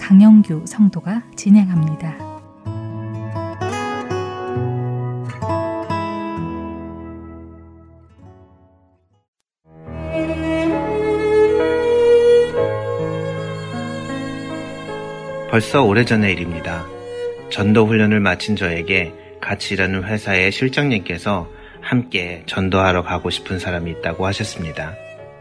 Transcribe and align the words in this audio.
강영규 0.00 0.64
성도가 0.66 1.22
진행합니다. 1.36 2.16
벌써 15.50 15.82
오래전의 15.84 16.32
일입니다. 16.32 16.86
전도 17.50 17.86
훈련을 17.86 18.20
마친 18.20 18.56
저에게 18.56 19.12
같이 19.40 19.74
일하는 19.74 20.04
회사의 20.04 20.52
실장님께서 20.52 21.50
함께 21.80 22.42
전도하러 22.46 23.02
가고 23.02 23.30
싶은 23.30 23.58
사람이 23.58 23.90
있다고 23.90 24.26
하셨습니다. 24.26 24.94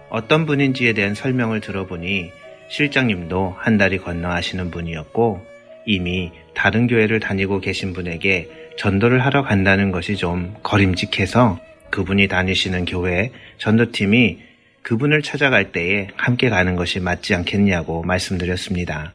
어떤 0.09 0.45
분인지에 0.45 0.93
대한 0.93 1.13
설명을 1.13 1.61
들어보니 1.61 2.31
실장님도 2.69 3.55
한 3.57 3.77
달이 3.77 3.97
건너 3.97 4.29
아시는 4.29 4.71
분이었고 4.71 5.45
이미 5.85 6.31
다른 6.53 6.87
교회를 6.87 7.19
다니고 7.19 7.59
계신 7.59 7.93
분에게 7.93 8.49
전도를 8.77 9.25
하러 9.25 9.43
간다는 9.43 9.91
것이 9.91 10.15
좀 10.15 10.55
거림직해서 10.63 11.59
그분이 11.89 12.27
다니시는 12.27 12.85
교회 12.85 13.31
전도팀이 13.57 14.39
그분을 14.83 15.21
찾아갈 15.21 15.71
때에 15.71 16.07
함께 16.15 16.49
가는 16.49 16.75
것이 16.75 16.99
맞지 16.99 17.35
않겠냐고 17.35 18.03
말씀드렸습니다. 18.03 19.13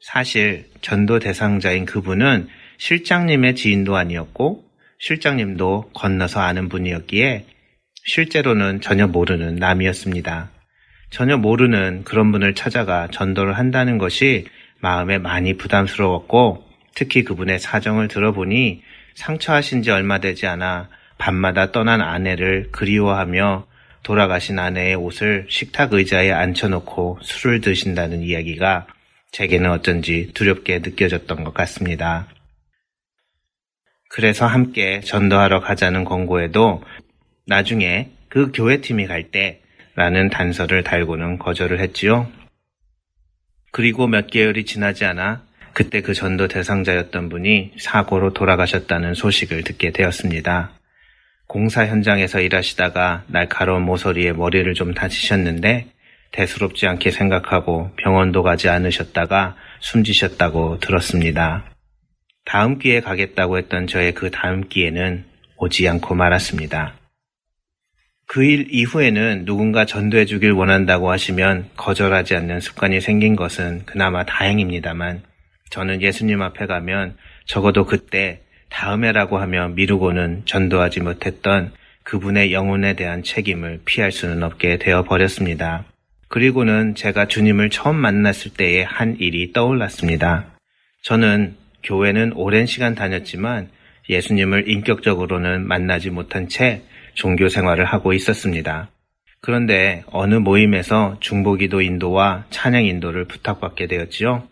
사실 0.00 0.66
전도 0.80 1.18
대상자인 1.18 1.84
그분은 1.86 2.48
실장님의 2.78 3.54
지인도 3.54 3.96
아니었고 3.96 4.64
실장님도 4.98 5.90
건너서 5.94 6.40
아는 6.40 6.68
분이었기에 6.68 7.46
실제로는 8.04 8.80
전혀 8.80 9.06
모르는 9.06 9.56
남이었습니다. 9.56 10.50
전혀 11.10 11.36
모르는 11.36 12.04
그런 12.04 12.32
분을 12.32 12.54
찾아가 12.54 13.08
전도를 13.08 13.54
한다는 13.54 13.98
것이 13.98 14.46
마음에 14.80 15.18
많이 15.18 15.56
부담스러웠고 15.56 16.64
특히 16.94 17.24
그분의 17.24 17.58
사정을 17.58 18.08
들어보니 18.08 18.82
상처하신 19.14 19.82
지 19.82 19.90
얼마 19.90 20.18
되지 20.18 20.46
않아 20.46 20.88
밤마다 21.16 21.72
떠난 21.72 22.00
아내를 22.00 22.68
그리워하며 22.70 23.66
돌아가신 24.02 24.58
아내의 24.58 24.94
옷을 24.94 25.46
식탁 25.48 25.92
의자에 25.92 26.30
앉혀놓고 26.30 27.18
술을 27.22 27.60
드신다는 27.60 28.22
이야기가 28.22 28.86
제게는 29.32 29.70
어쩐지 29.70 30.30
두렵게 30.34 30.78
느껴졌던 30.78 31.44
것 31.44 31.52
같습니다. 31.54 32.28
그래서 34.08 34.46
함께 34.46 35.00
전도하러 35.00 35.60
가자는 35.60 36.04
권고에도 36.04 36.82
나중에 37.46 38.10
그 38.28 38.52
교회팀이 38.52 39.06
갈 39.06 39.30
때 39.30 39.60
라는 39.98 40.30
단서를 40.30 40.84
달고는 40.84 41.40
거절을 41.40 41.80
했지요. 41.80 42.30
그리고 43.72 44.06
몇 44.06 44.28
개월이 44.28 44.64
지나지 44.64 45.04
않아 45.04 45.42
그때 45.72 46.02
그 46.02 46.14
전도 46.14 46.46
대상자였던 46.46 47.28
분이 47.28 47.72
사고로 47.80 48.32
돌아가셨다는 48.32 49.14
소식을 49.14 49.64
듣게 49.64 49.90
되었습니다. 49.90 50.70
공사 51.48 51.84
현장에서 51.84 52.40
일하시다가 52.40 53.24
날카로운 53.26 53.82
모서리에 53.82 54.34
머리를 54.34 54.72
좀 54.74 54.94
다치셨는데 54.94 55.88
대수롭지 56.30 56.86
않게 56.86 57.10
생각하고 57.10 57.90
병원도 57.96 58.44
가지 58.44 58.68
않으셨다가 58.68 59.56
숨지셨다고 59.80 60.78
들었습니다. 60.78 61.64
다음 62.44 62.78
기회에 62.78 63.00
가겠다고 63.00 63.58
했던 63.58 63.88
저의 63.88 64.14
그 64.14 64.30
다음 64.30 64.68
기회는 64.68 65.24
오지 65.56 65.88
않고 65.88 66.14
말았습니다. 66.14 66.97
그 68.28 68.44
일 68.44 68.66
이후에는 68.70 69.46
누군가 69.46 69.86
전도해 69.86 70.26
주길 70.26 70.52
원한다고 70.52 71.10
하시면 71.10 71.70
거절하지 71.78 72.36
않는 72.36 72.60
습관이 72.60 73.00
생긴 73.00 73.36
것은 73.36 73.86
그나마 73.86 74.24
다행입니다만 74.24 75.22
저는 75.70 76.02
예수님 76.02 76.42
앞에 76.42 76.66
가면 76.66 77.16
적어도 77.46 77.86
그때 77.86 78.42
다음에라고 78.68 79.38
하며 79.38 79.68
미루고는 79.68 80.42
전도하지 80.44 81.00
못했던 81.00 81.72
그분의 82.02 82.52
영혼에 82.52 82.94
대한 82.94 83.22
책임을 83.22 83.80
피할 83.86 84.12
수는 84.12 84.42
없게 84.42 84.76
되어 84.76 85.04
버렸습니다. 85.04 85.84
그리고는 86.28 86.94
제가 86.94 87.28
주님을 87.28 87.70
처음 87.70 87.96
만났을 87.96 88.52
때의 88.52 88.84
한 88.84 89.16
일이 89.18 89.54
떠올랐습니다. 89.54 90.44
저는 91.02 91.56
교회는 91.82 92.34
오랜 92.34 92.66
시간 92.66 92.94
다녔지만 92.94 93.70
예수님을 94.10 94.68
인격적으로는 94.68 95.66
만나지 95.66 96.10
못한 96.10 96.48
채 96.48 96.82
종교 97.18 97.48
생활을 97.48 97.84
하고 97.84 98.12
있었습니다. 98.12 98.90
그런데 99.40 100.04
어느 100.06 100.36
모임에서 100.36 101.16
중보기도 101.18 101.80
인도와 101.80 102.44
찬양 102.50 102.84
인도를 102.84 103.24
부탁받게 103.24 103.88
되었지요. 103.88 104.44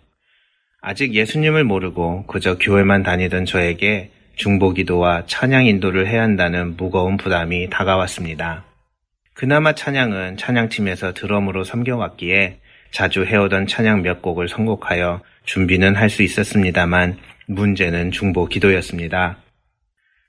아직 0.82 1.14
예수님을 1.14 1.62
모르고 1.62 2.26
그저 2.26 2.58
교회만 2.58 3.04
다니던 3.04 3.44
저에게 3.44 4.10
중보기도와 4.34 5.26
찬양 5.26 5.66
인도를 5.66 6.08
해야 6.08 6.22
한다는 6.22 6.76
무거운 6.76 7.16
부담이 7.16 7.70
다가왔습니다. 7.70 8.64
그나마 9.32 9.72
찬양은 9.72 10.36
찬양팀에서 10.36 11.14
드럼으로 11.14 11.62
섬겨왔기에 11.62 12.58
자주 12.90 13.24
해오던 13.24 13.68
찬양 13.68 14.02
몇 14.02 14.22
곡을 14.22 14.48
선곡하여 14.48 15.20
준비는 15.44 15.94
할 15.94 16.10
수 16.10 16.24
있었습니다만 16.24 17.16
문제는 17.46 18.10
중보 18.10 18.46
기도였습니다. 18.46 19.36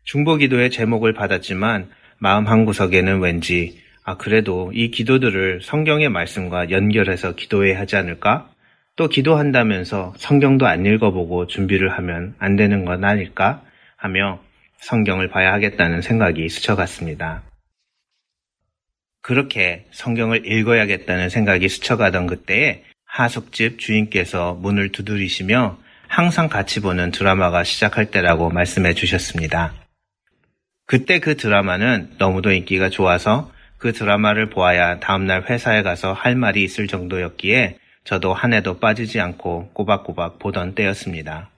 중보 0.03 0.35
기도의 0.37 0.69
제목을 0.69 1.13
받았지만 1.13 1.89
마음 2.19 2.47
한구석에는 2.47 3.19
왠지 3.19 3.79
아 4.03 4.17
그래도 4.17 4.71
이 4.73 4.89
기도들을 4.89 5.61
성경의 5.61 6.09
말씀과 6.09 6.71
연결해서 6.71 7.35
기도해야 7.35 7.79
하지 7.79 7.95
않을까? 7.95 8.49
또 8.95 9.07
기도한다면서 9.07 10.13
성경도 10.17 10.65
안 10.65 10.85
읽어보고 10.85 11.47
준비를 11.47 11.91
하면 11.97 12.35
안 12.39 12.55
되는 12.55 12.85
건 12.85 13.03
아닐까? 13.03 13.61
하며 13.95 14.39
성경을 14.79 15.29
봐야 15.29 15.53
하겠다는 15.53 16.01
생각이 16.01 16.49
스쳐갔습니다. 16.49 17.43
그렇게 19.21 19.85
성경을 19.91 20.45
읽어야겠다는 20.45 21.29
생각이 21.29 21.67
스쳐가던 21.67 22.27
그때에 22.27 22.83
하숙집 23.05 23.79
주인께서 23.79 24.53
문을 24.53 24.91
두드리시며 24.91 25.77
항상 26.07 26.47
같이 26.47 26.79
보는 26.81 27.11
드라마가 27.11 27.63
시작할 27.63 28.09
때라고 28.09 28.49
말씀해 28.49 28.93
주셨습니다. 28.93 29.73
그때 30.87 31.19
그 31.19 31.35
드라마는 31.35 32.11
너무도 32.17 32.53
인기가 32.53 32.89
좋아서 32.89 33.51
그 33.77 33.91
드라마를 33.91 34.49
보아야 34.49 34.99
다음날 34.99 35.43
회사에 35.49 35.83
가서 35.83 36.13
할 36.13 36.35
말이 36.35 36.63
있을 36.63 36.87
정도였기에 36.87 37.77
저도 38.05 38.33
한 38.33 38.53
해도 38.53 38.79
빠지지 38.79 39.19
않고 39.19 39.71
꼬박꼬박 39.73 40.39
보던 40.39 40.75
때였습니다. 40.75 41.49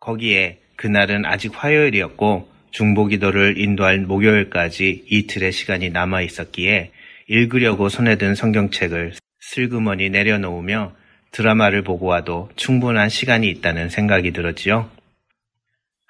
거기에 0.00 0.60
그날은 0.76 1.26
아직 1.26 1.52
화요일이었고 1.54 2.50
중보기도를 2.70 3.58
인도할 3.58 3.98
목요일까지 3.98 5.04
이틀의 5.06 5.52
시간이 5.52 5.90
남아 5.90 6.22
있었기에 6.22 6.92
읽으려고 7.28 7.90
손에 7.90 8.16
든 8.16 8.34
성경책을 8.34 9.12
슬그머니 9.40 10.08
내려놓으며 10.08 10.94
드라마를 11.32 11.82
보고 11.82 12.06
와도 12.06 12.48
충분한 12.56 13.10
시간이 13.10 13.48
있다는 13.50 13.90
생각이 13.90 14.32
들었지요. 14.32 14.88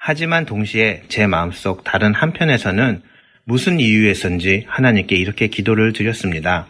하지만 0.02 0.47
동시에 0.47 1.02
제 1.08 1.26
마음속 1.26 1.85
다른 1.85 2.14
한편에서는 2.14 3.02
무슨 3.44 3.79
이유에선지 3.79 4.64
하나님께 4.67 5.14
이렇게 5.14 5.49
기도를 5.49 5.93
드렸습니다. 5.93 6.69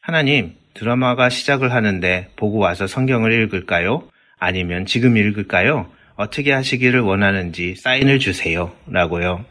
하나님, 0.00 0.54
드라마가 0.74 1.28
시작을 1.28 1.72
하는데 1.72 2.30
보고 2.36 2.58
와서 2.58 2.86
성경을 2.86 3.32
읽을까요? 3.42 4.08
아니면 4.38 4.86
지금 4.86 5.16
읽을까요? 5.16 5.90
어떻게 6.14 6.52
하시기를 6.52 7.00
원하는지 7.00 7.74
사인을 7.74 8.20
주세요. 8.20 8.72
라고요. 8.86 9.44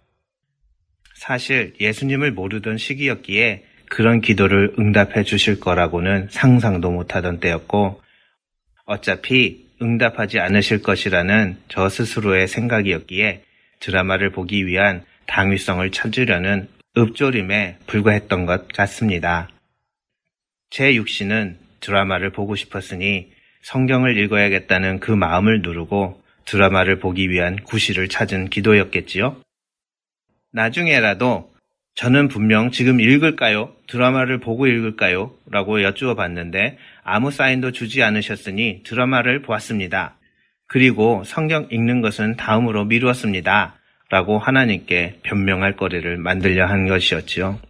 사실 1.15 1.73
예수님을 1.81 2.31
모르던 2.31 2.77
시기였기에 2.77 3.65
그런 3.89 4.21
기도를 4.21 4.73
응답해 4.79 5.23
주실 5.23 5.59
거라고는 5.59 6.29
상상도 6.29 6.91
못하던 6.91 7.41
때였고, 7.41 8.01
어차피 8.85 9.66
응답하지 9.81 10.39
않으실 10.39 10.81
것이라는 10.81 11.57
저 11.67 11.89
스스로의 11.89 12.47
생각이었기에 12.47 13.43
드라마를 13.79 14.31
보기 14.31 14.65
위한 14.65 15.03
당위성을 15.27 15.89
찾으려는 15.91 16.67
읍조림에 16.97 17.77
불과했던 17.85 18.45
것 18.45 18.67
같습니다. 18.69 19.49
제 20.69 20.95
육신은 20.95 21.57
드라마를 21.79 22.31
보고 22.31 22.55
싶었으니 22.55 23.31
성경을 23.61 24.17
읽어야겠다는 24.17 24.99
그 24.99 25.11
마음을 25.11 25.61
누르고 25.61 26.21
드라마를 26.45 26.99
보기 26.99 27.29
위한 27.29 27.57
구실을 27.63 28.07
찾은 28.07 28.49
기도였겠지요. 28.49 29.41
나중에라도 30.51 31.53
저는 31.95 32.27
분명 32.27 32.71
지금 32.71 32.99
읽을까요? 33.01 33.73
드라마를 33.87 34.39
보고 34.39 34.67
읽을까요? 34.67 35.33
라고 35.49 35.81
여쭈어 35.81 36.15
봤는데 36.15 36.77
아무 37.09 37.31
사인도 37.31 37.71
주지 37.71 38.03
않으셨으니 38.03 38.83
드라마를 38.83 39.41
보았습니다. 39.41 40.17
그리고 40.67 41.23
성경 41.23 41.65
읽는 41.71 42.01
것은 42.01 42.35
다음으로 42.35 42.83
미루었습니다. 42.83 43.79
라고 44.09 44.39
하나님께 44.39 45.21
변명할 45.23 45.77
거리를 45.77 46.17
만들려 46.17 46.65
한 46.65 46.85
것이었지요. 46.85 47.61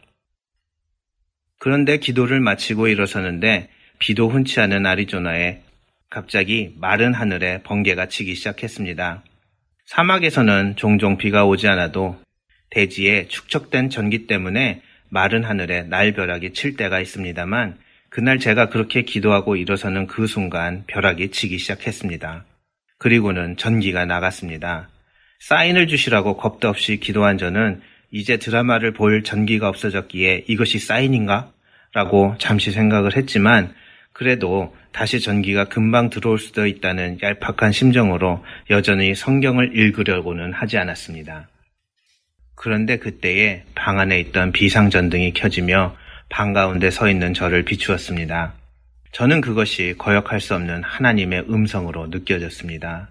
그런데 1.59 1.97
기도를 1.97 2.39
마치고 2.39 2.87
일어서는데 2.87 3.69
비도 3.99 4.27
흔치 4.27 4.59
않은 4.59 4.87
아리조나에 4.87 5.61
갑자기 6.09 6.73
마른 6.79 7.13
하늘에 7.13 7.61
번개가 7.61 8.07
치기 8.07 8.33
시작했습니다. 8.33 9.23
사막에서는 9.85 10.77
종종 10.77 11.17
비가 11.17 11.45
오지 11.45 11.67
않아도 11.67 12.19
대지에 12.71 13.27
축적된 13.27 13.91
전기 13.91 14.25
때문에 14.25 14.81
마른 15.09 15.43
하늘에 15.43 15.83
날벼락이 15.83 16.53
칠 16.53 16.75
때가 16.75 16.99
있습니다만 16.99 17.77
그날 18.09 18.39
제가 18.39 18.69
그렇게 18.69 19.01
기도하고 19.01 19.55
일어서는 19.55 20.07
그 20.07 20.27
순간 20.27 20.83
벼락이 20.87 21.31
치기 21.31 21.57
시작했습니다. 21.57 22.45
그리고는 22.97 23.57
전기가 23.57 24.05
나갔습니다. 24.05 24.89
사인을 25.39 25.87
주시라고 25.87 26.37
겁도 26.37 26.67
없이 26.67 26.97
기도한 26.97 27.37
저는 27.37 27.81
이제 28.11 28.37
드라마를 28.37 28.93
볼 28.93 29.23
전기가 29.23 29.67
없어졌기에 29.69 30.45
이것이 30.47 30.79
사인인가? 30.79 31.51
라고 31.93 32.35
잠시 32.37 32.71
생각을 32.71 33.15
했지만 33.15 33.73
그래도 34.13 34.75
다시 34.91 35.19
전기가 35.19 35.65
금방 35.65 36.09
들어올 36.09 36.39
수도 36.39 36.65
있다는 36.65 37.19
얄팍한 37.21 37.71
심정으로 37.71 38.43
여전히 38.69 39.13
성경을 39.13 39.77
읽으려고는 39.77 40.53
하지 40.53 40.77
않았습니다. 40.77 41.47
그런데 42.55 42.97
그때에 42.97 43.63
방 43.75 43.99
안에 43.99 44.19
있던 44.19 44.51
비상전등이 44.51 45.33
켜지며 45.33 45.95
방 46.29 46.53
가운데 46.53 46.89
서 46.89 47.09
있는 47.09 47.33
저를 47.33 47.63
비추었습니다. 47.63 48.53
저는 49.11 49.41
그것이 49.41 49.95
거역할 49.97 50.41
수 50.41 50.53
없는 50.55 50.83
하나님의 50.83 51.45
음성으로 51.49 52.07
느껴졌습니다. 52.07 53.09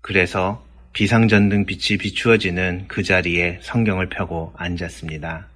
그래서 0.00 0.64
비상전등 0.92 1.66
빛이 1.66 1.98
비추어지는 1.98 2.86
그 2.88 3.02
자리에 3.02 3.58
성경을 3.62 4.08
펴고 4.08 4.52
앉았습니다. 4.56 5.48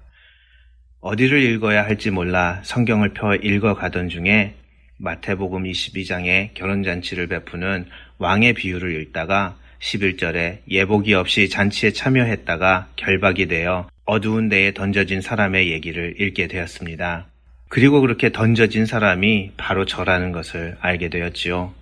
어디를 1.01 1.43
읽어야 1.43 1.85
할지 1.85 2.11
몰라 2.11 2.61
성경을 2.65 3.11
펴 3.11 3.35
읽어가던 3.35 4.09
중에 4.09 4.55
마태복음 4.97 5.65
22장에 5.65 6.55
결혼잔치를 6.55 7.27
베푸는 7.27 7.87
왕의 8.19 8.55
비유를 8.55 9.01
읽다가 9.03 9.59
11절에 9.81 10.59
예복이 10.69 11.15
없이 11.15 11.49
잔치에 11.49 11.93
참여했다가 11.93 12.88
결박이 12.97 13.47
되어 13.47 13.88
어두운 14.05 14.49
데에 14.49 14.73
던져진 14.73 15.21
사람의 15.21 15.71
얘기를 15.71 16.15
읽게 16.21 16.47
되었습니다. 16.47 17.26
그리고 17.69 18.00
그렇게 18.00 18.31
던져진 18.31 18.87
사람이 18.87 19.53
바로 19.56 19.85
저라는 19.85 20.32
것을 20.32 20.76
알게 20.81 21.09
되었지요. 21.09 21.75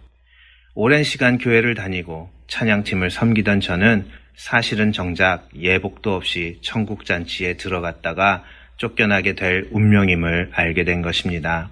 오랜 0.75 1.05
시간 1.05 1.39
교회를 1.39 1.75
다니고 1.75 2.31
찬양팀을 2.49 3.11
섬기던 3.11 3.61
저는 3.61 4.07
사실은 4.35 4.93
정작 4.93 5.49
예복도 5.55 6.15
없이 6.15 6.59
천국잔치에 6.63 7.59
들어갔다가 7.59 8.45
쫓겨나게 8.79 9.35
될 9.35 9.69
운명임을 9.71 10.51
알게 10.53 10.85
된 10.85 11.03
것입니다. 11.03 11.71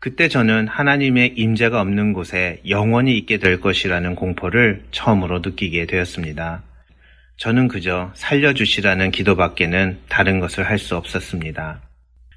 그때 0.00 0.28
저는 0.28 0.68
하나님의 0.68 1.34
임재가 1.36 1.80
없는 1.80 2.12
곳에 2.12 2.60
영원히 2.68 3.18
있게 3.18 3.38
될 3.38 3.60
것이라는 3.60 4.14
공포를 4.14 4.84
처음으로 4.92 5.40
느끼게 5.40 5.86
되었습니다. 5.86 6.62
저는 7.36 7.68
그저 7.68 8.12
살려주시라는 8.14 9.10
기도밖에는 9.10 9.98
다른 10.08 10.38
것을 10.40 10.64
할 10.68 10.78
수 10.78 10.96
없었습니다. 10.96 11.80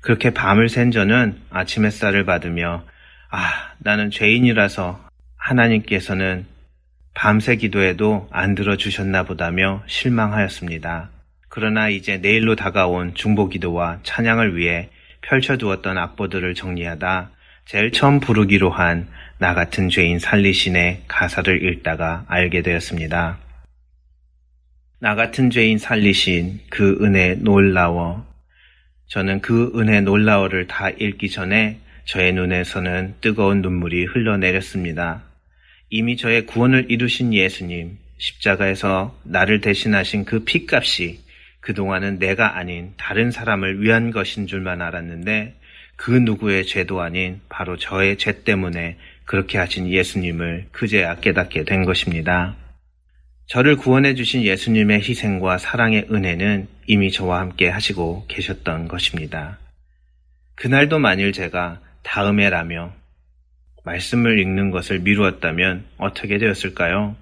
그렇게 0.01 0.31
밤을 0.31 0.69
샌 0.69 0.89
저는 0.89 1.37
아침 1.51 1.85
햇살을 1.85 2.25
받으며 2.25 2.83
아, 3.29 3.73
나는 3.77 4.09
죄인이라서 4.09 5.07
하나님께서는 5.37 6.45
밤새 7.13 7.55
기도해도 7.55 8.27
안 8.31 8.55
들어주셨나 8.55 9.23
보다며 9.23 9.83
실망하였습니다. 9.85 11.09
그러나 11.47 11.89
이제 11.89 12.17
내일로 12.17 12.55
다가온 12.55 13.13
중보 13.13 13.49
기도와 13.49 13.99
찬양을 14.03 14.55
위해 14.55 14.89
펼쳐두었던 15.21 15.97
악보들을 15.97 16.55
정리하다 16.55 17.31
제일 17.65 17.91
처음 17.91 18.19
부르기로 18.19 18.69
한 18.69 19.07
나 19.41 19.55
같은 19.55 19.89
죄인 19.89 20.19
살리신의 20.19 21.05
가사를 21.07 21.65
읽다가 21.65 22.25
알게 22.27 22.61
되었습니다. 22.61 23.39
나 24.99 25.15
같은 25.15 25.49
죄인 25.49 25.79
살리신 25.79 26.59
그 26.69 26.99
은혜 27.01 27.33
놀라워. 27.33 28.23
저는 29.07 29.41
그 29.41 29.71
은혜 29.75 29.99
놀라워를 29.99 30.67
다 30.67 30.91
읽기 30.91 31.31
전에 31.31 31.79
저의 32.05 32.33
눈에서는 32.33 33.15
뜨거운 33.19 33.63
눈물이 33.63 34.05
흘러내렸습니다. 34.05 35.23
이미 35.89 36.17
저의 36.17 36.45
구원을 36.45 36.91
이루신 36.91 37.33
예수님, 37.33 37.97
십자가에서 38.19 39.19
나를 39.23 39.61
대신하신 39.61 40.25
그 40.25 40.43
핏값이 40.43 41.19
그동안은 41.61 42.19
내가 42.19 42.57
아닌 42.57 42.93
다른 42.97 43.31
사람을 43.31 43.81
위한 43.81 44.11
것인 44.11 44.45
줄만 44.45 44.83
알았는데 44.83 45.55
그 46.01 46.09
누구의 46.09 46.65
죄도 46.65 46.99
아닌 46.99 47.41
바로 47.47 47.77
저의 47.77 48.17
죄 48.17 48.43
때문에 48.43 48.97
그렇게 49.23 49.59
하신 49.59 49.87
예수님을 49.87 50.69
그제야 50.71 51.19
깨닫게 51.19 51.63
된 51.63 51.85
것입니다. 51.85 52.55
저를 53.45 53.75
구원해 53.75 54.15
주신 54.15 54.41
예수님의 54.41 55.01
희생과 55.01 55.59
사랑의 55.59 56.07
은혜는 56.11 56.67
이미 56.87 57.11
저와 57.11 57.39
함께 57.39 57.69
하시고 57.69 58.25
계셨던 58.29 58.87
것입니다. 58.87 59.59
그날도 60.55 60.97
만일 60.97 61.33
제가 61.33 61.79
다음에라며 62.01 62.95
말씀을 63.83 64.39
읽는 64.39 64.71
것을 64.71 65.01
미루었다면 65.01 65.85
어떻게 65.97 66.39
되었을까요? 66.39 67.15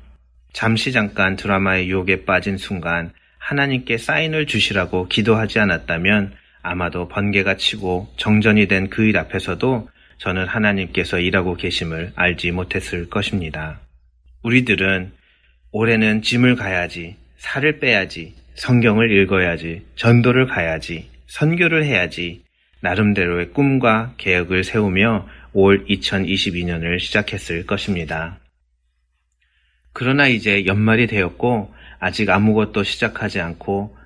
잠시 0.53 0.93
잠깐 0.93 1.35
드라마의 1.35 1.89
유혹에 1.89 2.23
빠진 2.23 2.55
순간 2.55 3.11
하나님께 3.39 3.97
사인을 3.97 4.45
주시라고 4.45 5.09
기도하지 5.09 5.59
않았다면 5.59 6.38
아마도 6.61 7.07
번개가 7.07 7.57
치고 7.57 8.13
정전이 8.17 8.67
된 8.67 8.89
그 8.89 9.03
일 9.03 9.17
앞에서도 9.17 9.89
저는 10.17 10.47
하나님께서 10.47 11.19
일하고 11.19 11.55
계심을 11.55 12.11
알지 12.15 12.51
못했을 12.51 13.09
것입니다. 13.09 13.79
우리들은 14.43 15.13
올해는 15.71 16.21
짐을 16.21 16.55
가야지, 16.55 17.15
살을 17.37 17.79
빼야지, 17.79 18.35
성경을 18.55 19.11
읽어야지, 19.11 19.85
전도를 19.95 20.47
가야지, 20.47 21.09
선교를 21.27 21.85
해야지, 21.85 22.43
나름대로의 22.81 23.51
꿈과 23.51 24.15
계획을 24.17 24.63
세우며 24.63 25.27
올 25.53 25.85
2022년을 25.85 26.99
시작했을 26.99 27.65
것입니다. 27.65 28.39
그러나 29.93 30.27
이제 30.27 30.65
연말이 30.65 31.07
되었고 31.07 31.73
아직 31.99 32.29
아무것도 32.29 32.83
시작하지 32.83 33.39
않고 33.39 33.97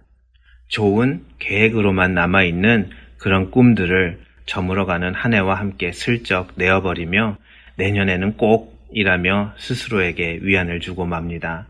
좋은 0.73 1.23
계획으로만 1.37 2.15
남아있는 2.15 2.89
그런 3.19 3.51
꿈들을 3.51 4.19
저물어가는 4.47 5.13
한 5.13 5.35
해와 5.35 5.53
함께 5.53 5.91
슬쩍 5.91 6.53
내어버리며 6.55 7.37
내년에는 7.75 8.37
꼭 8.37 8.89
이라며 8.91 9.53
스스로에게 9.57 10.39
위안을 10.41 10.79
주고 10.79 11.05
맙니다. 11.05 11.67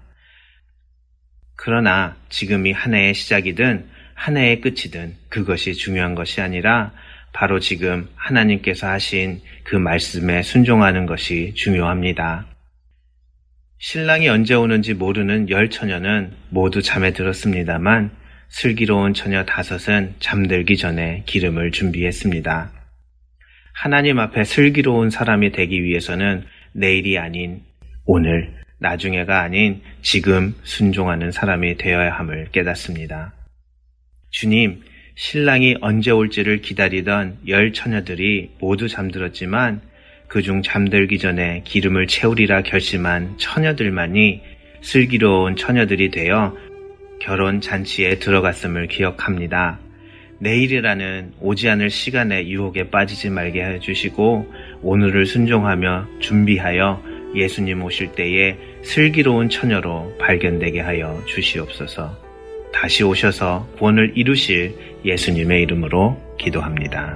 그러나 1.57 2.15
지금이 2.29 2.71
한 2.71 2.93
해의 2.93 3.13
시작이든 3.13 3.89
한 4.13 4.37
해의 4.37 4.61
끝이든 4.61 5.15
그것이 5.27 5.73
중요한 5.73 6.15
것이 6.15 6.39
아니라 6.39 6.93
바로 7.33 7.59
지금 7.59 8.07
하나님께서 8.15 8.87
하신 8.87 9.41
그 9.65 9.75
말씀에 9.75 10.43
순종하는 10.43 11.07
것이 11.07 11.53
중요합니다. 11.55 12.45
신랑이 13.79 14.29
언제 14.29 14.53
오는지 14.53 14.93
모르는 14.93 15.49
열 15.49 15.69
처녀는 15.69 16.31
모두 16.49 16.81
잠에 16.81 17.11
들었습니다만 17.11 18.22
슬기로운 18.53 19.15
처녀 19.15 19.43
다섯은 19.45 20.13
잠들기 20.19 20.77
전에 20.77 21.23
기름을 21.25 21.71
준비했습니다. 21.71 22.71
하나님 23.73 24.19
앞에 24.19 24.43
슬기로운 24.43 25.09
사람이 25.09 25.51
되기 25.51 25.83
위해서는 25.83 26.45
내일이 26.71 27.17
아닌 27.17 27.63
오늘, 28.05 28.53
나중에가 28.77 29.41
아닌 29.41 29.81
지금 30.03 30.53
순종하는 30.61 31.31
사람이 31.31 31.77
되어야 31.77 32.11
함을 32.11 32.49
깨닫습니다. 32.51 33.33
주님, 34.29 34.83
신랑이 35.15 35.77
언제 35.81 36.11
올지를 36.11 36.61
기다리던 36.61 37.39
열 37.47 37.73
처녀들이 37.73 38.51
모두 38.59 38.87
잠들었지만 38.87 39.81
그중 40.27 40.61
잠들기 40.61 41.17
전에 41.17 41.63
기름을 41.65 42.05
채우리라 42.05 42.61
결심한 42.61 43.35
처녀들만이 43.39 44.41
슬기로운 44.81 45.55
처녀들이 45.55 46.11
되어 46.11 46.55
결혼 47.23 47.61
잔치에 47.61 48.19
들어갔음을 48.19 48.87
기억합니다. 48.87 49.79
내일이라는 50.39 51.35
오지 51.39 51.69
않을 51.69 51.89
시간에 51.89 52.45
유혹에 52.49 52.89
빠지지 52.89 53.29
말게 53.29 53.63
해주시고 53.63 54.53
오늘을 54.81 55.25
순종하며 55.25 56.19
준비하여 56.19 57.01
예수님 57.33 57.81
오실 57.81 58.11
때에 58.11 58.57
슬기로운 58.83 59.47
처녀로 59.47 60.17
발견되게 60.19 60.81
하여 60.81 61.23
주시옵소서. 61.25 62.13
다시 62.73 63.05
오셔서 63.05 63.69
구원을 63.77 64.11
이루실 64.15 64.75
예수님의 65.05 65.61
이름으로 65.61 66.21
기도합니다. 66.37 67.15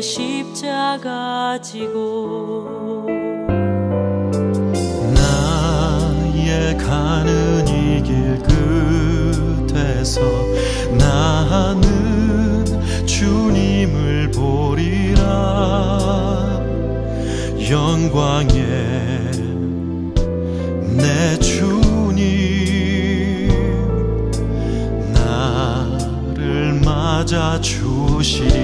십자가 0.00 1.58
지고 1.62 3.06
나의 5.14 6.76
가는 6.78 7.68
이 7.68 8.02
길 8.02 8.38
끝에서 9.68 10.20
나는 10.98 11.80
주님을 13.06 14.30
보리라. 14.32 15.20
영광에 17.70 18.56
내 20.96 21.38
주님 21.38 22.18
나를 25.12 26.80
맞아 26.84 27.60
주시리. 27.60 28.59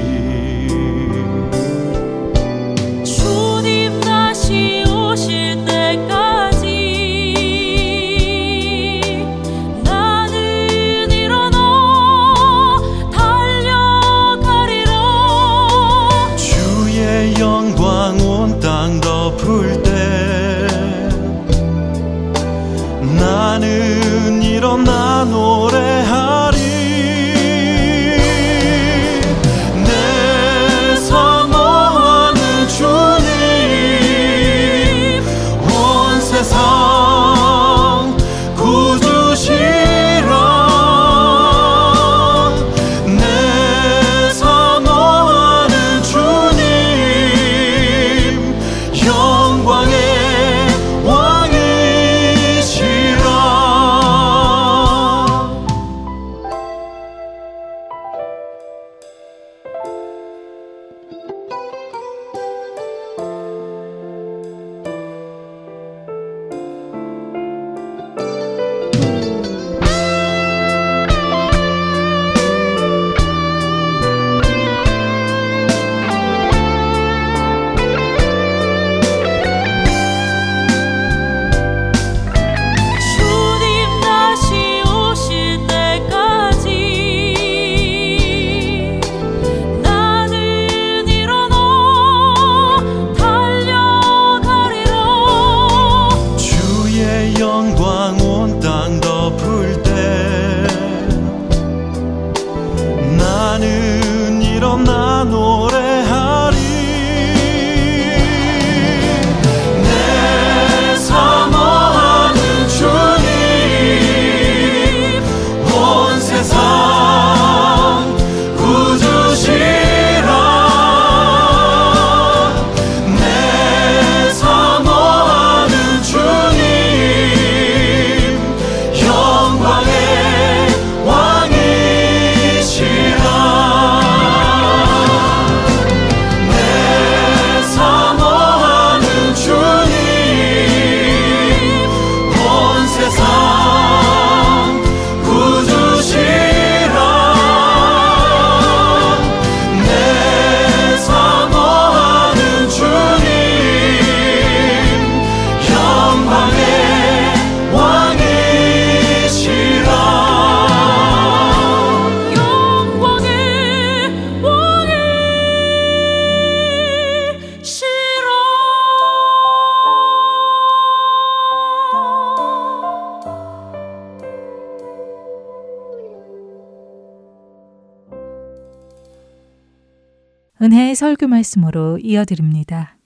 설교 181.16 181.28
말씀으로 181.28 181.98
이어드립니다. 181.98 182.98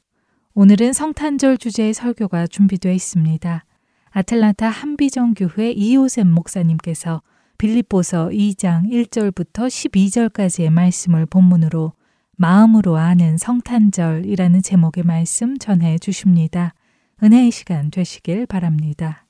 오늘은 0.54 0.92
성탄절 0.92 1.58
주제의 1.58 1.94
설교가 1.94 2.48
준비되어 2.48 2.92
있습니다. 2.92 3.64
아틀란타 4.10 4.68
한비정 4.68 5.34
교회 5.34 5.70
이호샘 5.70 6.28
목사님께서 6.28 7.22
빌립보서 7.58 8.30
2장 8.30 8.90
1절부터 8.90 9.68
12절까지의 9.68 10.70
말씀을 10.70 11.26
본문으로 11.26 11.92
마음으로 12.36 12.96
아는 12.96 13.36
성탄절이라는 13.36 14.62
제목의 14.62 15.04
말씀 15.04 15.56
전해 15.58 15.98
주십니다. 15.98 16.74
은혜의 17.22 17.52
시간 17.52 17.90
되시길 17.90 18.46
바랍니다. 18.46 19.26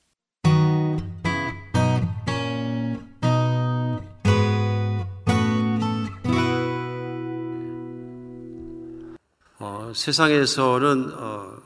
어, 9.91 9.93
세상에서는 9.93 11.11
어, 11.15 11.57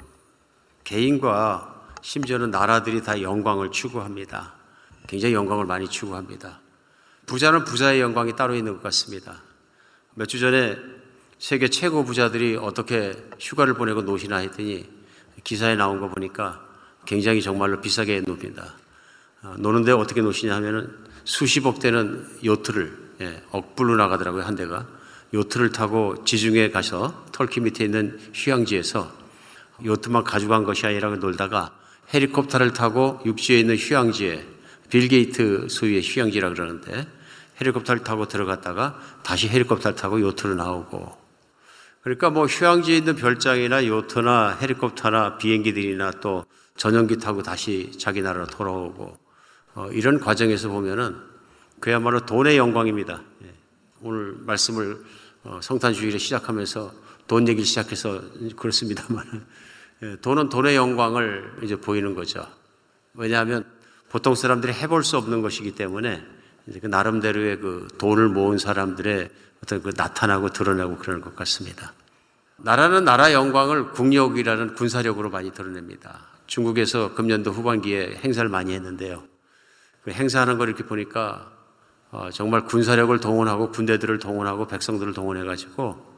개인과 0.83 1.83
심지어는 2.01 2.49
나라들이 2.49 3.03
다 3.03 3.21
영광을 3.21 3.71
추구합니다. 3.71 4.53
굉장히 5.07 5.35
영광을 5.35 5.65
많이 5.65 5.87
추구합니다. 5.87 6.59
부자는 7.27 7.63
부자의 7.63 8.01
영광이 8.01 8.35
따로 8.35 8.55
있는 8.55 8.73
것 8.73 8.83
같습니다. 8.83 9.41
몇 10.15 10.27
주 10.27 10.39
전에 10.39 10.77
세계 11.37 11.67
최고 11.67 12.03
부자들이 12.03 12.55
어떻게 12.55 13.13
휴가를 13.39 13.75
보내고 13.75 14.01
노시나 14.01 14.37
했더니 14.37 14.89
기사에 15.43 15.75
나온 15.75 15.99
거 15.99 16.09
보니까 16.09 16.61
굉장히 17.05 17.41
정말로 17.41 17.79
비싸게 17.81 18.21
놉니다. 18.21 18.73
어, 19.43 19.55
노는데 19.59 19.91
어떻게 19.91 20.21
노시냐 20.21 20.55
하면은 20.55 20.95
수십억 21.25 21.79
되는 21.79 22.27
요트를 22.43 23.05
예, 23.21 23.43
억불로 23.51 23.95
나가더라고요 23.95 24.43
한 24.43 24.55
대가 24.55 24.85
요트를 25.35 25.71
타고 25.71 26.23
지중해 26.23 26.71
가서 26.71 27.25
털키 27.33 27.59
밑에 27.59 27.83
있는 27.85 28.17
휴양지에서 28.33 29.11
요트만 29.83 30.23
가져간 30.23 30.63
것이 30.63 30.85
아니라 30.85 31.13
놀다가 31.15 31.77
헬리콥터를 32.13 32.73
타고 32.73 33.19
육지에 33.25 33.59
있는 33.59 33.75
휴양지에 33.75 34.45
빌 34.89 35.07
게이트 35.09 35.67
소유의 35.69 36.01
휴양지라 36.03 36.49
그러는데 36.49 37.07
헬리콥터를 37.59 38.03
타고 38.03 38.27
들어갔다가 38.27 38.99
다시 39.23 39.49
헬리콥터를 39.49 39.95
타고 39.95 40.21
요트로 40.21 40.55
나오고 40.55 41.17
그러니까 42.01 42.29
뭐 42.29 42.45
휴양지에 42.45 42.97
있는 42.97 43.15
별장이나 43.15 43.85
요트나 43.85 44.57
헬리콥터나 44.61 45.37
비행기들이나 45.37 46.11
또 46.21 46.45
전용기 46.77 47.17
타고 47.17 47.43
다시 47.43 47.91
자기 47.97 48.21
나라로 48.21 48.47
돌아오고 48.47 49.17
어, 49.75 49.89
이런 49.91 50.19
과정에서 50.19 50.69
보면은 50.69 51.17
그야말로 51.79 52.25
돈의 52.25 52.57
영광입니다. 52.57 53.21
예. 53.43 53.53
오늘 54.01 54.35
말씀을 54.39 54.93
어, 54.93 55.14
성탄 55.61 55.93
주일에 55.93 56.17
시작하면서 56.17 56.91
돈 57.27 57.47
얘기를 57.47 57.65
시작해서 57.65 58.21
그렇습니다만 58.55 59.45
예, 60.03 60.17
돈은 60.21 60.49
돈의 60.49 60.75
영광을 60.75 61.59
이제 61.63 61.75
보이는 61.75 62.15
거죠. 62.15 62.45
왜냐하면 63.13 63.65
보통 64.09 64.35
사람들이 64.35 64.73
해볼 64.73 65.03
수 65.03 65.17
없는 65.17 65.41
것이기 65.41 65.75
때문에 65.75 66.23
그 66.81 66.87
나름대로의 66.87 67.59
그 67.59 67.87
돈을 67.97 68.29
모은 68.29 68.57
사람들의 68.57 69.29
어떤 69.63 69.81
그 69.81 69.91
나타나고 69.95 70.49
드러나고 70.49 70.97
그러는 70.97 71.21
것 71.21 71.35
같습니다. 71.35 71.93
나라는 72.57 73.05
나라 73.05 73.33
영광을 73.33 73.91
국력이라는 73.91 74.75
군사력으로 74.75 75.29
많이 75.29 75.51
드러냅니다. 75.51 76.27
중국에서 76.47 77.13
금년도 77.13 77.51
후반기에 77.51 78.19
행사를 78.23 78.47
많이 78.49 78.73
했는데요. 78.73 79.23
그 80.03 80.11
행사하는 80.11 80.57
걸 80.57 80.69
이렇게 80.69 80.85
보니까 80.85 81.51
어, 81.51 81.54
정말 82.31 82.65
군사력을 82.65 83.17
동원하고 83.19 83.71
군대들을 83.71 84.19
동원하고 84.19 84.67
백성들을 84.67 85.13
동원해 85.13 85.43
가지고 85.43 86.15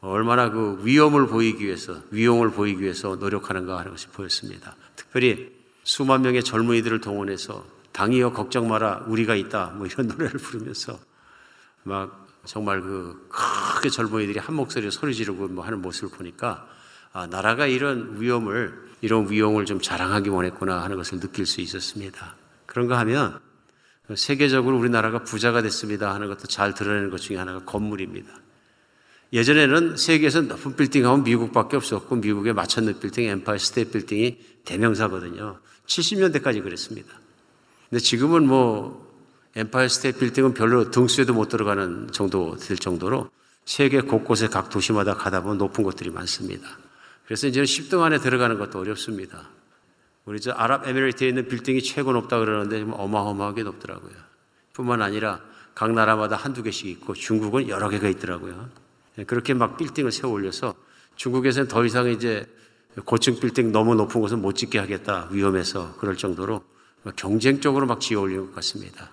얼마나 0.00 0.50
그 0.50 0.80
위험을 0.82 1.26
보이기 1.26 1.64
위해서, 1.64 1.96
위용을 2.10 2.50
보이기 2.50 2.82
위해서 2.82 3.16
노력하는가 3.16 3.78
하는 3.78 3.92
것이 3.92 4.08
보였습니다. 4.08 4.76
특별히 4.96 5.50
수만 5.82 6.22
명의 6.22 6.42
젊은이들을 6.42 7.00
동원해서 7.00 7.64
당이여 7.92 8.32
걱정 8.32 8.68
마라 8.68 9.04
우리가 9.06 9.34
있다 9.34 9.72
뭐 9.76 9.86
이런 9.86 10.08
노래를 10.08 10.38
부르면서 10.40 10.98
막 11.84 12.26
정말 12.44 12.80
그 12.80 13.28
크게 13.30 13.88
젊은이들이 13.88 14.38
한 14.38 14.54
목소리로 14.56 14.90
소리 14.90 15.14
지르고 15.14 15.48
뭐 15.48 15.64
하는 15.64 15.80
모습을 15.80 16.16
보니까 16.16 16.66
아, 17.12 17.26
나라가 17.26 17.66
이런 17.66 18.20
위험을 18.20 18.74
이런 19.00 19.30
위용을 19.30 19.66
좀 19.66 19.80
자랑하기 19.80 20.30
원했구나 20.30 20.82
하는 20.82 20.96
것을 20.96 21.20
느낄 21.20 21.46
수 21.46 21.60
있었습니다. 21.60 22.34
그런가 22.66 22.98
하면 23.00 23.38
세계적으로 24.14 24.78
우리나라가 24.78 25.24
부자가 25.24 25.62
됐습니다 25.62 26.14
하는 26.14 26.28
것도 26.28 26.46
잘 26.46 26.74
드러내는 26.74 27.10
것 27.10 27.20
중에 27.20 27.36
하나가 27.36 27.60
건물입니다. 27.64 28.30
예전에는 29.32 29.96
세계에서 29.96 30.42
높은 30.42 30.76
빌딩 30.76 31.06
하면 31.06 31.24
미국밖에 31.24 31.76
없었고 31.76 32.16
미국의 32.16 32.52
마천루 32.52 32.94
빌딩, 33.00 33.24
엠파이어 33.24 33.58
스테이트 33.58 33.92
빌딩이 33.92 34.38
대명사거든요. 34.64 35.58
70년대까지 35.86 36.62
그랬습니다. 36.62 37.08
근데 37.88 38.02
지금은 38.02 38.46
뭐 38.46 39.04
엠파이어 39.56 39.88
스테이트 39.88 40.18
빌딩은 40.18 40.54
별로 40.54 40.90
등수에도 40.90 41.32
못 41.32 41.48
들어가는 41.48 42.08
정도 42.12 42.56
될 42.56 42.76
정도로 42.76 43.30
세계 43.64 44.00
곳곳에 44.00 44.48
각 44.48 44.68
도시마다 44.68 45.14
가다 45.14 45.42
보면 45.42 45.58
높은 45.58 45.84
곳들이 45.84 46.10
많습니다. 46.10 46.78
그래서 47.24 47.46
이제는 47.46 47.64
10등 47.64 48.02
안에 48.02 48.18
들어가는 48.18 48.58
것도 48.58 48.78
어렵습니다. 48.78 49.48
우리 50.24 50.40
저 50.40 50.52
아랍에미레이트에 50.52 51.28
있는 51.28 51.48
빌딩이 51.48 51.82
최고 51.82 52.12
높다 52.12 52.38
그러는데 52.38 52.84
어마어마하게 52.90 53.62
높더라고요. 53.62 54.12
뿐만 54.72 55.02
아니라 55.02 55.40
각 55.74 55.92
나라마다 55.92 56.36
한두 56.36 56.62
개씩 56.62 56.86
있고 56.86 57.14
중국은 57.14 57.68
여러 57.68 57.88
개가 57.88 58.08
있더라고요. 58.08 58.68
예, 59.18 59.24
그렇게 59.24 59.54
막 59.54 59.76
빌딩을 59.76 60.12
세워 60.12 60.32
올려서 60.32 60.74
중국에서는 61.16 61.68
더 61.68 61.84
이상 61.84 62.08
이제 62.08 62.46
고층 63.04 63.38
빌딩 63.38 63.72
너무 63.72 63.94
높은 63.94 64.20
곳은 64.20 64.40
못 64.40 64.54
짓게 64.54 64.78
하겠다 64.78 65.28
위험해서 65.30 65.94
그럴 65.98 66.16
정도로 66.16 66.64
경쟁적으로 67.16 67.86
막 67.86 68.00
지어 68.00 68.20
올리는 68.20 68.46
것 68.46 68.54
같습니다. 68.56 69.10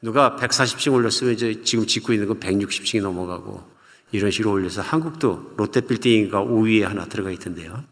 누가 0.00 0.36
140층 0.36 0.94
올렸으면 0.94 1.34
이제 1.34 1.62
지금 1.62 1.86
짓고 1.86 2.12
있는 2.12 2.28
건 2.28 2.40
160층이 2.40 3.02
넘어가고 3.02 3.62
이런 4.12 4.30
식으로 4.30 4.52
올려서 4.52 4.80
한국도 4.80 5.54
롯데 5.56 5.80
빌딩인가 5.80 6.42
5위에 6.42 6.82
하나 6.82 7.04
들어가 7.06 7.30
있던데요. 7.30 7.84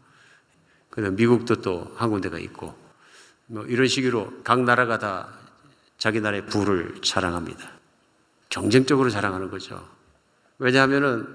그다음 0.95 1.15
미국도 1.15 1.61
또 1.61 1.91
한 1.95 2.09
군데가 2.09 2.39
있고 2.39 2.73
뭐 3.47 3.63
이런 3.65 3.87
식으로 3.87 4.41
각 4.43 4.63
나라가 4.63 4.97
다 4.97 5.27
자기 5.97 6.19
나라의 6.21 6.45
부를 6.47 7.01
자랑합니다. 7.01 7.69
경쟁적으로 8.49 9.09
자랑하는 9.09 9.49
거죠. 9.49 9.87
왜냐하면은 10.57 11.27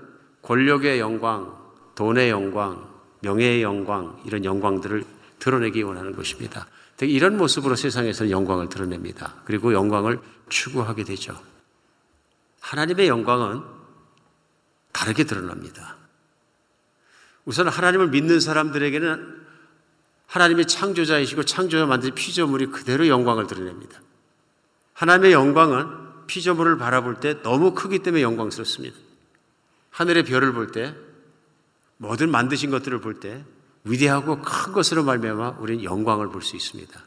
권력의 0.42 0.98
영광, 1.00 1.56
돈의 1.94 2.30
영광, 2.30 2.88
명예의 3.20 3.62
영광 3.62 4.20
이런 4.24 4.44
영광들을 4.44 5.04
드러내기 5.38 5.82
원하는 5.82 6.14
것입니다. 6.14 6.66
이런 7.02 7.36
모습으로 7.36 7.76
세상에서는 7.76 8.30
영광을 8.30 8.68
드러냅니다. 8.68 9.36
그리고 9.44 9.72
영광을 9.72 10.20
추구하게 10.48 11.04
되죠. 11.04 11.40
하나님의 12.60 13.08
영광은 13.08 13.62
다르게 14.92 15.24
드러납니다. 15.24 15.96
우선 17.44 17.68
하나님을 17.68 18.08
믿는 18.08 18.40
사람들에게는 18.40 19.39
하나님의 20.30 20.66
창조자이시고 20.66 21.42
창조자 21.42 21.86
만든 21.86 22.14
피조물이 22.14 22.66
그대로 22.66 23.08
영광을 23.08 23.48
드러냅니다. 23.48 24.00
하나님의 24.92 25.32
영광은 25.32 26.26
피조물을 26.28 26.78
바라볼 26.78 27.18
때 27.18 27.42
너무 27.42 27.74
크기 27.74 27.98
때문에 27.98 28.22
영광스럽습니다. 28.22 28.96
하늘의 29.90 30.24
별을 30.24 30.52
볼 30.52 30.70
때, 30.70 30.94
모든 31.96 32.30
만드신 32.30 32.70
것들을 32.70 33.00
볼 33.00 33.18
때, 33.18 33.44
위대하고 33.82 34.40
큰 34.40 34.72
것으로 34.72 35.02
말미암아 35.02 35.56
우리는 35.58 35.82
영광을 35.82 36.28
볼 36.28 36.42
수 36.42 36.54
있습니다. 36.54 37.00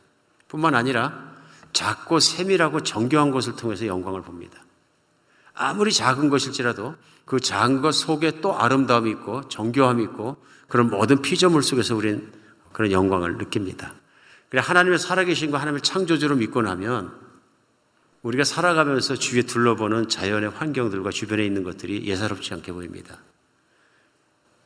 뿐만 0.50 0.76
아니라 0.76 1.32
작고 1.72 2.20
세밀하고 2.20 2.84
정교한 2.84 3.32
것을 3.32 3.56
통해서 3.56 3.88
영광을 3.88 4.22
봅니다. 4.22 4.66
아무리 5.54 5.94
작은 5.94 6.30
것일지라도 6.30 6.96
그 7.24 7.40
작은 7.40 7.82
것 7.82 7.94
속에 7.94 8.42
또 8.42 8.60
아름다움이 8.60 9.10
있고 9.12 9.48
정교함이 9.48 10.04
있고 10.04 10.36
그런 10.68 10.90
모든 10.90 11.22
피조물 11.22 11.64
속에서 11.64 11.96
우리는 11.96 12.43
그런 12.74 12.92
영광을 12.92 13.38
느낍니다. 13.38 13.94
그래 14.50 14.62
하나님의 14.64 15.00
살아계신 15.00 15.52
거 15.52 15.58
하나님의 15.58 15.82
창조주로 15.82 16.36
믿고 16.36 16.62
나면 16.62 17.12
우리가 18.22 18.44
살아가면서 18.44 19.16
주위에 19.16 19.44
둘러보는 19.44 20.10
자연의 20.10 20.50
환경들과 20.50 21.12
주변에 21.12 21.46
있는 21.46 21.64
것들이 21.64 22.06
예사롭지 22.06 22.54
않게 22.54 22.72
보입니다. 22.72 23.18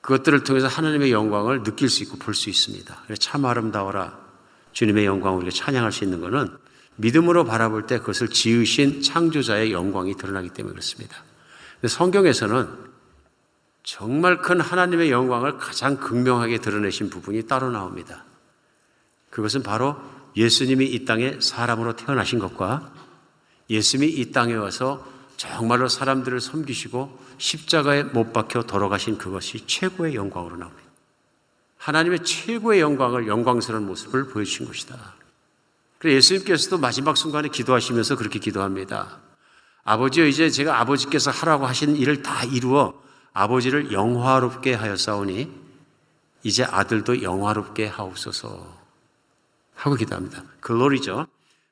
그것들을 0.02 0.44
통해서 0.44 0.68
하나님의 0.68 1.12
영광을 1.12 1.64
느낄 1.64 1.90
수 1.90 2.04
있고 2.04 2.18
볼 2.18 2.34
수 2.34 2.50
있습니다. 2.50 3.04
참 3.20 3.46
아름다워라. 3.46 4.18
주님의 4.72 5.06
영광을 5.06 5.40
우리가 5.40 5.52
찬양할 5.52 5.92
수 5.92 6.04
있는 6.04 6.22
것은 6.22 6.56
믿음으로 6.98 7.46
바라볼 7.46 7.88
때 7.88 8.00
그것을 8.00 8.30
지으신 8.30 9.02
창조자의 9.02 9.72
영광이 9.72 10.16
드러나기 10.16 10.50
때문에 10.50 10.74
그렇습니다. 10.74 11.18
성경에서는 11.86 12.87
정말 13.88 14.42
큰 14.42 14.60
하나님의 14.60 15.12
영광을 15.12 15.58
가장 15.58 15.96
극명하게 15.96 16.58
드러내신 16.58 17.10
부분이 17.10 17.44
따로 17.44 17.70
나옵니다. 17.70 18.26
그것은 19.30 19.64
바로 19.64 19.96
예수님이 20.36 20.88
이 20.88 21.06
땅에 21.06 21.40
사람으로 21.40 21.96
태어나신 21.96 22.38
것과 22.38 22.92
예수님이 23.70 24.12
이 24.12 24.34
땅에 24.34 24.56
와서 24.56 25.08
정말로 25.38 25.88
사람들을 25.88 26.42
섬기시고 26.42 27.18
십자가에 27.38 28.04
못 28.04 28.34
박혀 28.34 28.64
돌아가신 28.64 29.18
그것이 29.18 29.66
최고의 29.66 30.16
영광으로 30.16 30.58
나옵니다. 30.58 30.84
하나님의 31.78 32.26
최고의 32.26 32.82
영광을 32.82 33.26
영광스러운 33.28 33.86
모습을 33.86 34.28
보여주신 34.28 34.68
것이다. 34.68 34.98
그래서 35.98 36.18
예수님께서도 36.18 36.78
마지막 36.78 37.16
순간에 37.16 37.48
기도하시면서 37.48 38.18
그렇게 38.18 38.40
기도합니다. 38.40 39.20
아버지여 39.86 40.26
이제 40.26 40.50
제가 40.50 40.78
아버지께서 40.82 41.32
하라고 41.32 41.66
하신 41.66 41.96
일을 41.96 42.22
다 42.22 42.44
이루어 42.44 43.07
아버지를 43.34 43.92
영화롭게 43.92 44.74
하였사오니 44.74 45.52
이제 46.44 46.64
아들도 46.64 47.22
영화롭게 47.22 47.88
하옵소서 47.88 48.78
하고 49.76 49.96
기도합니다. 49.96 50.44
글로리죠. 50.60 51.28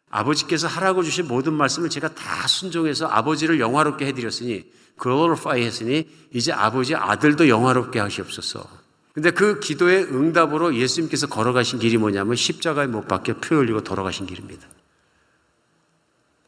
아버지께서 0.10 0.68
하라고 0.68 1.04
주신 1.04 1.28
모든 1.28 1.54
말씀을 1.54 1.90
제가 1.90 2.14
다 2.14 2.48
순종해서 2.48 3.08
아버지를 3.08 3.60
영화롭게 3.60 4.06
해드렸으니 4.06 4.72
glorify 5.02 5.62
했으니 5.62 6.08
이제 6.32 6.52
아버지 6.52 6.96
아들도 6.96 7.50
영화롭게 7.50 8.00
하시옵소서. 8.00 8.66
근데 9.14 9.32
그 9.32 9.60
기도의 9.60 10.04
응답으로 10.06 10.76
예수님께서 10.76 11.28
걸어가신 11.28 11.80
길이 11.80 11.98
뭐냐면 11.98 12.36
십자가에 12.36 12.88
못 12.88 13.08
박혀 13.08 13.40
피 13.40 13.56
흘리고 13.56 13.82
돌아가신 13.82 14.26
길입니다. 14.26 14.68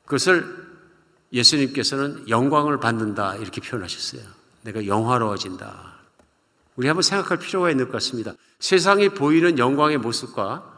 그것을 0.06 0.67
예수님께서는 1.34 2.30
영광을 2.30 2.80
받는다 2.80 3.36
이렇게 3.36 3.62
표현하셨어요. 3.62 4.37
내가 4.67 4.86
영화로워진다. 4.86 5.93
우리 6.75 6.88
한번 6.88 7.01
생각할 7.01 7.38
필요가 7.38 7.71
있는 7.71 7.86
것 7.86 7.93
같습니다. 7.93 8.34
세상이 8.60 9.10
보이는 9.10 9.58
영광의 9.58 9.97
모습과 9.97 10.73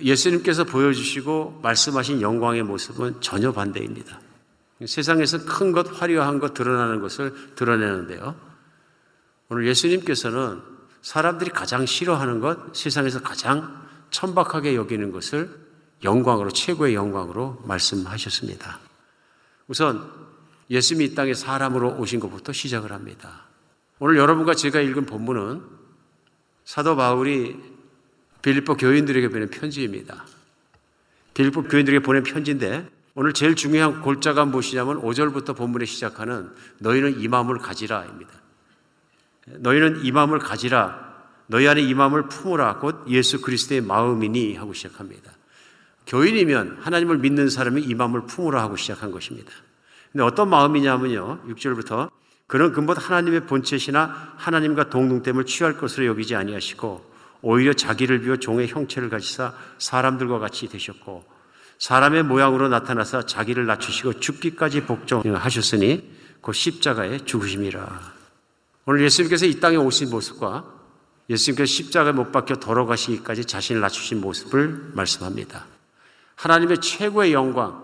예수님께서 0.00 0.64
보여주시고 0.64 1.60
말씀하신 1.62 2.22
영광의 2.22 2.62
모습은 2.62 3.20
전혀 3.20 3.52
반대입니다. 3.52 4.20
세상에서 4.86 5.44
큰 5.44 5.72
것, 5.72 6.00
화려한 6.00 6.38
것, 6.38 6.54
드러나는 6.54 7.00
것을 7.00 7.54
드러내는데요. 7.56 8.36
오늘 9.48 9.66
예수님께서는 9.66 10.62
사람들이 11.02 11.50
가장 11.50 11.86
싫어하는 11.86 12.40
것, 12.40 12.74
세상에서 12.76 13.22
가장 13.22 13.84
천박하게 14.10 14.76
여기는 14.76 15.10
것을 15.10 15.50
영광으로, 16.02 16.50
최고의 16.50 16.94
영광으로 16.94 17.62
말씀하셨습니다. 17.66 18.78
우선 19.66 20.23
예수님이 20.70 21.12
이 21.12 21.14
땅에 21.14 21.34
사람으로 21.34 21.96
오신 21.98 22.20
것부터 22.20 22.52
시작을 22.52 22.92
합니다. 22.92 23.44
오늘 23.98 24.16
여러분과 24.16 24.54
제가 24.54 24.80
읽은 24.80 25.06
본문은 25.06 25.62
사도 26.64 26.96
바울이 26.96 27.56
빌립보 28.42 28.76
교인들에게 28.76 29.28
보낸 29.28 29.50
편지입니다. 29.50 30.24
빌립보 31.34 31.64
교인들에게 31.64 32.02
보낸 32.02 32.22
편지인데 32.22 32.88
오늘 33.14 33.32
제일 33.32 33.54
중요한 33.54 34.00
골자가 34.00 34.44
무엇이냐면 34.44 35.00
5절부터 35.00 35.56
본문에 35.56 35.84
시작하는 35.84 36.50
너희는 36.80 37.20
이 37.20 37.28
마음을 37.28 37.58
가지라입니다. 37.58 38.32
너희는 39.46 40.04
이 40.04 40.12
마음을 40.12 40.38
가지라. 40.38 41.14
너희 41.46 41.68
안에 41.68 41.82
이 41.82 41.94
마음을 41.94 42.28
품으라. 42.28 42.78
곧 42.78 43.04
예수 43.08 43.40
그리스도의 43.40 43.82
마음이니 43.82 44.56
하고 44.56 44.72
시작합니다. 44.72 45.32
교인이면 46.06 46.78
하나님을 46.80 47.18
믿는 47.18 47.48
사람이 47.50 47.82
이 47.82 47.94
마음을 47.94 48.26
품으라 48.26 48.62
하고 48.62 48.76
시작한 48.76 49.10
것입니다. 49.10 49.52
근데 50.14 50.22
어떤 50.22 50.48
마음이냐면요. 50.48 51.40
6절부터 51.48 52.08
그런 52.46 52.72
근본 52.72 52.96
하나님의 52.96 53.46
본체시나 53.46 54.34
하나님과 54.36 54.88
동등됨을 54.88 55.44
취할 55.44 55.76
것으로 55.76 56.06
여기지 56.06 56.36
아니하시고 56.36 57.14
오히려 57.42 57.72
자기를 57.72 58.20
비워 58.20 58.36
종의 58.36 58.68
형체를 58.68 59.10
가지사 59.10 59.52
사람들과 59.78 60.38
같이 60.38 60.68
되셨고 60.68 61.24
사람의 61.80 62.22
모양으로 62.22 62.68
나타나서 62.68 63.26
자기를 63.26 63.66
낮추시고 63.66 64.20
죽기까지 64.20 64.82
복종하셨으니 64.82 66.08
그 66.40 66.52
십자가의 66.52 67.26
죽으심이라. 67.26 68.12
오늘 68.86 69.02
예수님께서 69.02 69.46
이 69.46 69.58
땅에 69.58 69.76
오신 69.76 70.10
모습과 70.10 70.64
예수님께서 71.28 71.66
십자가에 71.66 72.12
못 72.12 72.30
박혀 72.30 72.54
돌아가시기까지 72.54 73.46
자신을 73.46 73.80
낮추신 73.80 74.20
모습을 74.20 74.92
말씀합니다. 74.94 75.64
하나님의 76.36 76.80
최고의 76.80 77.32
영광 77.32 77.82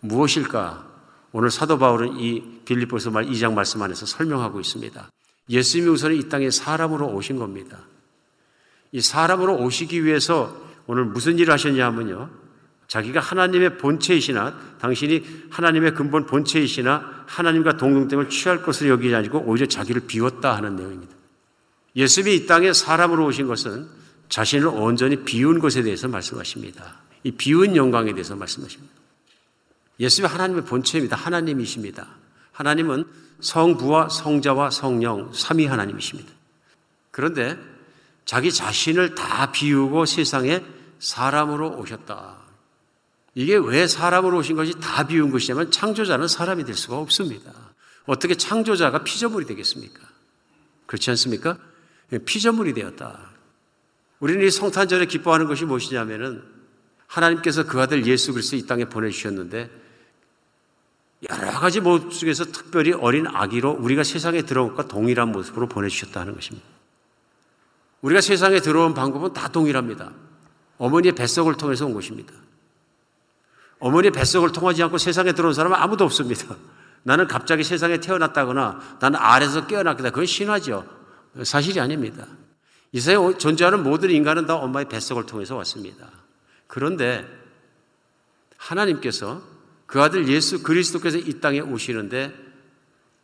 무엇일까? 0.00 0.91
오늘 1.32 1.50
사도 1.50 1.78
바울은 1.78 2.18
이 2.18 2.60
빌립보서 2.64 3.10
말 3.10 3.26
2장 3.26 3.54
말씀 3.54 3.82
안에서 3.82 4.06
설명하고 4.06 4.60
있습니다. 4.60 5.10
예수님이 5.48 5.90
우선 5.90 6.14
이 6.14 6.28
땅에 6.28 6.50
사람으로 6.50 7.08
오신 7.08 7.38
겁니다. 7.38 7.78
이 8.92 9.00
사람으로 9.00 9.56
오시기 9.56 10.04
위해서 10.04 10.54
오늘 10.86 11.04
무슨 11.04 11.38
일을 11.38 11.52
하셨냐 11.54 11.84
하면요. 11.86 12.30
자기가 12.86 13.20
하나님의 13.20 13.78
본체이시나 13.78 14.76
당신이 14.78 15.46
하나님의 15.50 15.94
근본 15.94 16.26
본체이시나 16.26 17.24
하나님과 17.26 17.78
동등됨을 17.78 18.28
취할 18.28 18.62
것을 18.62 18.90
여기지 18.90 19.14
아니고 19.14 19.44
오히려 19.46 19.66
자기를 19.66 20.02
비웠다 20.02 20.54
하는 20.54 20.76
내용입니다. 20.76 21.14
예수님이 21.96 22.36
이 22.36 22.46
땅에 22.46 22.72
사람으로 22.74 23.24
오신 23.26 23.46
것은 23.46 23.88
자신을 24.28 24.66
온전히 24.66 25.24
비운 25.24 25.58
것에 25.58 25.82
대해서 25.82 26.08
말씀하십니다. 26.08 26.96
이 27.24 27.30
비운 27.30 27.76
영광에 27.76 28.12
대해서 28.12 28.36
말씀하십니다. 28.36 29.01
예수님이 30.00 30.30
하나님의 30.32 30.64
본체입니다. 30.64 31.16
하나님이십니다. 31.16 32.08
하나님은 32.52 33.04
성부와 33.40 34.08
성자와 34.08 34.70
성령 34.70 35.32
삼위 35.32 35.66
하나님이십니다. 35.66 36.30
그런데 37.10 37.58
자기 38.24 38.52
자신을 38.52 39.14
다 39.14 39.52
비우고 39.52 40.06
세상에 40.06 40.64
사람으로 40.98 41.76
오셨다. 41.78 42.36
이게 43.34 43.56
왜 43.56 43.86
사람으로 43.86 44.38
오신 44.38 44.56
것이 44.56 44.74
다 44.80 45.06
비운 45.06 45.30
것이냐면 45.30 45.70
창조자는 45.70 46.28
사람이 46.28 46.64
될 46.64 46.74
수가 46.76 46.98
없습니다. 46.98 47.52
어떻게 48.06 48.34
창조자가 48.34 49.04
피조물이 49.04 49.46
되겠습니까? 49.46 50.00
그렇지 50.86 51.10
않습니까? 51.10 51.58
피조물이 52.24 52.74
되었다. 52.74 53.30
우리는 54.20 54.46
이 54.46 54.50
성탄절에 54.50 55.06
기뻐하는 55.06 55.46
것이 55.46 55.64
무엇이냐면은 55.64 56.42
하나님께서 57.06 57.64
그 57.64 57.80
아들 57.80 58.06
예수 58.06 58.32
그리스도 58.32 58.56
이 58.56 58.66
땅에 58.66 58.84
보내주셨는데 58.84 59.81
여러 61.30 61.52
가지 61.52 61.80
모습 61.80 62.12
속에서 62.12 62.44
특별히 62.46 62.92
어린 62.92 63.26
아기로 63.26 63.72
우리가 63.72 64.02
세상에 64.02 64.42
들어온 64.42 64.70
것과 64.70 64.88
동일한 64.88 65.30
모습으로 65.30 65.68
보내주셨다는 65.68 66.34
것입니다. 66.34 66.66
우리가 68.00 68.20
세상에 68.20 68.60
들어온 68.60 68.94
방법은 68.94 69.32
다 69.32 69.48
동일합니다. 69.48 70.10
어머니의 70.78 71.12
뱃속을 71.14 71.56
통해서 71.56 71.86
온 71.86 71.94
것입니다. 71.94 72.32
어머니의 73.78 74.10
뱃속을 74.10 74.50
통하지 74.50 74.82
않고 74.82 74.98
세상에 74.98 75.32
들어온 75.32 75.54
사람은 75.54 75.76
아무도 75.76 76.04
없습니다. 76.04 76.56
나는 77.04 77.28
갑자기 77.28 77.62
세상에 77.62 78.00
태어났다거나 78.00 78.98
나는 79.00 79.18
아래서 79.20 79.66
깨어났다. 79.66 80.10
그건 80.10 80.26
신화죠. 80.26 80.84
사실이 81.44 81.78
아닙니다. 81.78 82.26
이 82.90 83.00
세상에 83.00 83.38
존재하는 83.38 83.84
모든 83.84 84.10
인간은 84.10 84.46
다 84.46 84.56
엄마의 84.56 84.88
뱃속을 84.88 85.26
통해서 85.26 85.56
왔습니다. 85.56 86.08
그런데 86.66 87.26
하나님께서 88.56 89.51
그 89.92 90.00
아들 90.00 90.26
예수 90.28 90.62
그리스도께서 90.62 91.18
이 91.18 91.38
땅에 91.38 91.60
오시는데 91.60 92.34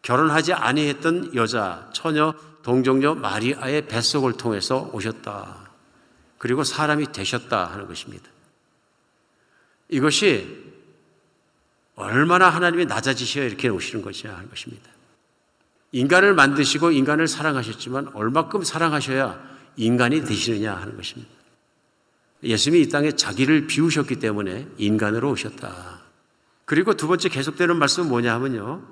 결혼하지 0.02 0.52
아니했던 0.52 1.35
여자, 1.35 1.88
처녀, 1.94 2.35
동정녀 2.62 3.14
마리아의 3.14 3.87
뱃속을 3.87 4.35
통해서 4.35 4.90
오셨다. 4.92 5.70
그리고 6.37 6.64
사람이 6.64 7.12
되셨다 7.12 7.72
하는 7.72 7.88
것입니다. 7.88 8.28
이것이 9.88 10.62
얼마나 11.94 12.50
하나님이 12.50 12.85
낮아지셔야 12.85 13.46
이렇게 13.46 13.70
오시는 13.70 14.04
것이냐 14.04 14.35
하는 14.35 14.50
것입니다. 14.50 14.90
인간을 15.92 16.35
만드시고 16.35 16.90
인간을 16.90 17.28
사랑하셨지만 17.28 18.09
얼마큼 18.12 18.62
사랑하셔야 18.62 19.42
인간이 19.76 20.22
되시느냐 20.22 20.74
하는 20.74 20.98
것입니다. 20.98 21.31
예수님이 22.42 22.83
이 22.83 22.88
땅에 22.90 23.12
자기를 23.12 23.68
비우셨기 23.68 24.16
때문에 24.16 24.68
인간으로 24.76 25.31
오셨다. 25.31 25.97
그리고 26.68 26.92
두 26.92 27.09
번째 27.09 27.31
계속되는 27.31 27.76
말씀은 27.76 28.11
뭐냐 28.11 28.35
하면요. 28.35 28.83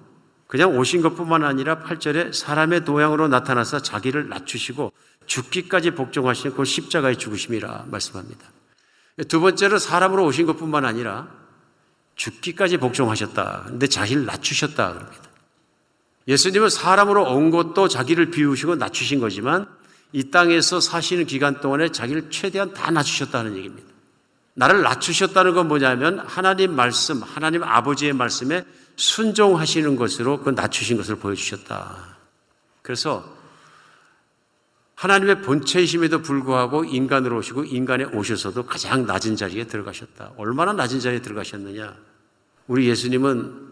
그냥 0.46 0.78
오신 0.78 1.02
것뿐만 1.02 1.44
아니라 1.44 1.80
8절에 1.80 2.32
사람의 2.32 2.86
도양으로 2.86 3.28
나타나서 3.28 3.80
자기를 3.80 4.30
낮추시고 4.30 4.94
죽기까지 5.26 5.90
복종하시는 5.90 6.56
그 6.56 6.64
십자가의 6.64 7.18
죽으심이라 7.18 7.84
말씀합니다. 7.90 8.48
두 9.28 9.40
번째로 9.40 9.78
사람으로 9.78 10.24
오신 10.24 10.46
것뿐만 10.46 10.86
아니라 10.86 11.28
죽기까지 12.14 12.78
복종하셨다. 12.78 13.64
근데 13.66 13.86
자기를 13.88 14.24
낮추셨다. 14.24 14.94
그럽니다. 14.94 15.22
예수님은 16.28 16.70
사람으로 16.70 17.24
온 17.24 17.50
것도 17.50 17.88
자기를 17.88 18.30
비우시고 18.30 18.76
낮추신 18.76 19.20
거지만 19.20 19.68
이 20.14 20.30
땅에서 20.30 20.80
사시는 20.80 21.26
기간 21.26 21.60
동안에 21.60 21.90
자기를 21.90 22.30
최대한 22.30 22.72
다 22.72 22.90
낮추셨다는 22.90 23.58
얘기입니다. 23.58 23.95
나를 24.56 24.82
낮추셨다는 24.82 25.54
건 25.54 25.68
뭐냐면 25.68 26.18
하나님 26.18 26.74
말씀, 26.74 27.22
하나님 27.22 27.62
아버지의 27.62 28.14
말씀에 28.14 28.64
순종하시는 28.96 29.96
것으로 29.96 30.40
그 30.40 30.50
낮추신 30.50 30.96
것을 30.96 31.16
보여주셨다. 31.16 32.16
그래서 32.80 33.36
하나님의 34.94 35.42
본체이심에도 35.42 36.22
불구하고 36.22 36.84
인간으로 36.84 37.36
오시고 37.36 37.64
인간에 37.64 38.04
오셔서도 38.04 38.64
가장 38.64 39.06
낮은 39.06 39.36
자리에 39.36 39.64
들어가셨다. 39.64 40.32
얼마나 40.38 40.72
낮은 40.72 41.00
자리에 41.00 41.20
들어가셨느냐? 41.20 41.94
우리 42.66 42.88
예수님은 42.88 43.66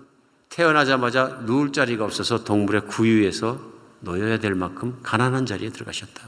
태어나자마자 0.51 1.41
누울 1.47 1.73
자리가 1.73 2.05
없어서 2.05 2.45
동물의 2.45 2.83
구유에서 2.89 3.59
놓여야 4.01 4.39
될 4.39 4.55
만큼 4.55 5.01
가난한 5.03 5.47
자리에 5.47 5.71
들어가셨다. 5.71 6.21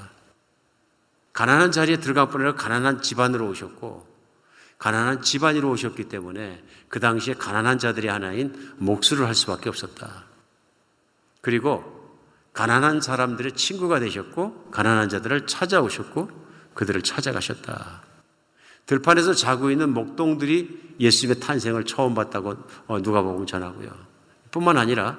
가난한 1.35 1.73
자리에 1.73 1.99
들어갈 1.99 2.31
뿐 2.31 2.41
아니라 2.41 2.57
가난한 2.57 3.03
집안으로 3.03 3.51
오셨고 3.51 4.16
가난한 4.79 5.23
집안으로 5.23 5.71
오셨기 5.71 6.05
때문에 6.05 6.63
그 6.89 7.01
당시에 7.01 7.35
가난한 7.35 7.79
자들이 7.79 8.09
하나인 8.09 8.75
목수를 8.77 9.27
할 9.27 9.35
수밖에 9.35 9.69
없었다. 9.69 10.25
그리고 11.41 11.97
가난한 12.53 13.01
사람들의 13.01 13.53
친구가 13.53 14.01
되셨고 14.01 14.71
가난한 14.71 15.09
자들을 15.09 15.47
찾아오셨고 15.47 16.31
그들을 16.75 17.03
찾아가셨다. 17.03 18.03
들판에서 18.87 19.35
자고 19.35 19.71
있는 19.71 19.93
목동들이 19.93 20.95
예수님의 21.01 21.41
탄생을 21.41 21.85
처음 21.85 22.15
봤다고 22.15 22.57
어, 22.87 22.99
누가복음 23.01 23.47
전하고요. 23.47 23.91
뿐만 24.51 24.79
아니라 24.79 25.19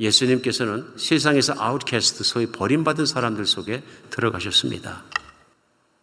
예수님께서는 0.00 0.94
세상에서 0.96 1.54
아웃캐스트, 1.58 2.22
소위 2.22 2.46
버림받은 2.46 3.04
사람들 3.04 3.44
속에 3.46 3.82
들어가셨습니다. 4.10 5.02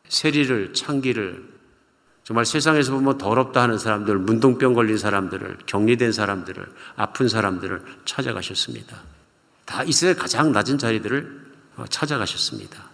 세리를, 0.10 0.74
창기를, 0.74 1.55
정말 2.26 2.44
세상에서 2.44 2.92
보면 2.92 3.20
더럽다 3.20 3.62
하는 3.62 3.78
사람들, 3.78 4.18
문둥병 4.18 4.74
걸린 4.74 4.98
사람들을, 4.98 5.60
격리된 5.68 6.12
사람들을, 6.12 6.66
아픈 6.96 7.30
사람들을 7.30 7.84
찾아가셨습니다. 8.06 9.00
다 9.66 9.84
이스라엘 9.84 10.16
가장 10.16 10.52
낮은 10.52 10.80
자리들을 10.80 11.46
어, 11.78 11.86
찾아가셨습니다. 11.88 12.90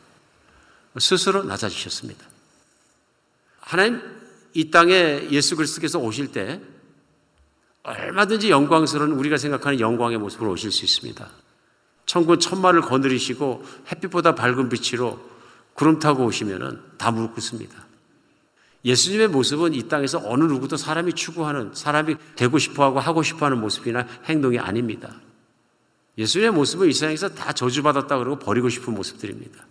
스스로 1.00 1.44
낮아지셨습니다. 1.44 2.26
하나님 3.62 4.02
이 4.54 4.70
땅에 4.70 5.30
예수 5.32 5.56
그리스도께서 5.56 5.98
오실 5.98 6.34
때 6.34 6.60
얼마든지 7.84 8.50
영광스러운 8.50 9.12
우리가 9.12 9.38
생각하는 9.38 9.80
영광의 9.80 10.17
모습으로 10.17 10.52
오실 10.52 10.74
수 10.74 10.84
있습니다. 10.84 11.26
천군 12.06 12.41
천마를 12.41 12.82
거느리시고 12.82 13.63
햇빛보다 13.91 14.36
밝은 14.36 14.67
빛으로 14.67 15.22
구름 15.74 16.00
타고 16.00 16.26
오시면은 16.26 16.82
다 16.98 17.12
무릎 17.12 17.36
꿇습니다. 17.36 17.90
예수님의 18.84 19.28
모습은 19.28 19.74
이 19.74 19.88
땅에서 19.88 20.22
어느 20.24 20.44
누구도 20.44 20.78
사람이 20.78 21.13
추구하는 21.13 21.72
사람이 21.74 22.15
되고 22.36 22.58
싶어 22.58 22.86
하고 22.86 23.00
하고 23.00 23.24
싶어 23.24 23.46
하는 23.46 23.60
모습이나 23.60 24.08
행동이 24.26 24.58
아닙니다. 24.58 25.13
예수님의 26.17 26.52
모습은 26.52 26.89
이 26.89 26.94
세상에서 26.94 27.30
다 27.30 27.54
저주받았다 27.54 28.17
그러고 28.17 28.39
버리고 28.39 28.70
싶은 28.70 28.94
모습들입니다. 28.94 29.65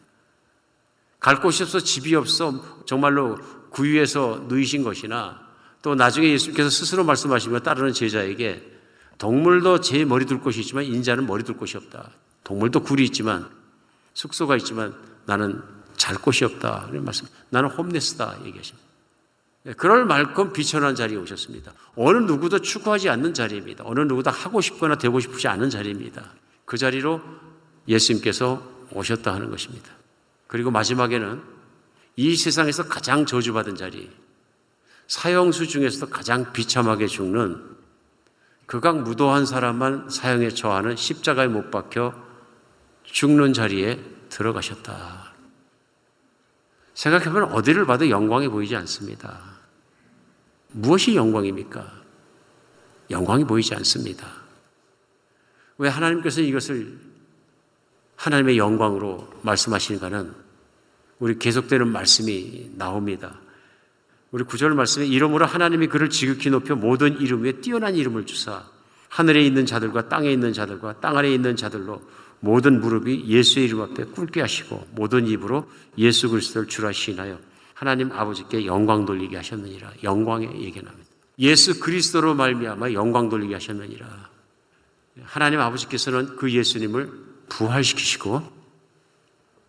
갈 1.18 1.40
곳이 1.40 1.62
없어 1.62 1.81
집이 1.81 2.14
없어 2.14 2.85
정말로 2.87 3.38
구유에서 3.70 4.46
누이신 4.49 4.83
것이나 4.83 5.40
또 5.83 5.94
나중에 5.94 6.31
예수님께서 6.31 6.70
스스로 6.70 7.05
말씀하시며 7.05 7.61
따르는 7.61 7.92
제자에게 7.92 8.79
동물도 9.18 9.81
제 9.81 10.05
머리 10.05 10.25
둘 10.25 10.40
곳이 10.40 10.61
있지만 10.61 10.85
인자는 10.85 11.27
머리 11.27 11.42
둘 11.42 11.57
곳이 11.57 11.77
없다. 11.77 12.11
동물도 12.44 12.83
굴이 12.83 13.05
있지만 13.05 13.49
숙소가 14.14 14.57
있지만 14.57 14.94
나는 15.27 15.62
잘 15.96 16.16
곳이 16.16 16.44
없다. 16.44 16.87
그런 16.88 17.05
말씀. 17.05 17.27
나는 17.51 17.68
홈레스다 17.68 18.38
얘기하십니다. 18.46 18.89
네, 19.62 19.75
그럴 19.75 20.07
만큼 20.07 20.53
비천한 20.53 20.94
자리에 20.94 21.18
오셨습니다. 21.18 21.73
어느 21.96 22.18
누구도 22.18 22.61
추구하지 22.61 23.11
않는 23.11 23.35
자리입니다. 23.35 23.85
어느 23.87 24.01
누구도 24.01 24.31
하고 24.31 24.61
싶거나 24.61 24.96
되고 24.96 25.20
싶지 25.20 25.49
않은 25.49 25.68
자리입니다. 25.68 26.33
그 26.64 26.79
자리로 26.79 27.20
예수님께서 27.87 28.62
오셨다 28.92 29.35
하는 29.35 29.51
것입니다. 29.51 29.90
그리고 30.46 30.70
마지막에는 30.70 31.42
이 32.16 32.37
세상에서 32.37 32.88
가장 32.88 33.27
저주받은 33.27 33.77
자리, 33.77 34.11
사형수 35.07 35.66
중에서도 35.68 36.11
가장 36.11 36.53
비참하게 36.53 37.07
죽는 37.07 37.70
극악 38.66 39.03
무도한 39.03 39.46
사람만 39.46 40.09
사형에 40.09 40.51
처하는 40.51 40.96
십자가에 40.96 41.49
못 41.49 41.70
박혀 41.70 42.14
죽는 43.05 43.53
자리에 43.53 44.01
들어가셨다. 44.29 45.19
생각해보면 47.00 47.52
어디를 47.52 47.86
봐도 47.86 48.10
영광이 48.10 48.48
보이지 48.48 48.76
않습니다. 48.76 49.40
무엇이 50.68 51.16
영광입니까? 51.16 51.90
영광이 53.10 53.44
보이지 53.44 53.74
않습니다. 53.76 54.26
왜 55.78 55.88
하나님께서 55.88 56.42
이것을 56.42 56.98
하나님의 58.16 58.58
영광으로 58.58 59.26
말씀하시는가는 59.40 60.34
우리 61.20 61.38
계속되는 61.38 61.88
말씀이 61.88 62.72
나옵니다. 62.74 63.40
우리 64.30 64.44
구절 64.44 64.74
말씀에 64.74 65.06
이름으로 65.06 65.46
하나님이 65.46 65.86
그를 65.86 66.10
지극히 66.10 66.50
높여 66.50 66.76
모든 66.76 67.18
이름 67.18 67.44
위에 67.44 67.62
뛰어난 67.62 67.96
이름을 67.96 68.26
주사 68.26 68.62
하늘에 69.08 69.42
있는 69.42 69.64
자들과 69.64 70.10
땅에 70.10 70.30
있는 70.30 70.52
자들과 70.52 71.00
땅 71.00 71.16
아래에 71.16 71.32
있는 71.32 71.56
자들로 71.56 72.02
모든 72.40 72.81
무릎이 72.81 73.26
예수의 73.26 73.66
이름 73.66 73.83
앞에 73.83 74.05
꿇게 74.05 74.40
하시고 74.40 74.88
모든 74.92 75.26
입으로 75.26 75.70
예수 75.98 76.29
그리스도를 76.31 76.68
주라 76.68 76.90
시인하여 76.92 77.38
하나님 77.74 78.12
아버지께 78.12 78.66
영광 78.66 79.07
돌리게 79.07 79.37
하셨느니라. 79.37 79.92
영광의 80.03 80.48
얘기합니다. 80.62 80.92
예수 81.38 81.81
그리스도로 81.81 82.35
말미암아 82.35 82.92
영광 82.92 83.29
돌리게 83.29 83.55
하셨느니라. 83.55 84.29
하나님 85.22 85.61
아버지께서는 85.61 86.37
그 86.37 86.50
예수님을 86.53 87.11
부활시키시고 87.48 88.42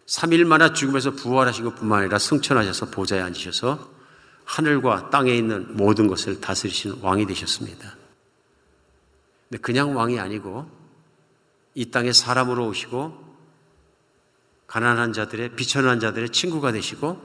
3일 0.07 0.45
만나 0.45 0.73
죽음에서 0.73 1.11
부활하신 1.11 1.63
것뿐만 1.65 2.01
아니라 2.01 2.19
승천하셔서 2.19 2.87
보좌에 2.87 3.21
앉으셔서 3.21 3.89
하늘과 4.43 5.09
땅에 5.09 5.33
있는 5.33 5.77
모든 5.77 6.07
것을 6.07 6.41
다스리시는 6.41 6.97
왕이 7.01 7.25
되셨습니다. 7.27 7.95
그냥 9.61 9.95
왕이 9.95 10.19
아니고 10.19 10.69
이 11.73 11.91
땅에 11.91 12.11
사람으로 12.11 12.67
오시고 12.67 13.31
가난한 14.67 15.13
자들의 15.13 15.55
비천한 15.55 15.99
자들의 15.99 16.29
친구가 16.29 16.71
되시고 16.71 17.21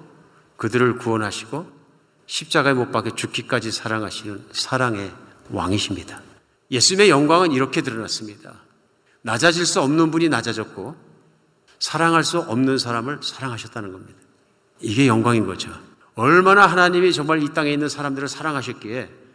그들을 0.56 0.98
구원하시고 0.98 1.70
십자가에 2.26 2.74
못 2.74 2.90
박혀 2.90 3.14
죽기까지 3.14 3.70
사랑하시는 3.70 4.46
사랑의 4.52 5.12
왕이십니다. 5.50 6.22
예수님의 6.70 7.10
영광은 7.10 7.52
이렇게 7.52 7.82
드러났습니다. 7.82 8.54
낮아질 9.22 9.64
수 9.64 9.80
없는 9.80 10.10
분이 10.10 10.28
낮아졌고 10.28 10.96
사랑할 11.78 12.24
수 12.24 12.38
없는 12.40 12.78
사람을 12.78 13.20
사랑하셨다는 13.22 13.92
겁니다. 13.92 14.18
이게 14.80 15.06
영광인 15.06 15.46
거죠. 15.46 15.70
얼마나 16.14 16.66
하나님이 16.66 17.12
정말 17.12 17.42
이 17.42 17.52
땅에 17.52 17.72
있는 17.72 17.88
사람들을 17.88 18.28
사랑하셨기에 18.28 19.25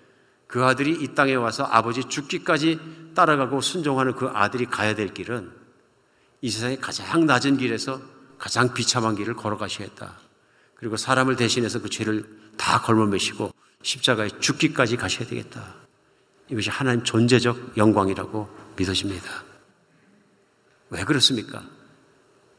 그 0.51 0.65
아들이 0.65 0.91
이 0.91 1.15
땅에 1.15 1.33
와서 1.33 1.63
아버지 1.63 2.03
죽기까지 2.03 2.77
따라가고 3.15 3.61
순종하는 3.61 4.13
그 4.15 4.27
아들이 4.27 4.65
가야 4.65 4.95
될 4.95 5.13
길은 5.13 5.49
이 6.41 6.49
세상의 6.49 6.81
가장 6.81 7.25
낮은 7.25 7.55
길에서 7.55 8.01
가장 8.37 8.73
비참한 8.73 9.15
길을 9.15 9.35
걸어가셔야 9.35 9.87
했다. 9.87 10.17
그리고 10.75 10.97
사람을 10.97 11.37
대신해서 11.37 11.81
그 11.81 11.89
죄를 11.89 12.25
다 12.57 12.81
걸머매시고 12.81 13.53
십자가에 13.81 14.27
죽기까지 14.41 14.97
가셔야 14.97 15.25
되겠다. 15.25 15.73
이것이 16.49 16.69
하나님 16.69 17.05
존재적 17.05 17.77
영광이라고 17.77 18.49
믿어집니다. 18.75 19.43
왜 20.89 21.05
그렇습니까? 21.05 21.63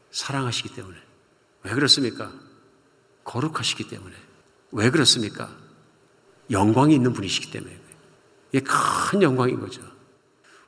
사랑하시기 0.09 0.69
때문에. 0.69 0.97
왜 1.61 1.73
그렇습니까? 1.73 2.31
거룩하시기 3.23 3.87
때문에. 3.87 4.15
왜 4.71 4.89
그렇습니까? 4.89 5.55
영광이 6.49 6.95
있는 6.95 7.13
분이시기 7.13 7.51
때문에. 7.51 7.82
이게 8.53 8.63
큰 8.63 9.21
영광인 9.21 9.59
거죠. 9.59 9.81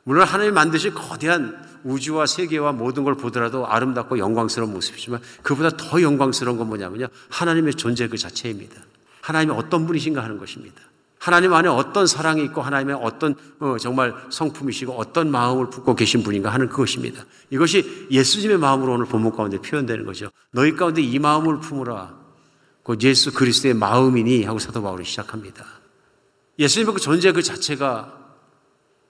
물론 0.04 0.28
하나님 0.28 0.54
만드신 0.54 0.93
거대한 0.93 1.63
우주와 1.84 2.26
세계와 2.26 2.71
모든 2.71 3.04
걸 3.04 3.15
보더라도 3.15 3.67
아름답고 3.67 4.17
영광스러운 4.17 4.74
모습이지만 4.74 5.21
그보다 5.43 5.69
더 5.78 6.02
영광스러운 6.02 6.58
건 6.58 6.67
뭐냐면요. 6.67 7.08
하나님의 7.30 7.76
존재 7.76 8.08
그 8.08 8.17
자체입니다. 8.17 8.76
하나님이 9.21 9.54
어떤 9.56 9.86
분이신가 9.86 10.21
하는 10.24 10.38
것입니다. 10.39 10.82
하나님 11.19 11.54
안에 11.54 11.69
어떤 11.69 12.06
사랑이 12.06 12.43
있고 12.45 12.62
하나님의 12.62 13.00
어떤 13.02 13.36
어, 13.60 13.78
정말 13.80 14.13
성품이시고 14.30 14.93
어떤 14.93 15.32
마음을 15.32 15.69
품고 15.69 15.95
계신 15.95 16.21
분인가 16.21 16.52
하는 16.52 16.69
그것입니다. 16.69 17.24
이것이 17.50 18.08
예수님의 18.12 18.58
마음으로 18.58 18.93
오늘 18.93 19.06
본문 19.06 19.36
가운데 19.36 19.58
표현되는 19.60 20.06
거죠. 20.06 20.30
너희 20.52 20.76
가운데 20.76 21.02
이 21.02 21.17
마음을 21.17 21.60
품으라. 21.60 22.13
그 22.84 22.95
예수 23.02 23.34
그리스도의 23.34 23.74
마음이니 23.74 24.43
하고 24.43 24.60
사도 24.60 24.84
바울이 24.84 25.04
시작합니다. 25.06 25.65
예수님의 26.58 26.94
그 26.94 27.00
존재 27.00 27.32
그 27.32 27.41
자체가 27.41 28.26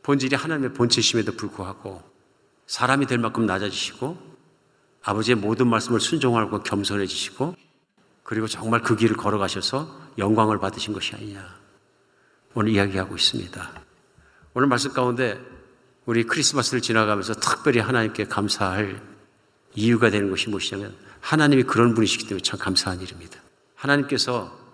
본질이 0.04 0.36
하나님의 0.36 0.74
본체심에도 0.74 1.34
불구하고 1.34 2.02
사람이 2.68 3.06
될 3.06 3.18
만큼 3.18 3.46
낮아지시고 3.46 4.36
아버지의 5.04 5.36
모든 5.36 5.68
말씀을 5.68 6.00
순종하고 6.00 6.64
겸손해지시고 6.64 7.56
그리고 8.24 8.48
정말 8.48 8.82
그 8.82 8.96
길을 8.96 9.18
걸어가셔서 9.18 10.06
영광을 10.18 10.60
받으신 10.60 10.94
것이 10.94 11.14
아니냐. 11.14 11.46
오늘 12.56 12.72
이야기하고 12.72 13.16
있습니다. 13.16 13.72
오늘 14.56 14.68
말씀 14.68 14.94
가운데 14.94 15.40
우리 16.06 16.24
크리스마스를 16.24 16.82
지나가면서 16.82 17.36
특별히 17.36 17.80
하나님께 17.80 18.26
감사할 18.26 19.02
이유가 19.76 20.10
되는 20.10 20.30
것이 20.30 20.50
무엇이냐면 20.50 20.96
하나님이 21.20 21.64
그런 21.64 21.94
분이시기 21.94 22.28
때문에 22.28 22.42
참 22.42 22.60
감사한 22.60 23.02
일입니다. 23.02 23.40
하나님께서 23.76 24.65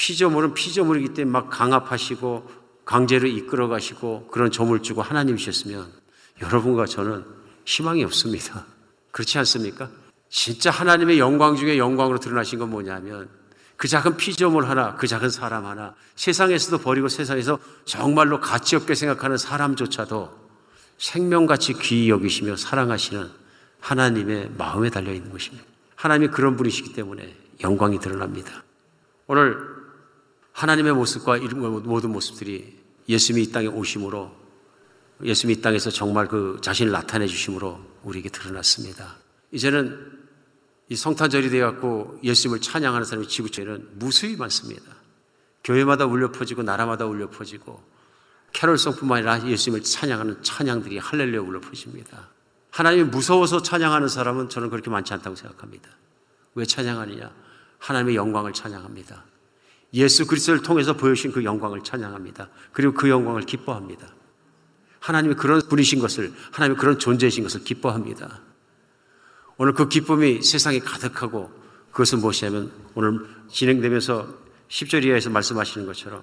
피조물은 0.00 0.54
피조물이기 0.54 1.12
때문에 1.12 1.30
막 1.30 1.50
강압하시고 1.50 2.50
강제로 2.86 3.28
이끌어 3.28 3.68
가시고 3.68 4.28
그런 4.28 4.50
점을 4.50 4.76
주고 4.82 5.02
하나님이셨으면 5.02 5.92
여러분과 6.40 6.86
저는 6.86 7.22
희망이 7.66 8.02
없습니다. 8.04 8.64
그렇지 9.12 9.36
않습니까? 9.38 9.90
진짜 10.30 10.70
하나님의 10.70 11.18
영광 11.18 11.54
중에 11.54 11.76
영광으로 11.76 12.18
드러나신 12.18 12.58
건 12.58 12.70
뭐냐면 12.70 13.28
그 13.76 13.88
작은 13.88 14.16
피조물 14.16 14.64
하나, 14.64 14.94
그 14.94 15.06
작은 15.06 15.28
사람 15.28 15.66
하나, 15.66 15.94
세상에서도 16.16 16.78
버리고 16.78 17.08
세상에서 17.08 17.58
정말로 17.84 18.40
가치 18.40 18.76
없게 18.76 18.94
생각하는 18.94 19.36
사람조차도 19.36 20.30
생명같이 20.96 21.74
귀히 21.74 22.08
여기시며 22.08 22.56
사랑하시는 22.56 23.28
하나님의 23.80 24.52
마음에 24.56 24.88
달려 24.88 25.12
있는 25.12 25.30
것입니다. 25.30 25.66
하나님이 25.96 26.28
그런 26.28 26.56
분이시기 26.56 26.94
때문에 26.94 27.36
영광이 27.62 28.00
드러납니다. 28.00 28.64
오늘 29.26 29.79
하나님의 30.52 30.92
모습과 30.92 31.38
모든 31.38 32.10
모습들이 32.10 32.78
예수님이 33.08 33.44
이 33.44 33.52
땅에 33.52 33.66
오심으로 33.66 34.30
예수님이 35.22 35.58
이 35.58 35.62
땅에서 35.62 35.90
정말 35.90 36.28
그 36.28 36.58
자신을 36.62 36.92
나타내 36.92 37.26
주심으로 37.26 37.80
우리에게 38.02 38.28
드러났습니다. 38.28 39.16
이제는 39.52 40.20
이 40.88 40.96
성탄절이 40.96 41.50
되었고 41.50 42.20
예수님을 42.24 42.60
찬양하는 42.60 43.04
사람이 43.04 43.28
지구촌에는 43.28 43.90
무수히 43.94 44.36
많습니다. 44.36 44.84
교회마다 45.62 46.06
울려 46.06 46.32
퍼지고 46.32 46.62
나라마다 46.62 47.06
울려 47.06 47.28
퍼지고 47.30 47.82
캐롤송뿐만 48.52 49.28
아니라 49.28 49.48
예수님을 49.48 49.84
찬양하는 49.84 50.42
찬양들이 50.42 50.98
할렐루야 50.98 51.40
울려 51.42 51.60
퍼집니다. 51.60 52.30
하나님이 52.70 53.04
무서워서 53.04 53.62
찬양하는 53.62 54.08
사람은 54.08 54.48
저는 54.48 54.70
그렇게 54.70 54.90
많지 54.90 55.12
않다고 55.12 55.36
생각합니다. 55.36 55.90
왜 56.54 56.64
찬양하느냐? 56.64 57.30
하나님의 57.78 58.16
영광을 58.16 58.52
찬양합니다. 58.52 59.24
예수 59.94 60.26
그리스도를 60.26 60.62
통해서 60.62 60.96
보여주신 60.96 61.32
그 61.32 61.44
영광을 61.44 61.82
찬양합니다. 61.82 62.48
그리고 62.72 62.94
그 62.94 63.08
영광을 63.08 63.42
기뻐합니다. 63.42 64.14
하나님이 65.00 65.34
그런 65.34 65.60
분이신 65.68 65.98
것을, 65.98 66.32
하나님이 66.52 66.78
그런 66.78 66.98
존재이신 66.98 67.42
것을 67.42 67.64
기뻐합니다. 67.64 68.40
오늘 69.56 69.74
그 69.74 69.88
기쁨이 69.88 70.42
세상에 70.42 70.78
가득하고 70.78 71.50
그것은 71.90 72.20
무엇이냐면 72.20 72.70
오늘 72.94 73.26
진행되면서 73.50 74.28
10절 74.68 75.04
이하에서 75.04 75.30
말씀하시는 75.30 75.86
것처럼 75.86 76.22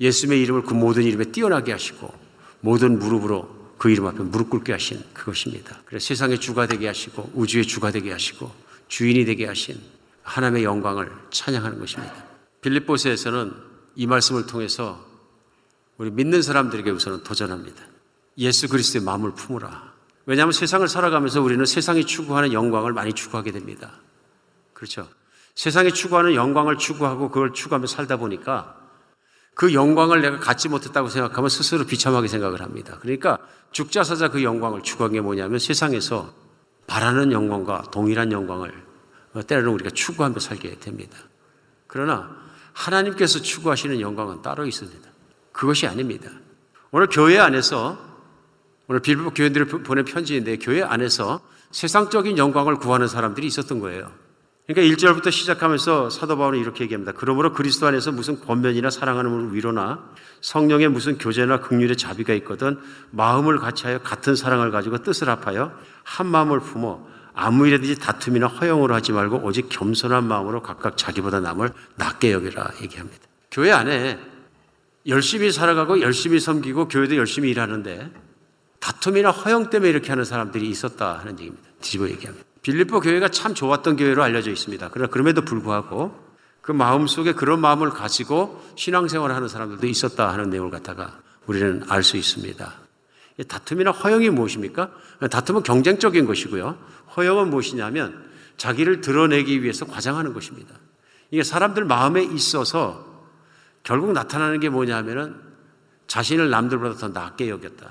예수님의 0.00 0.40
이름을 0.42 0.62
그 0.62 0.74
모든 0.74 1.02
이름에 1.02 1.24
뛰어나게 1.24 1.72
하시고 1.72 2.12
모든 2.60 2.98
무릎으로 2.98 3.74
그 3.76 3.90
이름 3.90 4.06
앞에 4.06 4.22
무릎 4.22 4.50
꿇게 4.50 4.72
하신 4.72 5.02
그것입니다. 5.12 5.80
그래서 5.84 6.06
세상의 6.06 6.38
주가 6.40 6.66
되게 6.66 6.86
하시고 6.86 7.32
우주의 7.34 7.66
주가 7.66 7.90
되게 7.90 8.12
하시고 8.12 8.50
주인이 8.88 9.24
되게 9.24 9.46
하신 9.46 9.78
하나님의 10.22 10.64
영광을 10.64 11.10
찬양하는 11.30 11.78
것입니다. 11.78 12.33
빌립보스에서는 12.64 13.52
이 13.94 14.06
말씀을 14.06 14.46
통해서 14.46 15.04
우리 15.98 16.10
믿는 16.10 16.40
사람들에게 16.40 16.90
우선은 16.90 17.22
도전합니다. 17.22 17.84
예수 18.38 18.68
그리스도의 18.68 19.04
마음을 19.04 19.34
품으라. 19.34 19.92
왜냐하면 20.26 20.52
세상을 20.52 20.88
살아가면서 20.88 21.42
우리는 21.42 21.64
세상이 21.66 22.06
추구하는 22.06 22.54
영광을 22.54 22.94
많이 22.94 23.12
추구하게 23.12 23.52
됩니다. 23.52 23.92
그렇죠? 24.72 25.06
세상이 25.54 25.92
추구하는 25.92 26.34
영광을 26.34 26.78
추구하고 26.78 27.28
그걸 27.28 27.52
추구하며 27.52 27.86
살다 27.86 28.16
보니까 28.16 28.76
그 29.54 29.74
영광을 29.74 30.22
내가 30.22 30.40
갖지 30.40 30.68
못했다고 30.68 31.08
생각하면 31.10 31.48
스스로 31.50 31.84
비참하게 31.84 32.26
생각을 32.26 32.62
합니다. 32.62 32.98
그러니까 33.00 33.38
죽자사자 33.70 34.28
그 34.28 34.42
영광을 34.42 34.82
추구한 34.82 35.12
게 35.12 35.20
뭐냐면 35.20 35.58
세상에서 35.58 36.32
바라는 36.86 37.30
영광과 37.30 37.82
동일한 37.92 38.32
영광을 38.32 38.72
때로는 39.46 39.70
우리가 39.74 39.90
추구하며 39.90 40.40
살게 40.40 40.78
됩니다. 40.80 41.18
그러나 41.86 42.43
하나님께서 42.74 43.40
추구하시는 43.40 44.00
영광은 44.00 44.42
따로 44.42 44.66
있습니다. 44.66 45.08
그것이 45.52 45.86
아닙니다. 45.86 46.30
오늘 46.90 47.08
교회 47.08 47.38
안에서 47.38 47.98
오늘 48.86 49.00
빌보 49.00 49.30
교회들을 49.30 49.66
보낸 49.66 50.04
편지인데 50.04 50.58
교회 50.58 50.82
안에서 50.82 51.40
세상적인 51.70 52.36
영광을 52.36 52.76
구하는 52.76 53.08
사람들이 53.08 53.46
있었던 53.46 53.80
거예요. 53.80 54.12
그러니까 54.66 54.96
1절부터 54.96 55.30
시작하면서 55.30 56.08
사도 56.08 56.38
바울은 56.38 56.58
이렇게 56.58 56.84
얘기합니다. 56.84 57.12
그러므로 57.12 57.52
그리스도 57.52 57.86
안에서 57.86 58.12
무슨 58.12 58.40
권면이나 58.40 58.88
사랑하는 58.90 59.52
위로나 59.52 60.02
성령의 60.40 60.88
무슨 60.88 61.18
교제나 61.18 61.60
극률의 61.60 61.96
자비가 61.96 62.32
있거든 62.34 62.78
마음을 63.10 63.58
같이하여 63.58 63.98
같은 63.98 64.34
사랑을 64.34 64.70
가지고 64.70 64.98
뜻을 64.98 65.28
합하여 65.28 65.72
한 66.02 66.26
마음을 66.26 66.60
품어 66.60 67.06
아무 67.34 67.66
일에든지 67.66 67.98
다툼이나 67.98 68.46
허용으로 68.46 68.94
하지 68.94 69.12
말고 69.12 69.38
오직 69.38 69.68
겸손한 69.68 70.24
마음으로 70.24 70.62
각각 70.62 70.96
자기보다 70.96 71.40
남을 71.40 71.72
낮게 71.96 72.32
여기라 72.32 72.70
얘기합니다. 72.82 73.18
교회 73.50 73.72
안에 73.72 74.18
열심히 75.06 75.52
살아가고 75.52 76.00
열심히 76.00 76.40
섬기고 76.40 76.88
교회도 76.88 77.16
열심히 77.16 77.50
일하는데 77.50 78.10
다툼이나 78.80 79.30
허용 79.30 79.70
때문에 79.70 79.90
이렇게 79.90 80.10
하는 80.10 80.24
사람들이 80.24 80.68
있었다 80.68 81.18
하는 81.18 81.38
얘기입니다. 81.38 81.68
뒤집어 81.80 82.08
얘기합니다. 82.08 82.46
빌립보 82.62 83.00
교회가 83.00 83.28
참 83.28 83.54
좋았던 83.54 83.96
교회로 83.96 84.22
알려져 84.22 84.50
있습니다. 84.50 84.88
그러나 84.92 85.10
그럼에도 85.10 85.42
불구하고 85.42 86.18
그 86.60 86.72
마음 86.72 87.06
속에 87.06 87.32
그런 87.32 87.60
마음을 87.60 87.90
가지고 87.90 88.62
신앙생활을 88.76 89.34
하는 89.34 89.48
사람들도 89.48 89.86
있었다 89.86 90.32
하는 90.32 90.48
내용을 90.48 90.70
갖다가 90.70 91.18
우리는 91.46 91.82
알 91.88 92.02
수 92.02 92.16
있습니다. 92.16 92.83
다툼이나 93.42 93.90
허용이 93.90 94.30
무엇입니까? 94.30 94.90
다툼은 95.30 95.64
경쟁적인 95.64 96.26
것이고요. 96.26 96.78
허용은 97.16 97.50
무엇이냐면 97.50 98.24
자기를 98.56 99.00
드러내기 99.00 99.62
위해서 99.62 99.84
과장하는 99.86 100.32
것입니다. 100.32 100.74
이게 101.30 101.42
사람들 101.42 101.84
마음에 101.84 102.22
있어서 102.22 103.04
결국 103.82 104.12
나타나는 104.12 104.60
게 104.60 104.68
뭐냐면은 104.68 105.34
자신을 106.06 106.50
남들보다 106.50 106.96
더 106.96 107.08
낫게 107.08 107.48
여겼다. 107.48 107.90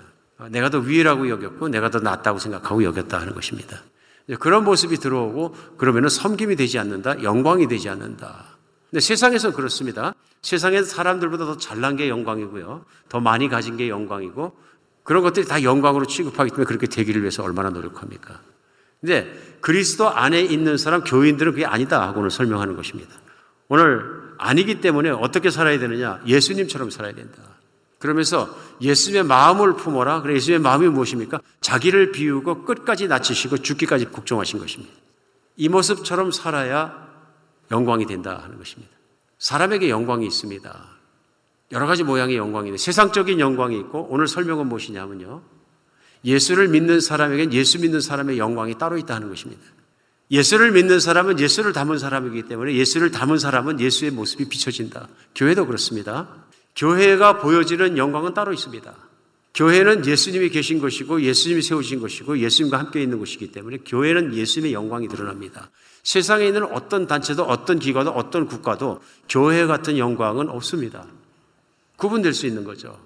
내가 0.50 0.70
더 0.70 0.80
위라고 0.80 1.30
여겼고 1.30 1.68
내가 1.70 1.90
더 1.90 2.00
낫다고 2.00 2.40
생각하고 2.40 2.84
여겼다 2.84 3.20
하는 3.20 3.34
것입니다. 3.34 3.82
그런 4.40 4.64
모습이 4.64 4.98
들어오고 4.98 5.56
그러면은 5.78 6.08
섬김이 6.10 6.56
되지 6.56 6.80
않는다. 6.80 7.22
영광이 7.24 7.68
되지 7.68 7.90
않는다. 7.90 8.46
근데 8.90 9.02
세상에서 9.02 9.54
그렇습니다. 9.54 10.14
세상에서 10.42 10.86
사람들보다 10.86 11.46
더 11.46 11.58
잘난 11.58 11.96
게 11.96 12.10
영광이고요. 12.10 12.86
더 13.10 13.20
많이 13.20 13.50
가진 13.50 13.76
게 13.76 13.90
영광이고 13.90 14.56
그런 15.04 15.22
것들이 15.24 15.46
다 15.46 15.64
영광으로 15.64 16.06
취급하기 16.06 16.52
때문에 16.52 16.66
그렇게 16.66 16.88
되기를 16.88 17.22
위해서 17.22 17.44
얼마나 17.44 17.70
노력합니까? 17.70 18.40
근데 19.02 19.58
그리스도 19.60 20.10
안에 20.10 20.42
있는 20.42 20.78
사람, 20.78 21.04
교인들은 21.04 21.52
그게 21.54 21.66
아니다 21.66 22.08
하고는 22.08 22.30
설명하는 22.30 22.76
것입니다. 22.76 23.14
오늘 23.68 24.34
아니기 24.38 24.82
때문에 24.82 25.10
어떻게 25.10 25.50
살아야 25.50 25.78
되느냐? 25.78 26.22
예수님처럼 26.26 26.90
살아야 26.90 27.14
된다. 27.14 27.42
그러면서 28.00 28.54
예수님의 28.82 29.24
마음을 29.24 29.76
품어라. 29.76 30.22
그래 30.22 30.36
예수님의 30.36 30.62
마음이 30.62 30.88
무엇입니까? 30.90 31.40
자기를 31.62 32.12
비우고 32.12 32.66
끝까지 32.66 33.08
낮추시고 33.08 33.58
죽기까지 33.58 34.06
국정하신 34.06 34.60
것입니다. 34.60 34.94
이 35.56 35.70
모습처럼 35.70 36.32
살아야 36.32 37.08
영광이 37.72 38.06
된다 38.06 38.42
하는 38.44 38.58
것입니다. 38.58 38.92
사람에게 39.38 39.90
영광이 39.90 40.26
있습니다. 40.28 40.93
여러 41.74 41.88
가지 41.88 42.04
모양의 42.04 42.38
영광이 42.38 42.68
있는데 42.70 42.82
세상적인 42.82 43.40
영광이 43.40 43.78
있고 43.80 44.08
오늘 44.10 44.28
설명은 44.28 44.68
무엇이냐면요. 44.68 45.42
예수를 46.24 46.70
믿는 46.70 47.02
사람에겐 47.02 47.52
예수 47.52 47.80
믿는 47.80 48.00
사람의 48.00 48.38
영광이 48.38 48.78
따로 48.78 48.98
있다는 48.98 49.28
것입니다. 49.28 49.62
예수를 50.32 50.72
믿는 50.72 51.00
사람은 51.00 51.40
예수를 51.40 51.74
담은 51.74 51.98
사람이기 51.98 52.44
때문에 52.44 52.76
예수를 52.76 53.12
담은 53.12 53.40
사람은 53.40 53.80
예수의 53.80 54.12
모습이 54.12 54.48
비춰진다. 54.50 55.10
교회도 55.36 55.66
그렇습니다. 55.66 56.30
교회가 56.76 57.40
보여지는 57.40 57.98
영광은 57.98 58.34
따로 58.34 58.54
있습니다. 58.54 58.94
교회는 59.54 60.06
예수님이 60.06 60.50
계신 60.50 60.80
것이고 60.80 61.22
예수님이 61.22 61.62
세우신 61.62 62.00
것이고 62.00 62.40
예수님과 62.40 62.80
함께 62.80 63.04
있는 63.04 63.20
것이기 63.20 63.52
때문에 63.52 63.78
교회는 63.86 64.34
예수님의 64.34 64.74
영광이 64.74 65.08
드러납니다. 65.08 65.70
세상에 66.04 66.48
있는 66.48 66.64
어떤 66.64 67.06
단체도 67.06 67.44
어떤 67.44 67.80
기관도 67.80 68.12
어떤 68.12 68.48
국가도 68.48 69.02
교회 69.30 69.66
같은 69.66 69.98
영광은 69.98 70.50
없습니다. 70.50 71.06
구분될 71.98 72.34
수 72.34 72.46
있는 72.46 72.64
거죠. 72.64 73.00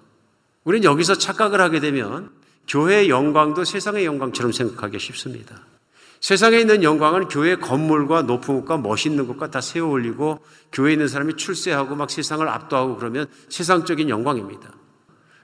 우리는 0.64 0.84
여기서 0.84 1.16
착각을 1.16 1.62
하게 1.62 1.80
되면 1.80 2.30
교회의 2.68 3.10
영광도 3.10 3.64
세상의 3.64 4.06
영광처럼 4.06 4.52
생각하기 4.52 5.00
쉽습니다. 5.00 5.62
세상에 6.20 6.60
있는 6.60 6.84
영광은 6.84 7.28
교회 7.28 7.56
건물과 7.56 8.24
높은 8.24 8.56
것과 8.60 8.78
멋있는 8.78 9.28
것과 9.28 9.52
다 9.52 9.62
세워 9.62 9.92
올리고 9.92 10.40
교회에 10.72 10.94
있는 10.94 11.08
사람이 11.08 11.36
출세하고 11.36 11.96
막 11.96 12.10
세상을 12.10 12.48
압도하고 12.48 12.98
그러면 12.98 13.28
세상적인 13.50 14.10
영광입니다. 14.10 14.74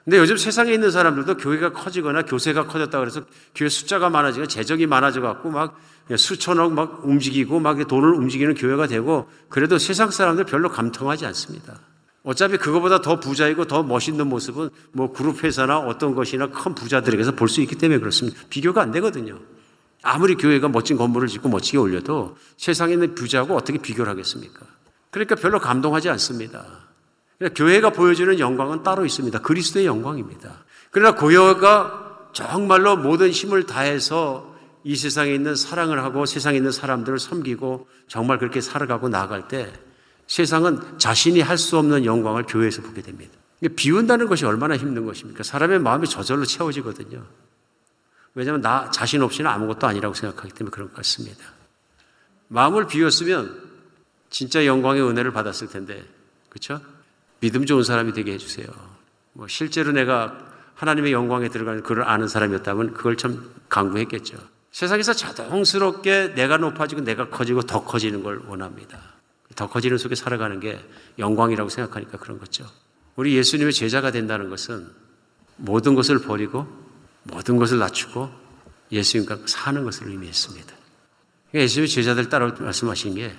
근데 0.03 0.17
요즘 0.17 0.35
세상에 0.35 0.73
있는 0.73 0.91
사람들도 0.91 1.37
교회가 1.37 1.71
커지거나 1.71 2.23
교세가 2.23 2.67
커졌다 2.67 2.99
그래서 2.99 3.21
교회 3.55 3.69
숫자가 3.69 4.09
많아지고 4.09 4.47
재정이 4.47 4.85
많아져 4.85 5.21
갖고 5.21 5.49
막 5.49 5.79
수천억 6.17 6.73
막 6.73 7.05
움직이고 7.05 7.59
막 7.61 7.87
돈을 7.87 8.13
움직이는 8.13 8.55
교회가 8.55 8.87
되고 8.87 9.29
그래도 9.47 9.77
세상 9.77 10.11
사람들 10.11 10.43
별로 10.45 10.69
감통하지 10.69 11.25
않습니다. 11.27 11.79
어차피 12.23 12.57
그거보다 12.57 13.01
더 13.01 13.19
부자이고 13.19 13.65
더 13.65 13.83
멋있는 13.83 14.27
모습은 14.27 14.69
뭐 14.93 15.11
그룹 15.11 15.43
회사나 15.43 15.79
어떤 15.79 16.15
것이나 16.15 16.47
큰 16.47 16.73
부자들에게서 16.73 17.33
볼 17.33 17.49
수 17.49 17.61
있기 17.61 17.75
때문에 17.75 17.99
그렇습니다. 17.99 18.39
비교가 18.49 18.81
안 18.81 18.91
되거든요. 18.91 19.39
아무리 20.01 20.35
교회가 20.35 20.69
멋진 20.69 20.97
건물을 20.97 21.27
짓고 21.27 21.49
멋지게 21.49 21.77
올려도 21.77 22.37
세상에 22.57 22.93
있는 22.93 23.15
부자하고 23.15 23.55
어떻게 23.55 23.77
비교를 23.77 24.09
하겠습니까? 24.11 24.59
그러니까 25.11 25.35
별로 25.35 25.59
감동하지 25.59 26.09
않습니다. 26.09 26.65
그러니까 27.37 27.57
교회가 27.57 27.89
보여주는 27.91 28.39
영광은 28.39 28.83
따로 28.83 29.05
있습니다. 29.05 29.39
그리스도의 29.39 29.85
영광입니다. 29.85 30.63
그러나 30.91 31.15
교회가 31.15 32.29
정말로 32.33 32.97
모든 32.97 33.29
힘을 33.29 33.65
다해서 33.65 34.53
이 34.83 34.95
세상에 34.95 35.33
있는 35.33 35.55
사랑을 35.55 36.03
하고 36.03 36.25
세상에 36.25 36.57
있는 36.57 36.71
사람들을 36.71 37.19
섬기고 37.19 37.87
정말 38.07 38.37
그렇게 38.39 38.59
살아가고 38.61 39.09
나아갈 39.09 39.47
때 39.47 39.71
세상은 40.27 40.97
자신이 40.97 41.41
할 41.41 41.57
수 41.57 41.77
없는 41.77 42.05
영광을 42.05 42.43
교회에서 42.43 42.81
보게 42.81 43.01
됩니다. 43.01 43.31
비운다는 43.75 44.27
것이 44.27 44.45
얼마나 44.45 44.75
힘든 44.75 45.05
것입니까? 45.05 45.43
사람의 45.43 45.79
마음이 45.79 46.07
저절로 46.07 46.45
채워지거든요. 46.45 47.23
왜냐하면 48.35 48.61
나 48.61 48.89
자신 48.91 49.21
없이는 49.21 49.49
아무것도 49.49 49.87
아니라고 49.87 50.13
생각하기 50.13 50.53
때문에 50.53 50.71
그런 50.71 50.89
것 50.89 50.95
같습니다. 50.97 51.45
마음을 52.47 52.87
비웠으면 52.87 53.71
진짜 54.29 54.65
영광의 54.65 55.01
은혜를 55.03 55.31
받았을 55.31 55.67
텐데, 55.69 56.03
그렇죠? 56.49 56.81
믿음 57.39 57.65
좋은 57.65 57.83
사람이 57.83 58.13
되게 58.13 58.33
해주세요. 58.33 58.67
뭐 59.33 59.47
실제로 59.47 59.91
내가 59.91 60.37
하나님의 60.75 61.11
영광에 61.13 61.49
들어가는 61.49 61.83
그를 61.83 62.03
아는 62.03 62.27
사람이었다면 62.27 62.93
그걸 62.93 63.15
참 63.15 63.51
강구했겠죠. 63.69 64.37
세상에서 64.71 65.13
자동스럽게 65.13 66.33
내가 66.33 66.57
높아지고 66.57 67.01
내가 67.01 67.29
커지고 67.29 67.61
더 67.61 67.83
커지는 67.85 68.23
걸 68.23 68.41
원합니다. 68.47 68.99
더 69.63 69.69
커지는 69.69 69.97
속에 69.97 70.15
살아가는 70.15 70.59
게 70.59 70.77
영광이라고 71.19 71.69
생각하니까 71.69 72.17
그런 72.17 72.37
거죠. 72.37 72.65
우리 73.15 73.37
예수님의 73.37 73.71
제자가 73.71 74.11
된다는 74.11 74.49
것은 74.49 74.89
모든 75.55 75.95
것을 75.95 76.19
버리고 76.19 76.67
모든 77.23 77.55
것을 77.55 77.79
낮추고 77.79 78.29
예수님과 78.91 79.39
사는 79.45 79.83
것을 79.85 80.09
의미했습니다. 80.09 80.73
그러니까 81.51 81.63
예수님의 81.63 81.87
제자들 81.87 82.27
따라 82.27 82.53
말씀하신 82.59 83.15
게 83.15 83.33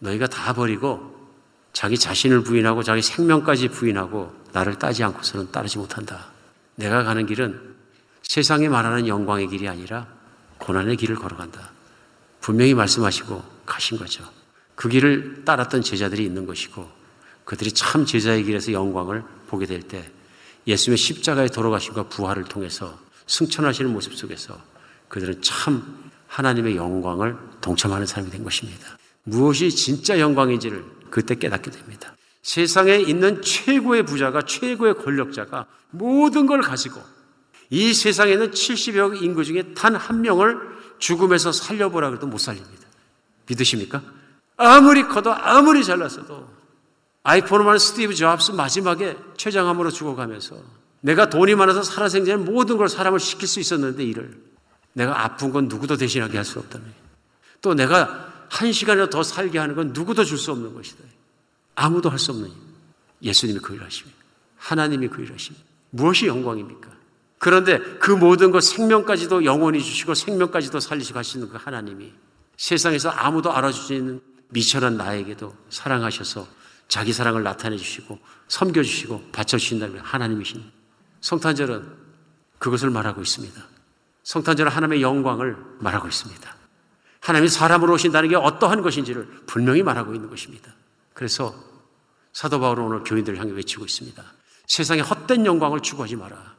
너희가 0.00 0.26
다 0.26 0.52
버리고 0.52 1.30
자기 1.72 1.96
자신을 1.96 2.42
부인하고 2.42 2.82
자기 2.82 3.00
생명까지 3.00 3.68
부인하고 3.68 4.34
나를 4.52 4.76
따지 4.76 5.04
않고서는 5.04 5.52
따르지 5.52 5.78
못한다. 5.78 6.26
내가 6.74 7.04
가는 7.04 7.26
길은 7.26 7.76
세상에 8.22 8.68
말하는 8.68 9.06
영광의 9.06 9.46
길이 9.46 9.68
아니라 9.68 10.08
고난의 10.58 10.96
길을 10.96 11.14
걸어간다. 11.14 11.70
분명히 12.40 12.74
말씀하시고 12.74 13.44
가신 13.66 13.98
거죠. 13.98 14.39
그 14.80 14.88
길을 14.88 15.44
따랐던 15.44 15.82
제자들이 15.82 16.24
있는 16.24 16.46
것이고 16.46 16.88
그들이 17.44 17.70
참 17.72 18.06
제자의 18.06 18.44
길에서 18.44 18.72
영광을 18.72 19.22
보게 19.46 19.66
될 19.66 19.82
때 19.82 20.10
예수님의 20.66 20.96
십자가의 20.96 21.50
돌아가심과 21.50 22.04
부활을 22.04 22.44
통해서 22.44 22.98
승천하시는 23.26 23.92
모습 23.92 24.14
속에서 24.14 24.58
그들은 25.08 25.42
참 25.42 26.10
하나님의 26.28 26.76
영광을 26.76 27.36
동참하는 27.60 28.06
사람이 28.06 28.30
된 28.30 28.42
것입니다. 28.42 28.96
무엇이 29.24 29.70
진짜 29.70 30.18
영광인지를 30.18 30.82
그때 31.10 31.34
깨닫게 31.34 31.70
됩니다. 31.70 32.16
세상에 32.42 32.96
있는 32.96 33.42
최고의 33.42 34.06
부자가 34.06 34.40
최고의 34.46 34.94
권력자가 34.94 35.66
모든 35.90 36.46
걸 36.46 36.62
가지고 36.62 37.02
이 37.68 37.92
세상에는 37.92 38.50
70여 38.52 39.22
인구 39.22 39.44
중에 39.44 39.74
단 39.74 39.94
한 39.94 40.22
명을 40.22 40.58
죽음에서 40.98 41.52
살려보라 41.52 42.08
그래도 42.08 42.26
못 42.26 42.38
살립니다. 42.38 42.86
믿으십니까? 43.46 44.19
아무리 44.60 45.08
커도 45.08 45.32
아무리 45.32 45.82
잘났어도 45.82 46.48
아이폰을 47.22 47.78
스티브 47.78 48.14
잡스 48.14 48.52
마지막에 48.52 49.16
췌장암으로 49.36 49.90
죽어가면서 49.90 50.56
내가 51.00 51.30
돈이 51.30 51.54
많아서 51.54 51.82
살아생전에 51.82 52.44
모든 52.44 52.76
걸 52.76 52.88
사람을 52.88 53.20
시킬 53.20 53.48
수 53.48 53.58
있었는데 53.58 54.04
일을 54.04 54.38
내가 54.92 55.24
아픈 55.24 55.50
건 55.50 55.68
누구도 55.68 55.96
대신하게 55.96 56.36
할 56.36 56.44
수 56.44 56.58
없다며 56.58 56.84
또 57.62 57.74
내가 57.74 58.28
한 58.50 58.72
시간이라도 58.72 59.10
더 59.10 59.22
살게 59.22 59.58
하는 59.58 59.74
건 59.74 59.92
누구도 59.94 60.24
줄 60.24 60.36
수 60.36 60.50
없는 60.52 60.74
것이다. 60.74 61.04
아무도 61.76 62.10
할 62.10 62.18
수 62.18 62.32
없는 62.32 62.48
일. 62.48 62.54
예수님이 63.22 63.60
그 63.60 63.74
일을 63.74 63.86
하십니다. 63.86 64.18
하나님이 64.58 65.08
그 65.08 65.22
일을 65.22 65.34
하십니다. 65.34 65.64
무엇이 65.90 66.26
영광입니까? 66.26 66.88
그런데 67.38 67.78
그 67.98 68.10
모든 68.10 68.50
것 68.50 68.62
생명까지도 68.62 69.44
영원히 69.44 69.82
주시고 69.82 70.14
생명까지도 70.14 70.80
살리시고 70.80 71.18
하시는 71.18 71.48
그 71.48 71.56
하나님이 71.56 72.12
세상에서 72.56 73.08
아무도 73.10 73.52
알아주지 73.52 73.94
않는 73.94 74.20
미천한 74.50 74.96
나에게도 74.96 75.56
사랑하셔서 75.70 76.46
자기 76.88 77.12
사랑을 77.12 77.42
나타내 77.42 77.76
주시고 77.76 78.18
섬겨 78.48 78.82
주시고 78.82 79.30
바쳐 79.32 79.58
주신다면 79.58 80.00
하나님이신 80.00 80.70
성탄절은 81.20 81.96
그것을 82.58 82.90
말하고 82.90 83.22
있습니다. 83.22 83.62
성탄절은 84.24 84.70
하나님의 84.72 85.02
영광을 85.02 85.56
말하고 85.78 86.08
있습니다. 86.08 86.56
하나님이 87.20 87.48
사람으로 87.48 87.94
오신다는 87.94 88.28
게 88.28 88.36
어떠한 88.36 88.82
것인지를 88.82 89.26
분명히 89.46 89.82
말하고 89.82 90.14
있는 90.14 90.28
것입니다. 90.28 90.72
그래서 91.14 91.54
사도 92.32 92.60
바울은 92.60 92.84
오늘 92.84 93.04
교인들을 93.04 93.38
향해 93.38 93.52
외치고 93.52 93.84
있습니다. 93.84 94.22
세상에 94.66 95.00
헛된 95.00 95.46
영광을 95.46 95.80
추구하지 95.80 96.16
마라. 96.16 96.54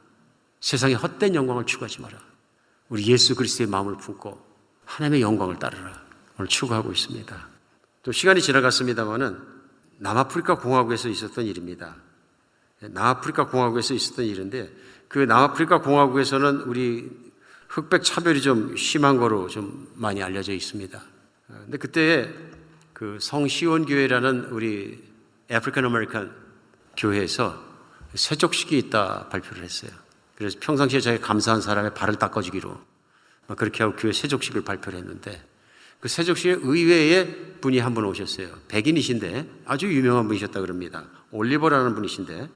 세상에 0.60 0.94
헛된 0.94 1.34
영광을 1.34 1.66
추구하지 1.66 2.00
마라. 2.00 2.18
우리 2.88 3.06
예수 3.06 3.34
그리스도의 3.34 3.68
마음을 3.68 3.96
품고 3.96 4.40
하나님의 4.84 5.22
영광을 5.22 5.58
따르라. 5.58 6.00
오늘 6.38 6.48
추구하고 6.48 6.92
있습니다. 6.92 7.51
또 8.02 8.12
시간이 8.12 8.42
지나갔습니다만은 8.42 9.38
남아프리카 9.98 10.56
공화국에서 10.56 11.08
있었던 11.08 11.44
일입니다. 11.46 11.96
남아프리카 12.80 13.46
공화국에서 13.46 13.94
있었던 13.94 14.24
일인데 14.24 14.70
그 15.08 15.20
남아프리카 15.20 15.80
공화국에서는 15.80 16.62
우리 16.62 17.10
흑백 17.68 18.02
차별이 18.02 18.42
좀 18.42 18.76
심한 18.76 19.18
거로 19.18 19.48
좀 19.48 19.88
많이 19.94 20.22
알려져 20.22 20.52
있습니다. 20.52 21.00
근데 21.46 21.78
그때 21.78 22.32
그 22.92 23.18
성시온 23.20 23.86
교회라는 23.86 24.46
우리 24.46 25.02
African 25.50 25.84
American 25.84 26.34
교회에서 26.96 27.62
세족식이 28.14 28.76
있다 28.78 29.28
발표를 29.28 29.62
했어요. 29.62 29.90
그래서 30.34 30.58
평상시에 30.60 31.00
자기 31.00 31.20
감사한 31.20 31.60
사람의 31.60 31.94
발을 31.94 32.16
닦아주기로 32.16 32.80
그렇게 33.56 33.84
하고 33.84 33.96
교회 33.96 34.12
세족식을 34.12 34.62
발표를 34.62 34.98
했는데 34.98 35.42
그 36.02 36.08
세족식에 36.08 36.58
의외의 36.62 37.52
분이 37.60 37.78
한 37.78 37.94
분 37.94 38.04
오셨어요. 38.04 38.48
백인이신데 38.66 39.48
아주 39.66 39.86
유명한 39.86 40.26
분이셨다 40.26 40.60
그럽니다. 40.60 41.04
올리버라는 41.30 41.94
분이신데 41.94 42.48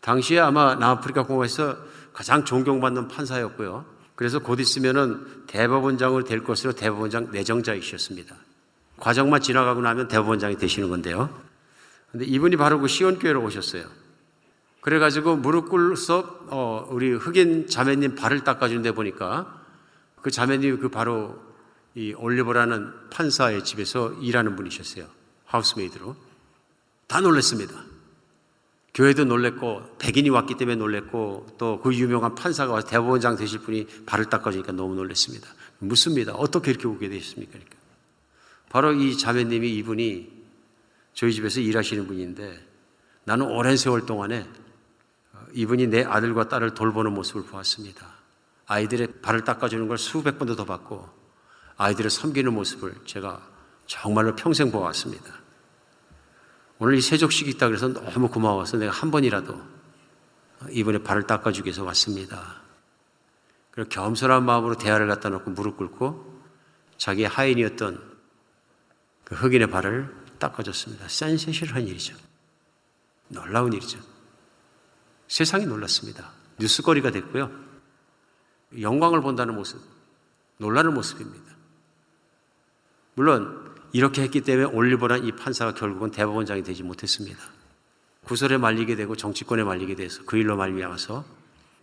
당시에 0.00 0.40
아마 0.40 0.74
남아프리카 0.74 1.24
공화에서 1.24 1.76
가장 2.14 2.46
존경받는 2.46 3.08
판사였고요. 3.08 3.84
그래서 4.14 4.38
곧 4.38 4.58
있으면은 4.58 5.44
대법원장으로 5.46 6.24
될 6.24 6.42
것으로 6.42 6.72
대법원장 6.72 7.30
내정자이셨습니다. 7.30 8.34
과정만 8.96 9.42
지나가고 9.42 9.82
나면 9.82 10.08
대법원장이 10.08 10.56
되시는 10.56 10.88
건데요. 10.88 11.28
근데 12.10 12.24
이분이 12.24 12.56
바로 12.56 12.80
그 12.80 12.88
시온교회로 12.88 13.42
오셨어요. 13.44 13.84
그래가지고 14.80 15.36
무릎 15.36 15.68
꿇어서 15.68 16.38
어, 16.48 16.88
우리 16.90 17.12
흑인 17.12 17.66
자매님 17.68 18.14
발을 18.14 18.44
닦아주는데 18.44 18.92
보니까 18.92 19.62
그 20.22 20.30
자매님이 20.30 20.78
그 20.78 20.88
바로 20.88 21.47
이 21.98 22.14
올리버라는 22.14 23.10
판사의 23.10 23.64
집에서 23.64 24.12
일하는 24.22 24.54
분이셨어요. 24.54 25.04
하우스메이드로. 25.46 26.14
다 27.08 27.20
놀랐습니다. 27.20 27.74
교회도 28.94 29.24
놀랬고 29.24 29.96
백인이 29.98 30.28
왔기 30.30 30.56
때문에 30.56 30.76
놀랬고 30.76 31.56
또 31.58 31.80
그 31.82 31.92
유명한 31.92 32.36
판사가 32.36 32.72
와서 32.72 32.86
대법원장 32.86 33.34
되실 33.34 33.58
분이 33.58 34.04
발을 34.06 34.26
닦아주니까 34.26 34.70
너무 34.72 34.94
놀랐습니다. 34.94 35.48
묻습니다. 35.80 36.34
어떻게 36.34 36.70
이렇게 36.70 36.86
오게 36.86 37.08
되셨습니까? 37.08 37.50
그러니까. 37.50 37.76
바로 38.68 38.92
이 38.92 39.18
자매님이 39.18 39.74
이분이 39.78 40.32
저희 41.14 41.32
집에서 41.32 41.58
일하시는 41.58 42.06
분인데 42.06 42.64
나는 43.24 43.46
오랜 43.46 43.76
세월 43.76 44.06
동안에 44.06 44.46
이분이 45.52 45.88
내 45.88 46.04
아들과 46.04 46.48
딸을 46.48 46.74
돌보는 46.74 47.12
모습을 47.12 47.42
보았습니다. 47.46 48.06
아이들의 48.66 49.20
발을 49.20 49.42
닦아주는 49.42 49.88
걸 49.88 49.98
수백 49.98 50.38
번도 50.38 50.54
더 50.54 50.64
봤고 50.64 51.17
아이들을 51.78 52.10
섬기는 52.10 52.52
모습을 52.52 52.94
제가 53.06 53.40
정말로 53.86 54.36
평생 54.36 54.70
보았습니다. 54.70 55.32
오늘 56.78 56.96
이 56.96 57.00
세족식이 57.00 57.50
있다 57.52 57.68
그래서 57.68 57.88
너무 57.88 58.28
고마워서 58.28 58.76
내가 58.76 58.92
한 58.92 59.10
번이라도 59.10 59.60
이번에 60.70 60.98
발을 60.98 61.26
닦아주기 61.26 61.68
위해서 61.68 61.84
왔습니다. 61.84 62.60
그리고 63.70 63.88
겸손한 63.88 64.44
마음으로 64.44 64.76
대화를 64.76 65.06
갖다 65.06 65.28
놓고 65.28 65.52
무릎 65.52 65.76
꿇고 65.76 66.42
자기 66.96 67.24
하인이었던 67.24 68.18
그 69.24 69.34
흑인의 69.34 69.70
발을 69.70 70.14
닦아줬습니다. 70.38 71.08
센세이션한 71.08 71.86
일이죠. 71.86 72.16
놀라운 73.28 73.72
일이죠. 73.72 74.00
세상이 75.28 75.66
놀랐습니다. 75.66 76.32
뉴스거리가 76.58 77.10
됐고요. 77.12 77.50
영광을 78.80 79.20
본다는 79.20 79.54
모습, 79.54 79.80
놀라는 80.56 80.94
모습입니다. 80.94 81.47
물론 83.18 83.74
이렇게 83.90 84.22
했기 84.22 84.42
때문에 84.42 84.66
올리버란 84.72 85.24
이 85.24 85.32
판사가 85.32 85.74
결국은 85.74 86.12
대법원장이 86.12 86.62
되지 86.62 86.84
못했습니다. 86.84 87.36
구설에 88.22 88.58
말리게 88.58 88.94
되고 88.94 89.16
정치권에 89.16 89.64
말리게 89.64 89.96
돼서 89.96 90.22
그 90.24 90.36
일로 90.36 90.56
말미암아서 90.56 91.24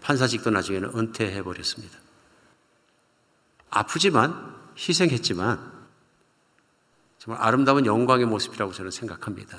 판사직도 0.01 0.51
나중에는 0.51 0.91
은퇴해 0.95 1.43
버렸습니다. 1.43 1.97
아프지만 3.69 4.55
희생했지만 4.77 5.73
정말 7.17 7.43
아름다운 7.43 7.85
영광의 7.85 8.27
모습이라고 8.27 8.71
저는 8.71 8.91
생각합니다. 8.91 9.57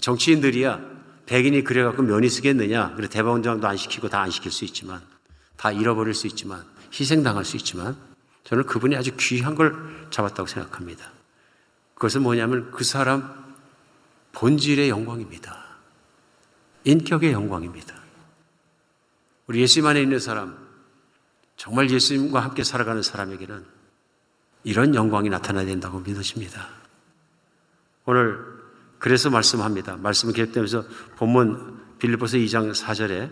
정치인들이야 0.00 0.80
백인이 1.26 1.64
그래갖고 1.64 2.04
면이 2.04 2.28
쓰겠느냐? 2.28 2.94
그래 2.94 3.08
대법원장도 3.08 3.66
안 3.66 3.76
시키고 3.76 4.08
다 4.08 4.20
안 4.20 4.30
시킬 4.30 4.52
수 4.52 4.64
있지만 4.64 5.02
다 5.56 5.72
잃어버릴 5.72 6.14
수 6.14 6.28
있지만 6.28 6.64
희생당할 6.92 7.44
수 7.44 7.56
있지만 7.56 7.96
저는 8.48 8.64
그분이 8.64 8.96
아주 8.96 9.14
귀한 9.18 9.54
걸 9.54 10.06
잡았다고 10.08 10.46
생각합니다. 10.46 11.12
그것은 11.94 12.22
뭐냐면 12.22 12.70
그 12.70 12.82
사람 12.82 13.54
본질의 14.32 14.88
영광입니다. 14.88 15.66
인격의 16.84 17.32
영광입니다. 17.32 17.94
우리 19.48 19.60
예수님 19.60 19.86
안에 19.86 20.00
있는 20.00 20.18
사람, 20.18 20.56
정말 21.56 21.90
예수님과 21.90 22.40
함께 22.40 22.64
살아가는 22.64 23.02
사람에게는 23.02 23.66
이런 24.64 24.94
영광이 24.94 25.28
나타나야 25.28 25.66
된다고 25.66 26.00
믿으십니다. 26.00 26.68
오늘 28.06 28.42
그래서 28.98 29.28
말씀합니다. 29.28 29.96
말씀을 29.96 30.32
계속되면서 30.32 30.84
본문 31.16 31.98
빌리포스 31.98 32.38
2장 32.38 32.72
4절에 32.72 33.30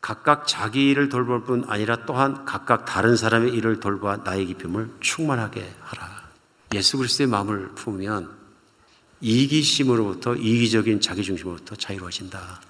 각각 0.00 0.46
자기 0.46 0.90
일을 0.90 1.08
돌볼 1.08 1.44
뿐 1.44 1.64
아니라 1.68 2.04
또한 2.06 2.44
각각 2.44 2.84
다른 2.86 3.16
사람의 3.16 3.52
일을 3.52 3.80
돌봐 3.80 4.16
나의 4.18 4.46
기쁨을 4.46 4.90
충만하게 5.00 5.74
하라. 5.80 6.30
예수 6.74 6.96
그리스도의 6.96 7.28
마음을 7.28 7.74
품으면 7.74 8.30
이기심으로부터 9.20 10.36
이기적인 10.36 11.00
자기 11.00 11.22
중심으로부터 11.22 11.76
자유로워진다. 11.76 12.62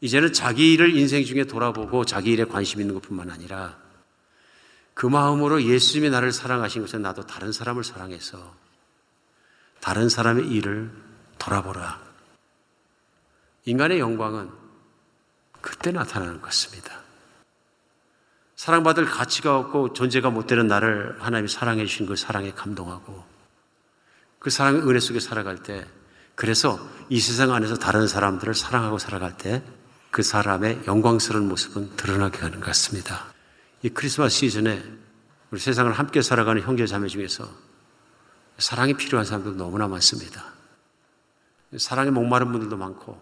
이제는 0.00 0.32
자기 0.32 0.72
일을 0.72 0.96
인생 0.96 1.24
중에 1.24 1.44
돌아보고 1.44 2.04
자기 2.04 2.32
일에 2.32 2.44
관심 2.44 2.80
있는 2.80 2.94
것뿐만 2.94 3.30
아니라 3.30 3.76
그 4.94 5.06
마음으로 5.06 5.62
예수님이 5.62 6.10
나를 6.10 6.32
사랑하신 6.32 6.82
것은 6.82 7.02
나도 7.02 7.26
다른 7.26 7.52
사람을 7.52 7.84
사랑해서 7.84 8.54
다른 9.80 10.08
사람의 10.08 10.48
일을 10.48 10.90
돌아보라. 11.38 12.00
인간의 13.64 14.00
영광은 14.00 14.61
그때 15.62 15.90
나타나는 15.92 16.34
것 16.34 16.42
같습니다. 16.42 17.00
사랑받을 18.56 19.06
가치가 19.06 19.56
없고 19.56 19.94
존재가 19.94 20.30
못 20.30 20.46
되는 20.46 20.66
나를 20.66 21.16
하나님이 21.20 21.48
사랑해 21.48 21.86
주신 21.86 22.06
그 22.06 22.14
사랑에 22.14 22.52
감동하고 22.52 23.24
그 24.38 24.50
사랑의 24.50 24.82
은혜 24.82 25.00
속에 25.00 25.18
살아갈 25.18 25.62
때 25.62 25.86
그래서 26.34 26.78
이 27.08 27.20
세상 27.20 27.52
안에서 27.52 27.76
다른 27.76 28.06
사람들을 28.06 28.54
사랑하고 28.54 28.98
살아갈 28.98 29.36
때 29.38 29.62
그 30.12 30.22
사람의 30.22 30.82
영광스러운 30.86 31.48
모습은 31.48 31.96
드러나게 31.96 32.40
하는 32.40 32.60
것 32.60 32.66
같습니다. 32.66 33.32
이 33.80 33.88
크리스마스 33.88 34.36
시즌에 34.36 34.84
우리 35.50 35.58
세상을 35.58 35.90
함께 35.90 36.20
살아가는 36.20 36.60
형제 36.60 36.86
자매 36.86 37.08
중에서 37.08 37.48
사랑이 38.58 38.92
필요한 38.92 39.24
사람도 39.24 39.52
너무나 39.52 39.88
많습니다. 39.88 40.44
사랑에 41.78 42.10
목마른 42.10 42.52
분들도 42.52 42.76
많고 42.76 43.18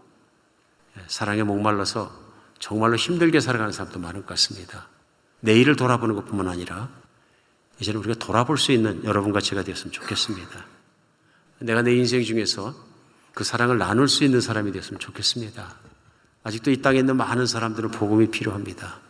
사랑에 1.07 1.45
목말라서 1.45 2.13
정말로 2.61 2.95
힘들게 2.95 3.41
살아가는 3.41 3.73
사람도 3.73 3.99
많을 3.99 4.21
것 4.21 4.29
같습니다. 4.29 4.87
내일을 5.41 5.75
돌아보는 5.75 6.15
것뿐만 6.15 6.47
아니라 6.47 6.89
이제는 7.81 8.01
우리가 8.01 8.15
돌아볼 8.19 8.59
수 8.59 8.71
있는 8.71 9.03
여러분과 9.03 9.41
제가 9.41 9.65
되었으면 9.65 9.91
좋겠습니다. 9.91 10.67
내가 11.61 11.83
내 11.83 11.95
인생 11.97 12.23
중에서 12.23 12.75
그 13.33 13.43
사랑을 13.43 13.79
나눌 13.79 14.07
수 14.07 14.23
있는 14.25 14.41
사람이 14.41 14.71
되었으면 14.73 15.01
좋겠습니다. 15.01 15.75
아직도 16.43 16.71
이 16.71 16.83
땅에 16.83 16.99
있는 16.99 17.17
많은 17.17 17.47
사람들은 17.47 17.91
복음이 17.91 18.31
필요합니다. 18.31 19.01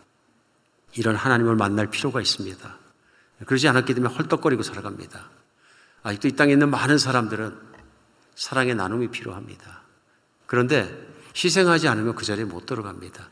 이런 0.94 1.16
하나님을 1.16 1.56
만날 1.56 1.88
필요가 1.88 2.20
있습니다. 2.20 2.78
그러지 3.46 3.68
않았기 3.68 3.94
때문에 3.94 4.14
헐떡거리고 4.14 4.62
살아갑니다. 4.62 5.28
아직도 6.02 6.28
이 6.28 6.32
땅에 6.32 6.52
있는 6.52 6.70
많은 6.70 6.98
사람들은 6.98 7.56
사랑의 8.36 8.74
나눔이 8.76 9.08
필요합니다. 9.08 9.82
그런데 10.46 11.08
희생하지 11.36 11.88
않으면 11.88 12.14
그 12.14 12.24
자리에 12.24 12.44
못 12.44 12.66
들어갑니다. 12.66 13.28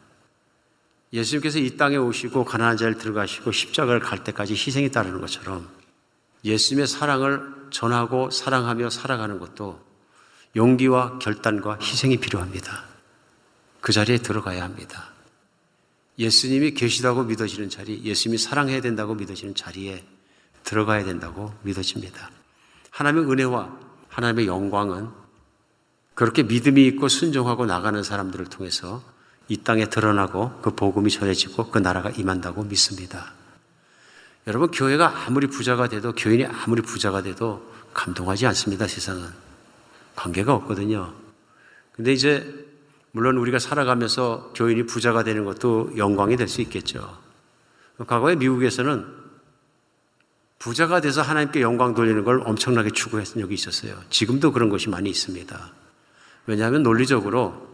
예수님께서 1.13 1.59
이 1.59 1.77
땅에 1.77 1.97
오시고 1.97 2.45
가난한 2.45 2.77
자를 2.77 2.99
들어가시고 2.99 3.53
십자가를 3.53 4.01
갈 4.01 4.25
때까지 4.25 4.53
희생이 4.53 4.91
따르는 4.91 5.21
것처럼 5.21 5.69
예수님의 6.45 6.87
사랑을 6.87 7.41
전하고 7.71 8.31
사랑하며 8.31 8.91
살아가는 8.91 9.39
것도 9.39 9.81
용기와 10.57 11.19
결단과 11.19 11.79
희생이 11.81 12.19
필요합니다. 12.19 12.85
그 13.81 13.93
자리에 13.93 14.19
들어가야 14.19 14.63
합니다. 14.63 15.13
예수님이 16.19 16.73
계시다고 16.73 17.23
믿어지는 17.25 17.71
자리, 17.71 18.03
예수님이 18.03 18.39
사랑해야 18.39 18.81
된다고 18.81 19.15
믿어지는 19.15 19.55
자리에 19.55 20.05
들어가야 20.65 21.05
된다고 21.05 21.55
믿어집니다. 21.63 22.31
하나님의 22.91 23.31
은혜와 23.31 23.79
하나님의 24.09 24.47
영광은 24.47 25.09
그렇게 26.15 26.43
믿음이 26.43 26.85
있고 26.89 27.09
순종하고 27.09 27.67
나가는 27.67 28.03
사람들을 28.03 28.47
통해서 28.47 29.03
이 29.49 29.57
땅에 29.57 29.89
드러나고 29.89 30.61
그 30.63 30.71
복음이 30.71 31.11
전해지고 31.11 31.71
그 31.71 31.79
나라가 31.79 32.11
임한다고 32.11 32.65
믿습니다. 32.65 33.33
여러분, 34.47 34.71
교회가 34.71 35.27
아무리 35.27 35.47
부자가 35.47 35.89
돼도, 35.89 36.13
교인이 36.15 36.47
아무리 36.47 36.83
부자가 36.83 37.23
돼도 37.23 37.71
감동하지 37.93 38.47
않습니다, 38.47 38.87
세상은. 38.87 39.29
관계가 40.17 40.55
없거든요. 40.55 41.13
근데 41.93 42.13
이제, 42.13 42.67
물론 43.13 43.37
우리가 43.39 43.59
살아가면서 43.59 44.53
교인이 44.55 44.85
부자가 44.87 45.25
되는 45.25 45.45
것도 45.45 45.93
영광이 45.97 46.37
될 46.37 46.49
수 46.49 46.61
있겠죠. 46.63 47.19
과거에 48.07 48.37
미국에서는 48.37 49.07
부자가 50.59 51.01
돼서 51.01 51.23
하나님께 51.23 51.61
영광 51.61 51.95
돌리는 51.95 52.25
걸 52.25 52.43
엄청나게 52.45 52.91
추구했던 52.91 53.43
적이 53.43 53.55
있었어요. 53.55 53.99
지금도 54.11 54.53
그런 54.53 54.69
것이 54.69 54.89
많이 54.89 55.09
있습니다. 55.11 55.71
왜냐하면 56.47 56.83
논리적으로 56.83 57.68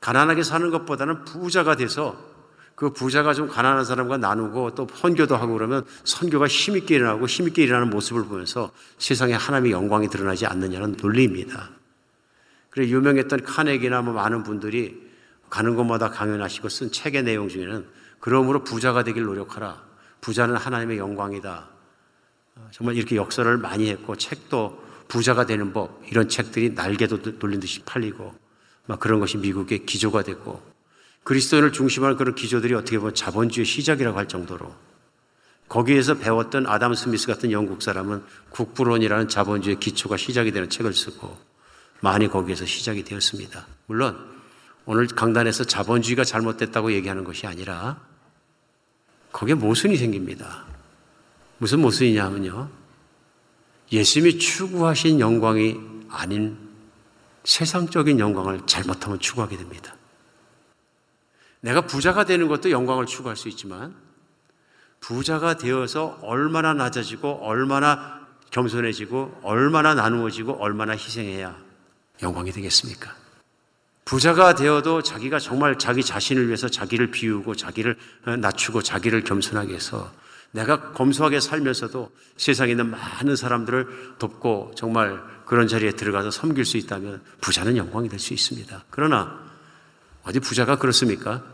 가난하게 0.00 0.42
사는 0.42 0.70
것보다는 0.70 1.24
부자가 1.24 1.76
돼서 1.76 2.16
그 2.74 2.92
부자가 2.92 3.32
좀 3.32 3.48
가난한 3.48 3.84
사람과 3.84 4.18
나누고 4.18 4.74
또 4.74 4.86
선교도 4.94 5.36
하고 5.36 5.54
그러면 5.54 5.84
선교가 6.04 6.46
힘있게 6.46 6.96
일어나고 6.96 7.26
힘있게 7.26 7.62
일어나는 7.62 7.90
모습을 7.90 8.24
보면서 8.26 8.70
세상에 8.98 9.32
하나님의 9.32 9.72
영광이 9.72 10.08
드러나지 10.08 10.44
않느냐는 10.46 10.96
논리입니다. 11.00 11.70
그래 12.68 12.86
유명했던 12.88 13.42
카네기나 13.42 14.02
뭐 14.02 14.12
많은 14.12 14.42
분들이 14.42 15.06
가는 15.48 15.74
곳마다 15.74 16.10
강연하시고 16.10 16.68
쓴 16.68 16.92
책의 16.92 17.22
내용 17.22 17.48
중에는 17.48 17.86
그러므로 18.20 18.62
부자가 18.62 19.04
되길 19.04 19.22
노력하라. 19.22 19.82
부자는 20.20 20.56
하나님의 20.56 20.98
영광이다. 20.98 21.68
정말 22.72 22.96
이렇게 22.96 23.16
역설을 23.16 23.56
많이 23.58 23.88
했고 23.88 24.16
책도 24.16 24.84
부자가 25.08 25.46
되는 25.46 25.72
법 25.72 26.02
이런 26.10 26.28
책들이 26.28 26.70
날개도 26.70 27.38
돌린 27.38 27.60
듯이 27.60 27.82
팔리고 27.84 28.34
막 28.86 29.00
그런 29.00 29.20
것이 29.20 29.36
미국의 29.36 29.86
기조가 29.86 30.22
됐고 30.22 30.62
그리스도인을 31.24 31.72
중심으로 31.72 32.16
그런 32.16 32.34
기조들이 32.34 32.74
어떻게 32.74 32.98
보면 32.98 33.14
자본주의 33.14 33.66
시작이라고 33.66 34.16
할 34.16 34.28
정도로 34.28 34.72
거기에서 35.68 36.14
배웠던 36.14 36.66
아담 36.68 36.94
스미스 36.94 37.26
같은 37.26 37.50
영국 37.50 37.82
사람은 37.82 38.22
국부론이라는 38.50 39.28
자본주의 39.28 39.80
기초가 39.80 40.16
시작이 40.16 40.52
되는 40.52 40.70
책을 40.70 40.94
쓰고 40.94 41.36
많이 42.00 42.28
거기에서 42.28 42.64
시작이 42.64 43.02
되었습니다. 43.02 43.66
물론 43.86 44.16
오늘 44.84 45.08
강단에서 45.08 45.64
자본주의가 45.64 46.22
잘못됐다고 46.22 46.92
얘기하는 46.92 47.24
것이 47.24 47.48
아니라 47.48 48.00
거기에 49.32 49.54
모순이 49.54 49.96
생깁니다. 49.96 50.64
무슨 51.58 51.80
모순이냐 51.80 52.24
하면요. 52.24 52.70
예수님이 53.90 54.38
추구하신 54.38 55.18
영광이 55.18 55.76
아닌 56.08 56.65
세상적인 57.46 58.18
영광을 58.18 58.60
잘못하면 58.66 59.20
추구하게 59.20 59.56
됩니다. 59.56 59.94
내가 61.60 61.80
부자가 61.82 62.24
되는 62.24 62.48
것도 62.48 62.70
영광을 62.70 63.06
추구할 63.06 63.36
수 63.36 63.48
있지만 63.48 63.94
부자가 65.00 65.56
되어서 65.56 66.18
얼마나 66.22 66.74
낮아지고 66.74 67.38
얼마나 67.42 68.26
겸손해지고 68.50 69.40
얼마나 69.42 69.94
나누어지고 69.94 70.54
얼마나 70.60 70.92
희생해야 70.92 71.56
영광이 72.22 72.50
되겠습니까? 72.50 73.14
부자가 74.04 74.54
되어도 74.54 75.02
자기가 75.02 75.38
정말 75.38 75.78
자기 75.78 76.02
자신을 76.02 76.46
위해서 76.46 76.68
자기를 76.68 77.10
비우고 77.10 77.54
자기를 77.54 77.96
낮추고 78.40 78.82
자기를 78.82 79.22
겸손하게 79.22 79.74
해서 79.74 80.12
내가 80.50 80.92
검소하게 80.92 81.40
살면서도 81.40 82.10
세상에 82.36 82.72
있는 82.72 82.90
많은 82.90 83.36
사람들을 83.36 84.16
돕고 84.18 84.72
정말 84.76 85.35
그런 85.46 85.68
자리에 85.68 85.92
들어가서 85.92 86.30
섬길 86.30 86.64
수 86.66 86.76
있다면 86.76 87.22
부자는 87.40 87.76
영광이 87.76 88.08
될 88.08 88.18
수 88.20 88.34
있습니다. 88.34 88.84
그러나 88.90 89.40
어디 90.24 90.40
부자가 90.40 90.76
그렇습니까? 90.76 91.44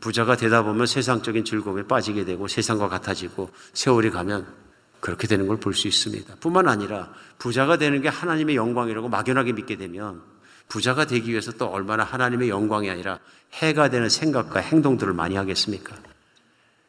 부자가 0.00 0.36
되다 0.36 0.62
보면 0.62 0.86
세상적인 0.86 1.44
즐거움에 1.44 1.82
빠지게 1.84 2.24
되고 2.24 2.46
세상과 2.46 2.88
같아지고 2.88 3.50
세월이 3.72 4.10
가면 4.10 4.46
그렇게 5.00 5.26
되는 5.26 5.46
걸 5.48 5.56
볼 5.58 5.74
수 5.74 5.88
있습니다. 5.88 6.36
뿐만 6.40 6.68
아니라 6.68 7.12
부자가 7.38 7.78
되는 7.78 8.00
게 8.02 8.08
하나님의 8.08 8.54
영광이라고 8.56 9.08
막연하게 9.08 9.52
믿게 9.52 9.76
되면 9.76 10.22
부자가 10.68 11.06
되기 11.06 11.30
위해서 11.30 11.50
또 11.52 11.66
얼마나 11.66 12.04
하나님의 12.04 12.50
영광이 12.50 12.90
아니라 12.90 13.18
해가 13.54 13.88
되는 13.88 14.08
생각과 14.08 14.60
행동들을 14.60 15.12
많이 15.14 15.34
하겠습니까? 15.36 15.96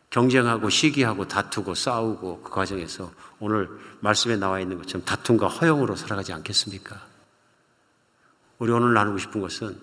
경쟁하고 0.10 0.70
시기하고 0.70 1.28
다투고 1.28 1.76
싸우고 1.76 2.41
그 2.41 2.49
과정에서 2.49 3.12
오늘 3.39 3.70
말씀에 3.99 4.38
나와 4.38 4.60
있는 4.60 4.78
것처럼 4.78 5.05
다툼과 5.05 5.47
허용으로 5.47 5.95
살아가지 5.95 6.34
않겠습니까? 6.34 6.99
우리 8.57 8.72
오늘 8.72 8.93
나누고 8.93 9.20
싶은 9.20 9.39
것은 9.39 9.80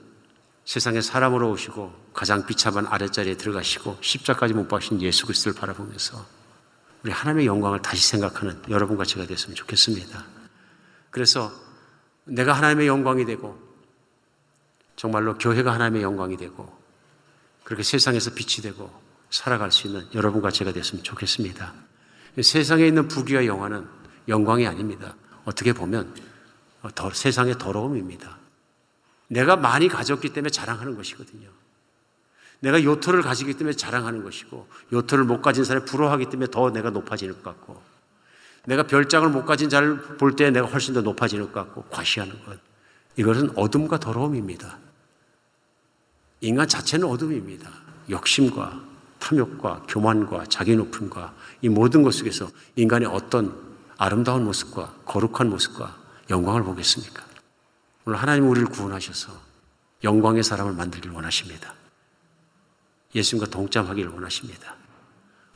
세상에 0.64 1.00
사람으로 1.00 1.50
오시고 1.50 2.10
가장 2.12 2.44
비참한 2.44 2.86
아랫자리에 2.86 3.36
들어가시고 3.36 3.98
십자까지 4.00 4.52
못 4.52 4.66
박신 4.66 5.00
예수 5.00 5.26
그리스도를 5.26 5.58
바라보면서 5.58 6.26
우리 7.04 7.12
하나님의 7.12 7.46
영광을 7.46 7.80
다시 7.80 8.06
생각하는 8.08 8.60
여러분과 8.68 9.04
제가 9.04 9.26
됐으면 9.26 9.54
좋겠습니다. 9.54 10.24
그래서 11.10 11.52
내가 12.24 12.52
하나님의 12.52 12.88
영광이 12.88 13.24
되고 13.26 13.56
정말로 14.96 15.38
교회가 15.38 15.72
하나님의 15.72 16.02
영광이 16.02 16.36
되고 16.36 16.76
그렇게 17.62 17.84
세상에서 17.84 18.34
빛이 18.34 18.62
되고 18.62 19.05
살아갈 19.30 19.72
수 19.72 19.86
있는 19.86 20.06
여러분과 20.14 20.50
제가 20.50 20.72
됐으면 20.72 21.02
좋겠습니다. 21.02 21.72
세상에 22.42 22.86
있는 22.86 23.08
부귀와 23.08 23.46
영화는 23.46 23.86
영광이 24.28 24.66
아닙니다. 24.66 25.14
어떻게 25.44 25.72
보면 25.72 26.14
더, 26.94 27.10
세상의 27.10 27.58
더러움입니다. 27.58 28.38
내가 29.28 29.56
많이 29.56 29.88
가졌기 29.88 30.32
때문에 30.32 30.50
자랑하는 30.50 30.96
것이거든요. 30.96 31.48
내가 32.60 32.82
요토를 32.82 33.22
가지기 33.22 33.54
때문에 33.54 33.76
자랑하는 33.76 34.22
것이고 34.24 34.68
요토를 34.92 35.24
못 35.24 35.42
가진 35.42 35.64
사람이 35.64 35.86
부러워하기 35.86 36.26
때문에 36.26 36.50
더 36.50 36.70
내가 36.70 36.90
높아지는 36.90 37.34
것 37.34 37.44
같고 37.44 37.82
내가 38.64 38.84
별장을 38.84 39.28
못 39.28 39.44
가진 39.44 39.68
자를 39.68 40.00
볼 40.16 40.36
때 40.36 40.50
내가 40.50 40.66
훨씬 40.66 40.94
더 40.94 41.00
높아지는 41.00 41.52
것 41.52 41.52
같고 41.52 41.84
과시하는 41.90 42.44
것 42.44 42.58
이것은 43.16 43.56
어둠과 43.56 43.98
더러움입니다. 43.98 44.78
인간 46.40 46.68
자체는 46.68 47.06
어둠입니다. 47.06 47.70
욕심과 48.10 48.85
탐욕과 49.26 49.86
교만과 49.88 50.46
자기 50.46 50.76
높음과 50.76 51.34
이 51.62 51.68
모든 51.68 52.04
것 52.04 52.14
속에서 52.14 52.48
인간의 52.76 53.08
어떤 53.08 53.52
아름다운 53.98 54.44
모습과 54.44 54.94
거룩한 55.04 55.50
모습과 55.50 55.96
영광을 56.30 56.62
보겠습니까? 56.62 57.24
오늘 58.04 58.20
하나님 58.20 58.48
우리를 58.48 58.68
구원하셔서 58.68 59.32
영광의 60.04 60.44
사람을 60.44 60.74
만들길 60.74 61.10
원하십니다. 61.10 61.74
예수님과 63.16 63.50
동참하기를 63.50 64.10
원하십니다. 64.12 64.76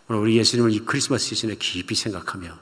오늘 0.09 0.23
우리 0.23 0.37
예수님을 0.39 0.73
이 0.73 0.81
크리스마스 0.81 1.27
시즌에 1.27 1.55
깊이 1.55 1.95
생각하며 1.95 2.59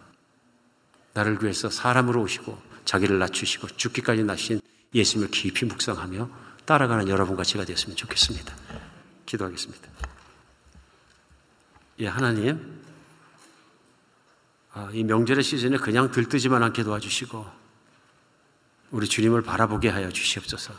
나를 1.15 1.39
위해서 1.41 1.71
사람으로 1.71 2.21
오시고 2.21 2.61
자기를 2.85 3.19
낮추시고 3.19 3.69
죽기까지 3.69 4.25
나신 4.25 4.61
예수님을 4.95 5.31
깊이 5.31 5.65
묵상하며 5.65 6.29
따라가는 6.67 7.09
여러분과 7.09 7.45
제가 7.45 7.65
되었으면 7.65 7.97
좋겠습니다. 7.97 8.55
기도하겠습니다. 9.25 10.08
예, 12.01 12.07
하나님, 12.07 12.79
아, 14.73 14.89
이 14.93 15.03
명절의 15.03 15.43
시즌에 15.43 15.77
그냥 15.79 16.11
들뜨지만 16.13 16.63
않게 16.63 16.85
도와주시고, 16.85 17.45
우리 18.93 19.09
주님을 19.09 19.43
바라보게 19.43 19.89
하여 19.89 20.11
주시옵소서. 20.11 20.73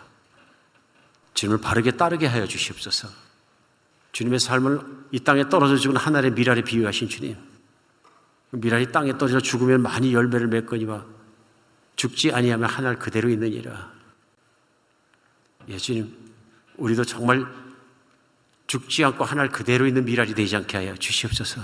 주님을 1.33 1.61
바르게 1.61 1.91
따르게 1.91 2.25
하여 2.25 2.47
주시옵소서. 2.47 3.09
주님의 4.13 4.39
삶을 4.39 4.81
이 5.11 5.19
땅에 5.19 5.47
떨어져 5.49 5.77
죽은 5.77 5.97
하늘의 5.97 6.31
미랄에 6.31 6.63
비유하신 6.63 7.09
주님. 7.09 7.37
그 8.51 8.55
미랄이 8.55 8.91
땅에 8.91 9.17
떨어져 9.17 9.39
죽으면 9.39 9.81
많이 9.81 10.13
열매를 10.13 10.47
맺거니와 10.47 11.05
죽지 11.95 12.31
아니하면 12.31 12.67
하늘 12.69 12.97
그대로 12.97 13.29
있느니라. 13.29 13.91
예, 15.67 15.77
주님, 15.77 16.15
우리도 16.77 17.03
정말 17.03 17.45
죽지 18.69 19.03
않고 19.03 19.25
하늘 19.25 19.49
그대로 19.49 19.87
있는 19.87 20.05
미랄이 20.05 20.35
되지 20.35 20.55
않게 20.55 20.77
하여 20.77 20.95
주시옵소서. 20.95 21.59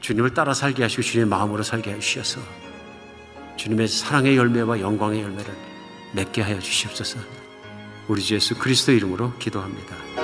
주님을 0.00 0.32
따라 0.32 0.54
살게 0.54 0.84
하시고 0.84 1.02
주님의 1.02 1.28
마음으로 1.28 1.64
살게 1.64 1.90
하여 1.90 2.00
주셔서 2.00 2.40
주님의 3.56 3.88
사랑의 3.88 4.36
열매와 4.36 4.78
영광의 4.78 5.22
열매를 5.22 5.52
맺게 6.12 6.42
하여 6.42 6.60
주시옵소서. 6.60 7.18
우리 8.06 8.22
주 8.22 8.36
예수 8.36 8.56
그리스도 8.56 8.92
이름으로 8.92 9.36
기도합니다. 9.38 10.23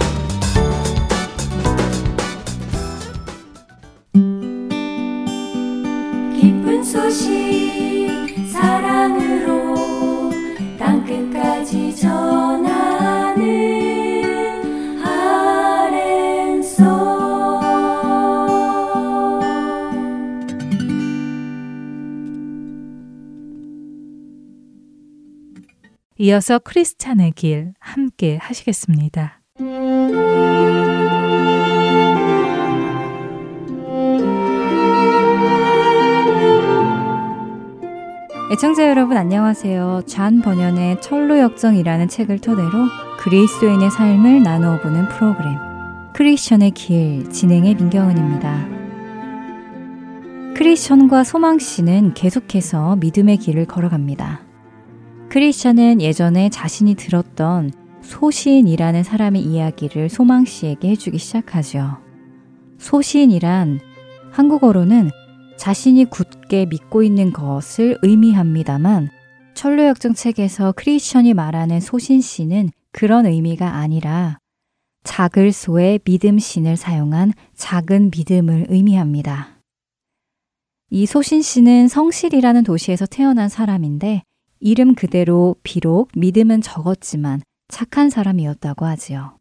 이어서 26.31 26.59
크리스찬의 26.59 27.31
길 27.31 27.73
함께 27.79 28.37
하시겠습니다. 28.37 29.41
애청자 38.53 38.87
여러분 38.87 39.17
안녕하세요. 39.17 40.03
잔 40.05 40.41
번연의 40.41 41.01
철로 41.01 41.37
역정이라는 41.37 42.07
책을 42.07 42.39
토대로 42.39 42.87
그리스도인의 43.19 43.91
삶을 43.91 44.41
나누어 44.41 44.79
보는 44.79 45.09
프로그램 45.09 45.57
크리스천의 46.13 46.71
길 46.71 47.29
진행의 47.29 47.75
민경은입니다. 47.75 48.67
크리스천과 50.55 51.25
소망 51.25 51.59
씨는 51.59 52.13
계속해서 52.13 52.95
믿음의 52.97 53.35
길을 53.37 53.65
걸어갑니다. 53.65 54.50
크리스천은 55.31 56.01
예전에 56.01 56.49
자신이 56.49 56.95
들었던 56.95 57.71
소신이라는 58.01 59.03
사람의 59.03 59.41
이야기를 59.41 60.09
소망 60.09 60.43
씨에게 60.43 60.89
해주기 60.89 61.19
시작하죠. 61.19 61.99
소신이란 62.79 63.79
한국어로는 64.31 65.09
자신이 65.57 66.03
굳게 66.09 66.65
믿고 66.65 67.01
있는 67.01 67.31
것을 67.31 67.97
의미합니다만 68.01 69.09
철로역정 69.53 70.15
책에서 70.15 70.73
크리스천이 70.75 71.33
말하는 71.33 71.79
소신 71.79 72.19
씨는 72.19 72.69
그런 72.91 73.25
의미가 73.25 73.75
아니라 73.75 74.37
작을 75.05 75.53
소의 75.53 75.99
믿음 75.99 76.39
신을 76.39 76.75
사용한 76.75 77.31
작은 77.55 78.11
믿음을 78.13 78.65
의미합니다. 78.67 79.61
이 80.89 81.05
소신 81.05 81.41
씨는 81.41 81.87
성실이라는 81.87 82.65
도시에서 82.65 83.05
태어난 83.05 83.47
사람인데 83.47 84.23
이름 84.61 84.95
그대로 84.95 85.55
비록 85.63 86.09
믿음은 86.15 86.61
적었지만 86.61 87.41
착한 87.67 88.09
사람이었다고 88.09 88.85
하지요. 88.85 89.37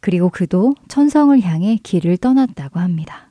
그리고 0.00 0.30
그도 0.30 0.74
천성을 0.88 1.38
향해 1.42 1.78
길을 1.82 2.16
떠났다고 2.16 2.80
합니다. 2.80 3.30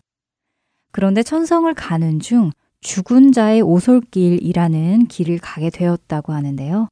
그런데 0.92 1.24
천성을 1.24 1.74
가는 1.74 2.20
중 2.20 2.52
죽은 2.82 3.32
자의 3.32 3.62
오솔길이라는 3.62 5.08
길을 5.08 5.40
가게 5.40 5.70
되었다고 5.70 6.34
하는데요. 6.34 6.88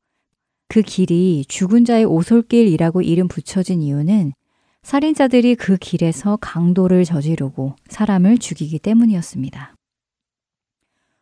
그 0.70 0.82
길이 0.82 1.43
죽은 1.47 1.84
자의 1.84 2.06
오솔길이라고 2.06 3.02
이름 3.02 3.28
붙여진 3.28 3.82
이유는 3.82 4.34
살인자들이 4.84 5.56
그 5.56 5.78
길에서 5.78 6.38
강도를 6.39 7.04
저지르고 7.06 7.76
사람을 7.89 8.38
죽이기 8.38 8.80
때문이었습니다. 8.80 9.76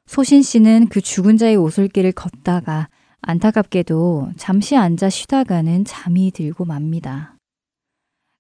소신 0.08 0.42
씨는 0.42 0.88
그 0.88 1.02
죽은 1.02 1.38
자의 1.38 1.58
오솔길을 1.58 2.14
걷다가 2.14 2.90
안타깝게도 3.22 4.32
잠시 4.38 4.76
앉아 4.78 5.10
쉬다가는 5.10 5.84
잠이 5.86 6.32
들고 6.32 6.66
맙니다. 6.66 7.36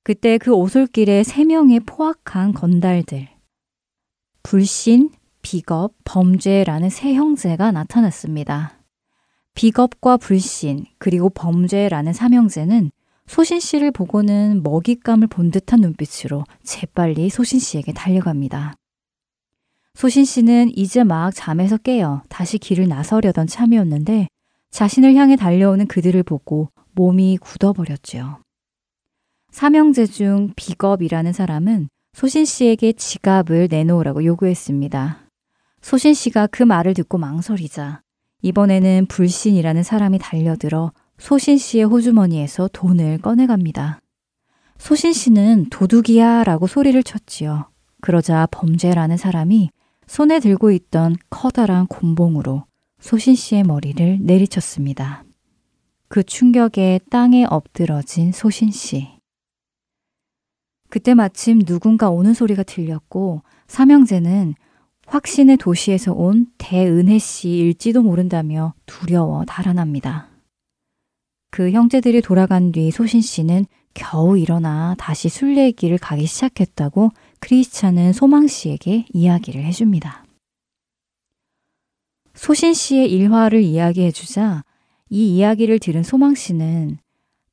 그때 0.03 0.37
그 0.37 0.53
오솔길에 0.53 1.23
세 1.23 1.43
명의 1.43 1.81
포악한 1.81 2.53
건달들, 2.53 3.27
불신, 4.43 5.09
비겁, 5.41 5.93
범죄라는 6.05 6.89
세 6.89 7.13
형제가 7.13 7.71
나타났습니다. 7.71 8.81
비겁과 9.53 10.15
불신, 10.17 10.85
그리고 10.97 11.29
범죄라는 11.29 12.13
삼형제는 12.13 12.91
소신 13.27 13.59
씨를 13.59 13.91
보고는 13.91 14.61
먹잇감을 14.63 15.27
본 15.27 15.51
듯한 15.51 15.81
눈빛으로 15.81 16.45
재빨리 16.63 17.29
소신 17.29 17.59
씨에게 17.59 17.91
달려갑니다. 17.91 18.75
소신 19.97 20.25
씨는 20.25 20.73
이제 20.75 21.03
막 21.03 21.31
잠에서 21.33 21.75
깨어 21.75 22.21
다시 22.29 22.59
길을 22.59 22.87
나서려던 22.87 23.47
참이었는데 23.47 24.27
자신을 24.69 25.15
향해 25.15 25.35
달려오는 25.35 25.87
그들을 25.87 26.21
보고 26.21 26.69
몸이 26.91 27.39
굳어버렸지요. 27.41 28.37
삼형제 29.49 30.05
중 30.05 30.53
비겁이라는 30.55 31.33
사람은 31.33 31.89
소신 32.13 32.45
씨에게 32.45 32.93
지갑을 32.93 33.69
내놓으라고 33.71 34.23
요구했습니다. 34.23 35.17
소신 35.81 36.13
씨가 36.13 36.45
그 36.51 36.61
말을 36.61 36.93
듣고 36.93 37.17
망설이자 37.17 38.01
이번에는 38.43 39.07
불신이라는 39.07 39.81
사람이 39.81 40.19
달려들어 40.19 40.91
소신 41.17 41.57
씨의 41.57 41.85
호주머니에서 41.85 42.69
돈을 42.71 43.17
꺼내갑니다. 43.17 43.99
소신 44.77 45.11
씨는 45.11 45.71
도둑이야 45.71 46.43
라고 46.43 46.67
소리를 46.67 47.01
쳤지요. 47.01 47.71
그러자 47.99 48.47
범죄라는 48.51 49.17
사람이 49.17 49.71
손에 50.07 50.39
들고 50.39 50.71
있던 50.71 51.15
커다란 51.29 51.85
곤봉으로 51.87 52.65
소신 52.99 53.35
씨의 53.35 53.63
머리를 53.63 54.19
내리쳤습니다. 54.21 55.23
그 56.07 56.23
충격에 56.23 56.99
땅에 57.09 57.45
엎드러진 57.45 58.31
소신 58.31 58.71
씨. 58.71 59.09
그때 60.89 61.13
마침 61.13 61.61
누군가 61.61 62.09
오는 62.09 62.33
소리가 62.33 62.63
들렸고 62.63 63.41
삼형제는 63.67 64.55
확신의 65.05 65.57
도시에서 65.57 66.13
온 66.13 66.47
대은혜 66.57 67.17
씨일지도 67.17 68.01
모른다며 68.01 68.73
두려워 68.85 69.43
달아납니다. 69.45 70.29
그 71.51 71.71
형제들이 71.71 72.21
돌아간 72.21 72.71
뒤 72.71 72.91
소신 72.91 73.21
씨는 73.21 73.65
겨우 73.93 74.37
일어나 74.37 74.95
다시 74.97 75.27
순례길을 75.27 75.97
가기 75.97 76.25
시작했다고 76.25 77.11
크리스찬은 77.39 78.13
소망 78.13 78.47
씨에게 78.47 79.05
이야기를 79.13 79.63
해줍니다. 79.63 80.25
소신 82.33 82.73
씨의 82.73 83.11
일화를 83.11 83.61
이야기해 83.61 84.11
주자 84.11 84.63
이 85.09 85.35
이야기를 85.37 85.79
들은 85.79 86.03
소망 86.03 86.35
씨는 86.35 86.99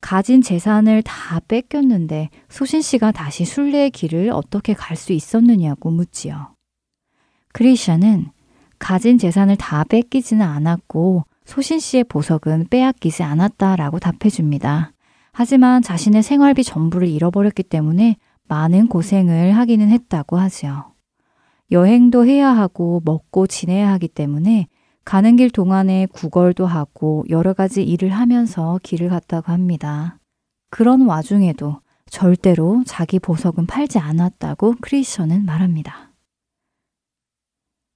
가진 0.01 0.41
재산을 0.41 1.01
다 1.01 1.39
뺏겼는데 1.47 2.29
소신 2.49 2.81
씨가 2.81 3.11
다시 3.11 3.45
순례의 3.45 3.89
길을 3.89 4.29
어떻게 4.29 4.73
갈 4.73 4.95
수 4.95 5.13
있었느냐고 5.13 5.89
묻지요. 5.89 6.53
크리샤는 7.53 8.29
가진 8.77 9.17
재산을 9.17 9.55
다 9.55 9.83
뺏기지는 9.85 10.45
않았고 10.45 11.23
소신 11.45 11.79
씨의 11.79 12.03
보석은 12.03 12.67
빼앗기지 12.69 13.23
않았다라고 13.23 13.99
답해 13.99 14.29
줍니다. 14.29 14.91
하지만 15.31 15.81
자신의 15.81 16.21
생활비 16.21 16.63
전부를 16.63 17.07
잃어버렸기 17.07 17.63
때문에 17.63 18.17
많은 18.47 18.87
고생을 18.87 19.51
하기는 19.55 19.89
했다고 19.89 20.37
하지요. 20.37 20.93
여행도 21.71 22.25
해야 22.25 22.49
하고 22.49 23.01
먹고 23.03 23.47
지내야 23.47 23.91
하기 23.93 24.07
때문에 24.07 24.67
가는 25.03 25.35
길 25.35 25.49
동안에 25.49 26.07
구걸도 26.07 26.65
하고 26.65 27.23
여러 27.29 27.53
가지 27.53 27.83
일을 27.83 28.09
하면서 28.09 28.79
길을 28.83 29.09
갔다고 29.09 29.51
합니다. 29.51 30.19
그런 30.69 31.01
와중에도 31.01 31.79
절대로 32.09 32.83
자기 32.85 33.19
보석은 33.19 33.65
팔지 33.65 33.99
않았다고 33.99 34.75
크리스천은 34.81 35.45
말합니다. 35.45 36.11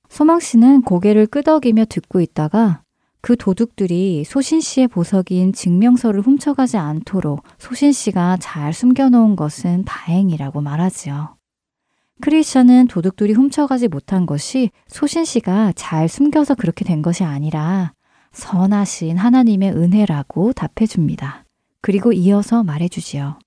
소망 0.09 0.39
씨는 0.39 0.81
고개를 0.81 1.27
끄덕이며 1.27 1.85
듣고 1.85 2.19
있다가 2.21 2.83
그 3.21 3.35
도둑들이 3.35 4.23
소신 4.23 4.61
씨의 4.61 4.87
보석인 4.87 5.53
증명서를 5.53 6.21
훔쳐가지 6.21 6.77
않도록 6.77 7.43
소신 7.57 7.91
씨가 7.91 8.37
잘 8.39 8.73
숨겨놓은 8.73 9.35
것은 9.35 9.83
다행이라고 9.85 10.61
말하지요. 10.61 11.35
크리스천은 12.21 12.87
도둑들이 12.87 13.33
훔쳐가지 13.33 13.87
못한 13.87 14.25
것이 14.25 14.71
소신 14.87 15.25
씨가 15.25 15.73
잘 15.75 16.09
숨겨서 16.09 16.55
그렇게 16.55 16.83
된 16.85 17.01
것이 17.01 17.23
아니라 17.23 17.93
선하신 18.31 19.17
하나님의 19.17 19.71
은혜라고 19.71 20.53
답해 20.53 20.85
줍니다. 20.87 21.45
그리고 21.81 22.11
이어서 22.11 22.63
말해 22.63 22.87
주지요. 22.89 23.39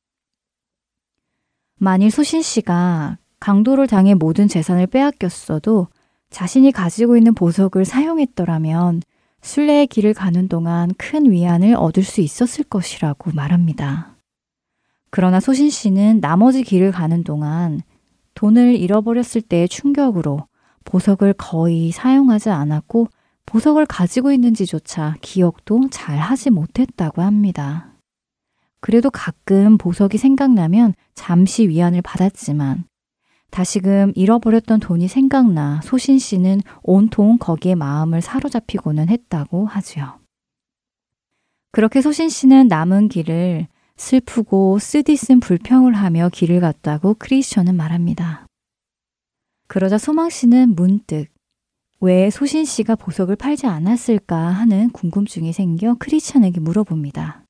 만일 1.77 2.11
소신 2.11 2.43
씨가 2.43 3.19
강도를 3.41 3.87
당해 3.87 4.15
모든 4.15 4.49
재산을 4.49 4.87
빼앗겼어도 4.87 5.89
자신이 6.31 6.73
가지고 6.73 7.17
있는 7.17 7.35
보석을 7.35 7.85
사용했더라면 7.85 9.03
순례의 9.43 9.89
길을 9.89 10.15
가는 10.15 10.49
동안 10.49 10.93
큰 10.97 11.31
위안을 11.31 11.75
얻을 11.75 12.05
수 12.05 12.21
있었을 12.21 12.65
것이라고 12.65 13.33
말합니다. 13.35 14.17
그러나 15.11 15.41
소신 15.41 15.69
씨는 15.69 16.21
나머지 16.21 16.63
길을 16.63 16.93
가는 16.93 17.23
동안 17.23 17.83
돈을 18.35 18.77
잃어버렸을 18.77 19.43
때의 19.43 19.69
충격으로 19.69 20.47
보석을 20.85 21.35
거의 21.35 21.91
사용하지 21.93 22.51
않았고 22.51 23.09
보석을 23.45 23.87
가지고 23.87 24.33
있는지조차 24.33 25.17
기억도 25.21 25.89
잘 25.91 26.19
하지 26.19 26.51
못했다고 26.51 27.23
합니다. 27.23 27.93
그래도 28.81 29.11
가끔 29.11 29.77
보석이 29.77 30.19
생각나면 30.19 30.95
잠시 31.15 31.69
위안을 31.69 32.03
받았지만 32.03 32.85
다시금 33.53 34.13
잃어버렸던 34.15 34.81
돈이 34.81 35.09
생각나 35.09 35.83
소신 35.85 36.19
씨는 36.19 36.63
온통 36.83 37.37
거기에 37.39 37.75
마음을 37.75 38.23
사로잡히고는 38.23 39.11
했다고 39.11 39.67
하지요. 39.67 40.19
그렇게 41.71 42.01
소신 42.01 42.31
씨는 42.31 42.69
남은 42.69 43.09
길을 43.09 43.69
슬프고 43.97 44.79
쓰디쓴 44.79 45.41
불평을 45.41 45.93
하며 45.93 46.31
길을 46.31 46.61
갔다고 46.61 47.15
크리스천은 47.19 47.77
말합니다. 47.77 48.47
그러자 49.69 49.99
소망 49.99 50.31
씨는 50.31 50.75
문득 50.75 51.27
왜 52.01 52.31
소신 52.31 52.65
씨가 52.65 52.97
보석을 52.97 53.37
팔지 53.37 53.67
않았을까 53.67 54.37
하는 54.37 54.89
궁금증이 54.91 55.53
생겨 55.53 55.97
크리스천에게 55.99 56.59
물어봅니다. 56.59 57.45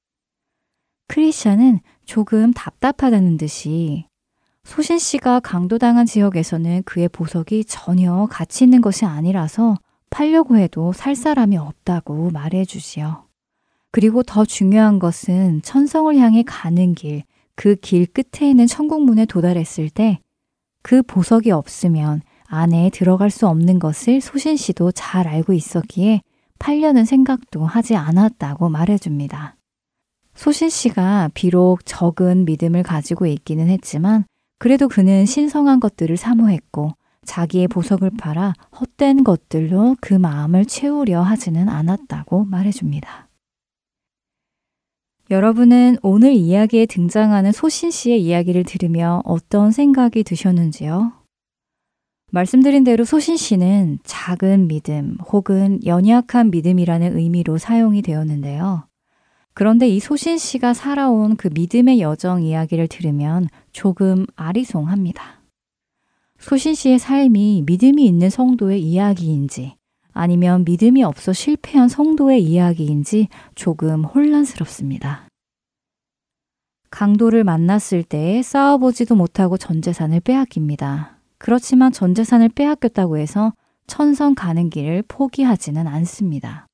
크리스천은 1.07 1.79
조금 2.05 2.53
답답하다는 2.53 3.37
듯이 3.37 4.07
소신 4.65 4.99
씨가 4.99 5.41
강도당한 5.41 6.07
지역에서는 6.07 6.85
그의 6.85 7.09
보석이 7.09 7.65
전혀 7.65 8.27
가치 8.31 8.65
있는 8.65 8.81
것이 8.81 9.05
아니라서 9.05 9.77
팔려고 10.11 10.57
해도 10.57 10.93
살 10.93 11.15
사람이 11.15 11.57
없다고 11.57 12.31
말해 12.31 12.65
주지요. 12.65 13.27
그리고 13.91 14.23
더 14.23 14.45
중요한 14.45 14.99
것은 14.99 15.63
천성을 15.63 16.17
향해 16.17 16.43
가는 16.47 16.95
길, 16.95 17.25
그 17.55 17.77
길 17.77 18.07
끝에 18.07 18.49
있는 18.51 18.67
천국문에 18.67 19.27
도달했을 19.27 19.91
때 19.91 20.21
그 20.83 21.03
보석이 21.03 21.51
없으면 21.51 22.23
안에 22.47 22.91
들어갈 22.91 23.31
수 23.31 23.47
없는 23.49 23.79
것을 23.79 24.21
소신 24.21 24.57
씨도 24.57 24.93
잘 24.93 25.27
알고 25.29 25.53
있었기에 25.53 26.21
팔려는 26.59 27.05
생각도 27.05 27.65
하지 27.65 27.97
않았다고 27.97 28.69
말해줍니다. 28.69 29.57
소신 30.35 30.69
씨가 30.69 31.31
비록 31.35 31.87
적은 31.87 32.45
믿음을 32.45 32.83
가지고 32.83 33.27
있기는 33.27 33.69
했지만 33.69 34.25
그래도 34.63 34.87
그는 34.87 35.27
신성한 35.27 35.81
것들을 35.81 36.17
사모했고 36.17 36.93
자기의 37.25 37.67
보석을 37.67 38.13
팔아 38.17 38.53
헛된 38.79 39.25
것들로 39.25 39.97
그 40.01 40.15
마음을 40.15 40.67
채우려 40.67 41.21
하지는 41.21 41.69
않았다고 41.69 42.45
말해줍니다. 42.45 43.29
여러분은 45.33 45.97
오늘 46.01 46.35
이야기에 46.35 46.87
등장하는 46.87 47.51
소신 47.51 47.91
씨의 47.91 48.23
이야기를 48.23 48.63
들으며 48.63 49.21
어떤 49.25 49.73
생각이 49.73 50.23
드셨는지요? 50.23 51.11
말씀드린 52.31 52.85
대로 52.85 53.05
소신 53.05 53.37
씨는 53.37 53.99
작은 54.05 54.69
믿음 54.69 55.17
혹은 55.33 55.85
연약한 55.85 56.53
믿음이라는 56.53 57.19
의미로 57.19 57.59
사용이 57.59 58.01
되었는데요. 58.01 58.85
그런데 59.55 59.89
이 59.89 60.01
소신 60.01 60.39
씨가 60.39 60.75
살아온 60.75 61.37
그 61.37 61.49
믿음의 61.53 62.01
여정 62.01 62.43
이야기를 62.43 62.89
들으면 62.89 63.49
조금 63.73 64.27
아리송합니다. 64.35 65.43
소신 66.39 66.75
씨의 66.75 66.99
삶이 66.99 67.65
믿음이 67.67 68.05
있는 68.05 68.31
성도의 68.31 68.83
이야기인지 68.83 69.77
아니면 70.13 70.65
믿음이 70.65 71.03
없어 71.05 71.33
실패한 71.33 71.89
성도의 71.89 72.43
이야기인지 72.43 73.29
조금 73.55 74.05
혼란스럽습니다. 74.05 75.29
강도를 76.91 77.45
만났을 77.45 78.03
때 78.03 78.43
싸워보지도 78.43 79.15
못하고 79.15 79.57
전 79.57 79.81
재산을 79.81 80.21
빼앗깁니다. 80.21 81.19
그렇지만 81.39 81.91
전 81.91 82.15
재산을 82.15 82.49
빼앗겼다고 82.51 83.17
해서 83.17 83.55
천성 83.87 84.35
가는 84.35 84.69
길을 84.69 85.05
포기하지는 85.09 85.87
않습니다. 85.87 86.67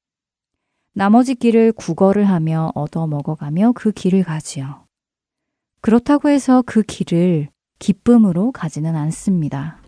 나머지 0.94 1.34
길을 1.34 1.72
구걸을 1.72 2.24
하며 2.24 2.72
얻어 2.74 3.06
먹어가며 3.06 3.72
그 3.72 3.92
길을 3.92 4.24
가지요. 4.24 4.86
그렇다고 5.80 6.28
해서 6.28 6.62
그 6.66 6.82
길을 6.82 7.48
기쁨으로 7.78 8.52
가지는 8.52 8.96
않습니다. 8.96 9.80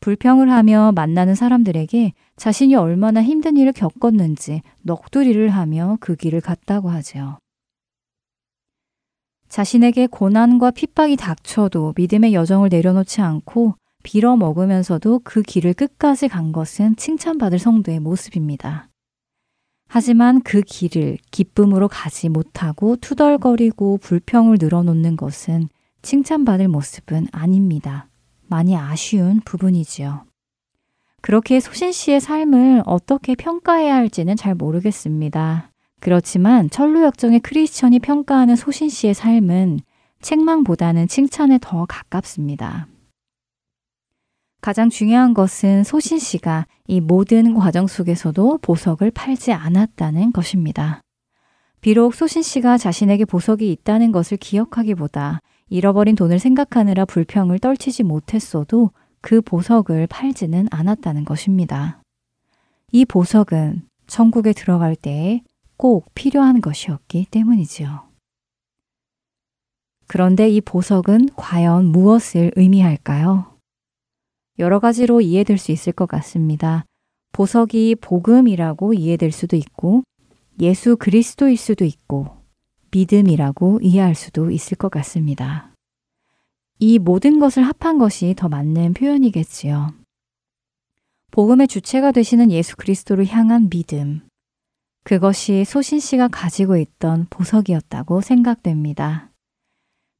불평을 0.00 0.50
하며 0.50 0.92
만나는 0.94 1.34
사람들에게 1.34 2.12
자신이 2.36 2.74
얼마나 2.74 3.22
힘든 3.22 3.56
일을 3.56 3.72
겪었는지 3.72 4.62
넋두리를 4.82 5.48
하며 5.48 5.96
그 6.00 6.16
길을 6.16 6.40
갔다고 6.40 6.90
하지요. 6.90 7.38
자신에게 9.48 10.06
고난과 10.08 10.72
핍박이 10.72 11.16
닥쳐도 11.16 11.94
믿음의 11.96 12.34
여정을 12.34 12.68
내려놓지 12.68 13.20
않고 13.20 13.74
빌어 14.02 14.36
먹으면서도 14.36 15.20
그 15.24 15.42
길을 15.42 15.74
끝까지 15.74 16.28
간 16.28 16.52
것은 16.52 16.96
칭찬받을 16.96 17.58
성도의 17.58 18.00
모습입니다. 18.00 18.88
하지만 19.88 20.40
그 20.42 20.60
길을 20.60 21.18
기쁨으로 21.30 21.88
가지 21.88 22.28
못하고 22.28 22.96
투덜거리고 22.96 23.98
불평을 23.98 24.58
늘어놓는 24.60 25.16
것은 25.16 25.68
칭찬받을 26.02 26.68
모습은 26.68 27.28
아닙니다. 27.32 28.08
많이 28.48 28.76
아쉬운 28.76 29.40
부분이지요. 29.44 30.24
그렇게 31.22 31.58
소신 31.60 31.92
씨의 31.92 32.20
삶을 32.20 32.82
어떻게 32.86 33.34
평가해야 33.34 33.94
할지는 33.94 34.36
잘 34.36 34.54
모르겠습니다. 34.54 35.70
그렇지만 36.00 36.70
철로역정의 36.70 37.40
크리스천이 37.40 37.98
평가하는 37.98 38.54
소신 38.54 38.88
씨의 38.88 39.14
삶은 39.14 39.80
책망보다는 40.20 41.08
칭찬에 41.08 41.58
더 41.60 41.86
가깝습니다. 41.86 42.86
가장 44.66 44.90
중요한 44.90 45.32
것은 45.32 45.84
소신 45.84 46.18
씨가 46.18 46.66
이 46.88 47.00
모든 47.00 47.54
과정 47.54 47.86
속에서도 47.86 48.58
보석을 48.62 49.12
팔지 49.12 49.52
않았다는 49.52 50.32
것입니다. 50.32 51.02
비록 51.80 52.16
소신 52.16 52.42
씨가 52.42 52.76
자신에게 52.76 53.26
보석이 53.26 53.70
있다는 53.70 54.10
것을 54.10 54.38
기억하기보다 54.38 55.38
잃어버린 55.68 56.16
돈을 56.16 56.40
생각하느라 56.40 57.04
불평을 57.04 57.60
떨치지 57.60 58.02
못했어도 58.02 58.90
그 59.20 59.40
보석을 59.40 60.08
팔지는 60.08 60.66
않았다는 60.72 61.24
것입니다. 61.24 62.02
이 62.90 63.04
보석은 63.04 63.82
천국에 64.08 64.52
들어갈 64.52 64.96
때에 64.96 65.42
꼭 65.76 66.12
필요한 66.12 66.60
것이었기 66.60 67.26
때문이지요. 67.30 68.02
그런데 70.08 70.48
이 70.48 70.60
보석은 70.60 71.28
과연 71.36 71.84
무엇을 71.84 72.50
의미할까요? 72.56 73.55
여러 74.58 74.80
가지로 74.80 75.20
이해될 75.20 75.58
수 75.58 75.72
있을 75.72 75.92
것 75.92 76.06
같습니다. 76.06 76.84
보석이 77.32 77.96
복음이라고 78.00 78.94
이해될 78.94 79.32
수도 79.32 79.56
있고, 79.56 80.02
예수 80.60 80.96
그리스도일 80.96 81.56
수도 81.56 81.84
있고, 81.84 82.28
믿음이라고 82.90 83.80
이해할 83.82 84.14
수도 84.14 84.50
있을 84.50 84.76
것 84.76 84.90
같습니다. 84.90 85.70
이 86.78 86.98
모든 86.98 87.38
것을 87.38 87.62
합한 87.62 87.98
것이 87.98 88.34
더 88.36 88.48
맞는 88.48 88.94
표현이겠지요. 88.94 89.92
복음의 91.30 91.68
주체가 91.68 92.12
되시는 92.12 92.50
예수 92.50 92.76
그리스도를 92.76 93.26
향한 93.26 93.68
믿음. 93.68 94.22
그것이 95.04 95.64
소신 95.64 96.00
씨가 96.00 96.28
가지고 96.28 96.76
있던 96.78 97.26
보석이었다고 97.30 98.22
생각됩니다. 98.22 99.25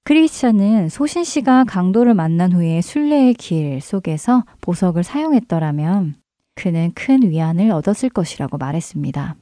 크리스천은 0.06 0.88
소신 0.88 1.24
씨가 1.24 1.64
강도를 1.64 2.14
만난 2.14 2.52
후에 2.52 2.80
순례의 2.80 3.34
길 3.34 3.80
속에서 3.80 4.44
보석을 4.60 5.02
사용했더라면 5.02 6.14
그는 6.54 6.92
큰 6.94 7.28
위안을 7.28 7.72
얻었을 7.72 8.10
것이라고 8.10 8.56
말했습니다. 8.56 9.34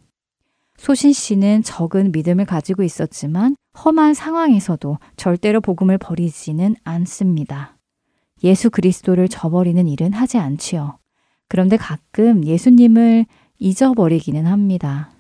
소신 0.79 1.13
씨는 1.13 1.65
적은 1.65 2.13
믿음을 2.13 2.47
가지고 2.47 2.83
있었지만 2.83 3.57
험한 3.85 4.15
상황에서도 4.15 4.97
절대로 5.19 5.61
복음을 5.61 5.99
버리지는 5.99 6.77
않습니다. 6.83 7.77
예수 8.43 8.71
그리스도를 8.71 9.29
저버리는 9.29 9.87
일은 9.87 10.15
하지 10.15 10.39
않지요. 10.39 10.99
그런데 11.47 11.77
가끔 11.77 12.43
예수님을 12.43 13.27
잊어버리기는 13.59 14.47
합니다. 14.47 15.11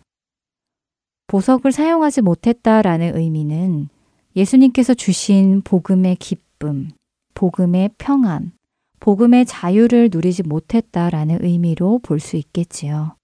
보석을 1.26 1.70
사용하지 1.70 2.22
못했다라는 2.22 3.14
의미는 3.14 3.90
예수님께서 4.36 4.94
주신 4.94 5.62
복음의 5.62 6.16
기쁨, 6.16 6.90
복음의 7.34 7.90
평안, 7.98 8.52
복음의 9.00 9.46
자유를 9.46 10.08
누리지 10.10 10.42
못했다라는 10.44 11.44
의미로 11.44 12.00
볼 12.02 12.18
수 12.18 12.36
있겠지요. 12.36 13.16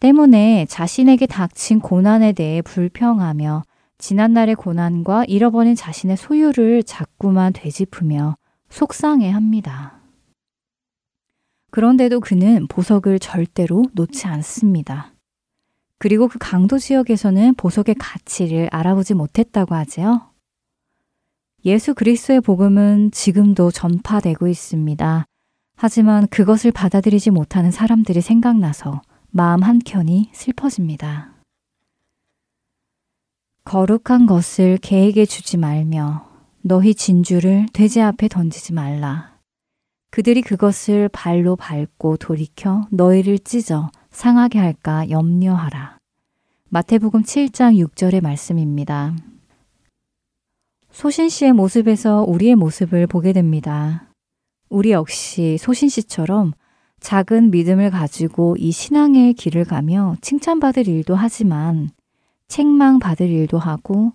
때문에 0.00 0.66
자신에게 0.66 1.26
닥친 1.26 1.78
고난에 1.78 2.32
대해 2.32 2.62
불평하며 2.62 3.62
지난날의 3.98 4.54
고난과 4.54 5.26
잃어버린 5.26 5.74
자신의 5.74 6.16
소유를 6.16 6.84
자꾸만 6.84 7.52
되짚으며 7.52 8.36
속상해 8.70 9.28
합니다. 9.28 10.00
그런데도 11.70 12.20
그는 12.20 12.66
보석을 12.66 13.18
절대로 13.18 13.84
놓지 13.92 14.26
않습니다. 14.26 15.12
그리고 15.98 16.28
그 16.28 16.38
강도 16.40 16.78
지역에서는 16.78 17.54
보석의 17.56 17.96
가치를 17.96 18.70
알아보지 18.72 19.12
못했다고 19.12 19.74
하지요. 19.74 20.29
예수 21.64 21.94
그리스도의 21.94 22.40
복음은 22.40 23.10
지금도 23.10 23.70
전파되고 23.70 24.48
있습니다. 24.48 25.26
하지만 25.76 26.26
그것을 26.28 26.72
받아들이지 26.72 27.30
못하는 27.30 27.70
사람들이 27.70 28.20
생각나서 28.20 29.02
마음 29.30 29.62
한켠이 29.62 30.30
슬퍼집니다. 30.32 31.34
거룩한 33.64 34.26
것을 34.26 34.78
개에게 34.78 35.26
주지 35.26 35.56
말며 35.58 36.28
너희 36.62 36.94
진주를 36.94 37.66
돼지 37.72 38.00
앞에 38.00 38.28
던지지 38.28 38.72
말라. 38.72 39.38
그들이 40.10 40.42
그것을 40.42 41.08
발로 41.08 41.56
밟고 41.56 42.16
돌이켜 42.16 42.86
너희를 42.90 43.38
찢어 43.38 43.90
상하게 44.10 44.58
할까 44.58 45.08
염려하라. 45.08 45.98
마태복음 46.70 47.22
7장 47.22 47.76
6절의 47.86 48.22
말씀입니다. 48.22 49.14
소신 50.90 51.28
씨의 51.28 51.52
모습에서 51.52 52.24
우리의 52.26 52.56
모습을 52.56 53.06
보게 53.06 53.32
됩니다. 53.32 54.08
우리 54.68 54.90
역시 54.90 55.56
소신 55.58 55.88
씨처럼 55.88 56.52
작은 57.00 57.50
믿음을 57.50 57.90
가지고 57.90 58.56
이 58.58 58.72
신앙의 58.72 59.34
길을 59.34 59.64
가며 59.64 60.16
칭찬받을 60.20 60.86
일도 60.86 61.14
하지만 61.14 61.90
책망받을 62.48 63.28
일도 63.28 63.58
하고 63.58 64.12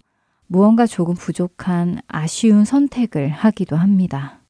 무언가 0.47 0.85
조금 0.85 1.15
부족한 1.15 2.01
아쉬운 2.07 2.65
선택을 2.65 3.29
하기도 3.29 3.75
합니다. 3.75 4.41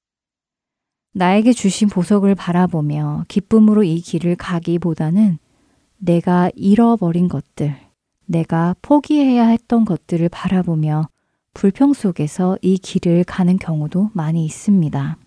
나에게 1.13 1.53
주신 1.53 1.87
보석을 1.87 2.35
바라보며 2.35 3.23
기쁨으로 3.29 3.83
이 3.83 4.01
길을 4.01 4.35
가기보다는 4.35 5.37
내가 5.97 6.49
잃어버린 6.55 7.29
것들, 7.29 7.77
내가 8.25 8.75
포기해야 8.81 9.47
했던 9.47 9.85
것들을 9.85 10.27
바라보며 10.27 11.07
불평 11.55 11.93
속에서 11.93 12.57
이 12.61 12.77
길을 12.77 13.23
가는 13.23 13.57
경우도 13.57 14.11
많이 14.13 14.45
있습니다. 14.45 15.17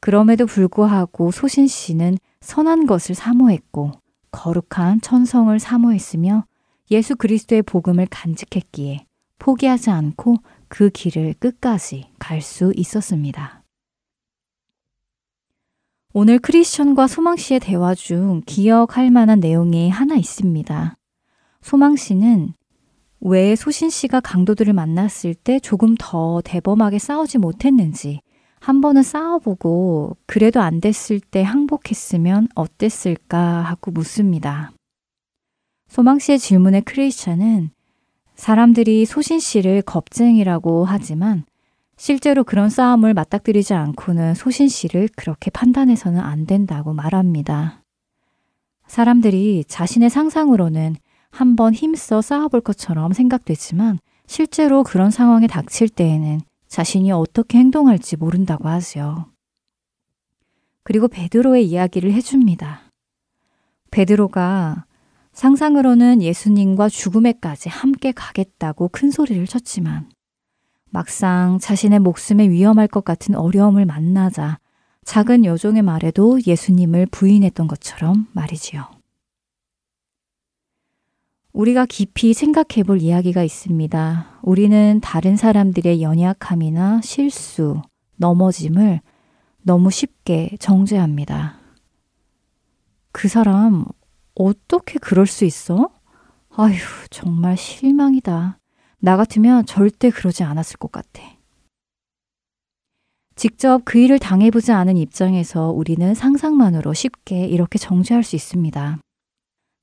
그럼에도 0.00 0.46
불구하고 0.46 1.32
소신 1.32 1.66
씨는 1.66 2.16
선한 2.40 2.86
것을 2.86 3.16
사모했고 3.16 3.90
거룩한 4.30 5.00
천성을 5.02 5.58
사모했으며 5.58 6.44
예수 6.92 7.16
그리스도의 7.16 7.62
복음을 7.62 8.06
간직했기에 8.08 9.04
포기하지 9.38 9.90
않고 9.90 10.36
그 10.68 10.90
길을 10.90 11.34
끝까지 11.40 12.12
갈 12.20 12.40
수 12.40 12.72
있었습니다. 12.76 13.64
오늘 16.12 16.38
크리스천과 16.38 17.08
소망 17.08 17.36
씨의 17.36 17.58
대화 17.60 17.96
중 17.96 18.42
기억할 18.46 19.10
만한 19.10 19.40
내용이 19.40 19.90
하나 19.90 20.14
있습니다. 20.14 20.96
소망 21.62 21.96
씨는 21.96 22.54
왜 23.20 23.54
소신 23.54 23.90
씨가 23.90 24.20
강도들을 24.20 24.72
만났을 24.72 25.34
때 25.34 25.60
조금 25.60 25.94
더 25.98 26.40
대범하게 26.44 26.98
싸우지 26.98 27.38
못했는지 27.38 28.20
한 28.60 28.80
번은 28.80 29.02
싸워보고 29.02 30.16
그래도 30.26 30.60
안 30.60 30.80
됐을 30.80 31.20
때 31.20 31.42
항복했으면 31.42 32.48
어땠을까 32.54 33.38
하고 33.38 33.90
묻습니다. 33.90 34.72
소망 35.88 36.18
씨의 36.18 36.38
질문에 36.38 36.80
크리스찬은 36.82 37.70
사람들이 38.36 39.04
소신 39.04 39.38
씨를 39.38 39.82
겁쟁이라고 39.82 40.84
하지만 40.84 41.44
실제로 41.96 42.44
그런 42.44 42.70
싸움을 42.70 43.12
맞닥뜨리지 43.12 43.74
않고는 43.74 44.34
소신 44.34 44.68
씨를 44.68 45.08
그렇게 45.14 45.50
판단해서는 45.50 46.20
안 46.20 46.46
된다고 46.46 46.94
말합니다. 46.94 47.82
사람들이 48.86 49.64
자신의 49.68 50.08
상상으로는 50.08 50.96
한번 51.30 51.74
힘써 51.74 52.20
싸워볼 52.20 52.60
것처럼 52.60 53.12
생각되지만 53.12 53.98
실제로 54.26 54.82
그런 54.82 55.10
상황에 55.10 55.46
닥칠 55.46 55.88
때에는 55.88 56.40
자신이 56.68 57.10
어떻게 57.12 57.58
행동할지 57.58 58.16
모른다고 58.16 58.68
하지요. 58.68 59.26
그리고 60.82 61.08
베드로의 61.08 61.66
이야기를 61.66 62.12
해줍니다. 62.12 62.82
베드로가 63.90 64.84
상상으로는 65.32 66.22
예수님과 66.22 66.88
죽음에까지 66.88 67.68
함께 67.68 68.12
가겠다고 68.12 68.88
큰 68.88 69.10
소리를 69.10 69.44
쳤지만 69.46 70.10
막상 70.90 71.58
자신의 71.60 72.00
목숨에 72.00 72.48
위험할 72.48 72.88
것 72.88 73.04
같은 73.04 73.34
어려움을 73.34 73.84
만나자 73.86 74.58
작은 75.04 75.44
여종의 75.44 75.82
말에도 75.82 76.38
예수님을 76.46 77.06
부인했던 77.06 77.68
것처럼 77.68 78.26
말이지요. 78.32 78.99
우리가 81.52 81.84
깊이 81.86 82.32
생각해 82.32 82.84
볼 82.86 83.00
이야기가 83.00 83.42
있습니다. 83.42 84.40
우리는 84.42 85.00
다른 85.02 85.36
사람들의 85.36 86.00
연약함이나 86.00 87.00
실수, 87.02 87.82
넘어짐을 88.16 89.00
너무 89.62 89.90
쉽게 89.90 90.56
정죄합니다. 90.60 91.58
그 93.12 93.28
사람 93.28 93.84
어떻게 94.34 94.98
그럴 94.98 95.26
수 95.26 95.44
있어? 95.44 95.90
아휴, 96.50 96.76
정말 97.10 97.56
실망이다. 97.56 98.58
나 99.00 99.16
같으면 99.16 99.66
절대 99.66 100.10
그러지 100.10 100.44
않았을 100.44 100.76
것 100.78 100.92
같아. 100.92 101.22
직접 103.34 103.82
그 103.84 103.98
일을 103.98 104.18
당해보지 104.18 104.70
않은 104.70 104.96
입장에서 104.98 105.70
우리는 105.70 106.14
상상만으로 106.14 106.92
쉽게 106.92 107.46
이렇게 107.46 107.78
정죄할 107.78 108.22
수 108.22 108.36
있습니다. 108.36 108.98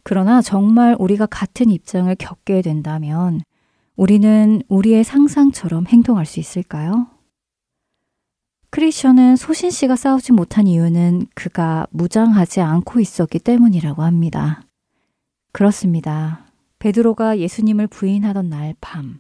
그러나 0.10 0.42
정말 0.42 0.96
우리가 0.98 1.26
같은 1.26 1.70
입장을 1.70 2.16
겪게 2.16 2.62
된다면 2.62 3.42
우리는 3.98 4.62
우리의 4.70 5.04
상상처럼 5.04 5.86
행동할 5.86 6.26
수 6.26 6.40
있을까요? 6.40 7.08
크리스천은 8.70 9.36
소신 9.36 9.70
씨가 9.70 9.98
싸우지 9.98 10.32
못한 10.32 10.66
이유는 10.66 11.28
그가 11.36 11.88
무장하지 11.90 12.62
않고 12.62 13.02
있었기 13.02 13.40
때문이라고 13.40 14.02
합니다. 14.02 14.62
그렇습니다. 15.52 16.46
베드로가 16.80 17.40
예수님을 17.40 17.88
부인하던 17.88 18.48
날 18.48 18.76
밤, 18.80 19.20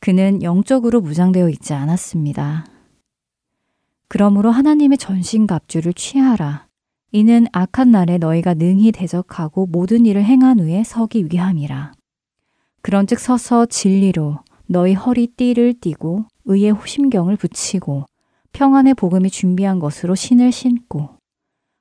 그는 0.00 0.42
영적으로 0.42 1.00
무장되어 1.00 1.48
있지 1.50 1.74
않았습니다. 1.74 2.66
그러므로 4.08 4.50
하나님의 4.50 4.98
전신갑주를 4.98 5.94
취하라. 5.94 6.71
이는 7.14 7.46
악한 7.52 7.90
날에 7.90 8.16
너희가 8.16 8.54
능히 8.54 8.90
대적하고 8.90 9.66
모든 9.66 10.06
일을 10.06 10.24
행한 10.24 10.60
후에 10.60 10.82
서기 10.82 11.28
위함이라. 11.30 11.92
그런즉 12.80 13.18
서서 13.18 13.66
진리로 13.66 14.38
너희 14.66 14.94
허리띠를 14.94 15.74
띠고 15.80 16.24
의의 16.46 16.70
호심경을 16.70 17.36
붙이고 17.36 18.06
평안의 18.54 18.94
복음이 18.94 19.28
준비한 19.28 19.78
것으로 19.78 20.14
신을 20.14 20.52
신고 20.52 21.10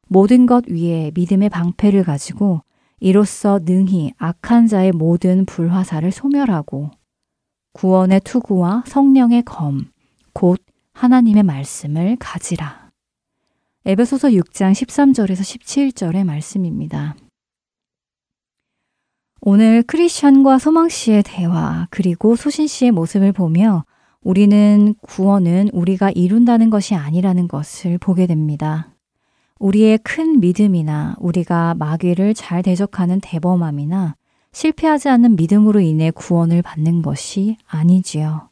모든 0.10 0.46
것 0.46 0.66
위에 0.68 1.12
믿음의 1.16 1.48
방패를 1.48 2.04
가지고 2.04 2.62
이로써 3.00 3.60
능히 3.64 4.12
악한 4.18 4.68
자의 4.68 4.92
모든 4.92 5.46
불화살을 5.46 6.12
소멸하고 6.12 6.92
구원의 7.74 8.20
투구와 8.26 8.84
성령의 8.86 9.44
검, 9.44 9.86
곧 10.34 10.60
하나님의 10.92 11.44
말씀을 11.44 12.18
가지라. 12.20 12.81
에베소서 13.84 14.28
6장 14.28 14.74
13절에서 14.74 15.42
17절의 15.42 16.24
말씀입니다. 16.24 17.16
오늘 19.42 19.82
크리스천과 19.82 20.60
소망 20.60 20.88
씨의 20.88 21.24
대화 21.26 21.88
그리고 21.90 22.36
소신 22.36 22.68
씨의 22.68 22.92
모습을 22.92 23.32
보며 23.32 23.84
우리는 24.22 24.94
구원은 25.02 25.70
우리가 25.74 26.12
이룬다는 26.12 26.70
것이 26.70 26.94
아니라는 26.94 27.48
것을 27.48 27.98
보게 27.98 28.28
됩니다. 28.28 28.94
우리의 29.58 29.98
큰 30.04 30.40
믿음이나 30.40 31.16
우리가 31.18 31.74
마귀를 31.74 32.36
잘 32.36 32.62
대적하는 32.62 33.20
대범함이나 33.20 34.16
실패하지 34.52 35.10
않는 35.10 35.36
믿음으로 35.38 35.80
인해 35.80 36.12
구원을 36.12 36.62
받는 36.62 37.02
것이 37.02 37.58
아니지요. 37.66 38.52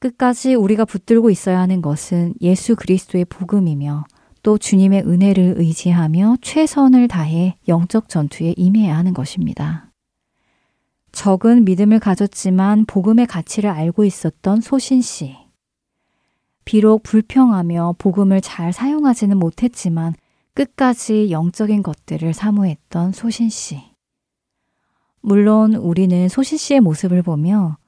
끝까지 0.00 0.52
우리가 0.52 0.84
붙들고 0.84 1.30
있어야 1.30 1.60
하는 1.60 1.80
것은 1.80 2.34
예수 2.42 2.76
그리스도의 2.76 3.24
복음이며 3.24 4.04
또 4.44 4.58
주님의 4.58 5.04
은혜를 5.06 5.54
의지하며 5.56 6.36
최선을 6.42 7.08
다해 7.08 7.56
영적 7.66 8.10
전투에 8.10 8.52
임해야 8.58 8.94
하는 8.94 9.14
것입니다. 9.14 9.90
적은 11.12 11.64
믿음을 11.64 11.98
가졌지만 11.98 12.84
복음의 12.84 13.26
가치를 13.26 13.70
알고 13.70 14.04
있었던 14.04 14.60
소신 14.60 15.00
씨. 15.00 15.34
비록 16.66 17.02
불평하며 17.04 17.94
복음을 17.96 18.42
잘 18.42 18.74
사용하지는 18.74 19.38
못했지만 19.38 20.12
끝까지 20.52 21.30
영적인 21.30 21.82
것들을 21.82 22.34
사모했던 22.34 23.12
소신 23.12 23.48
씨. 23.48 23.80
물론 25.22 25.74
우리는 25.74 26.28
소신 26.28 26.58
씨의 26.58 26.80
모습을 26.80 27.22
보며 27.22 27.78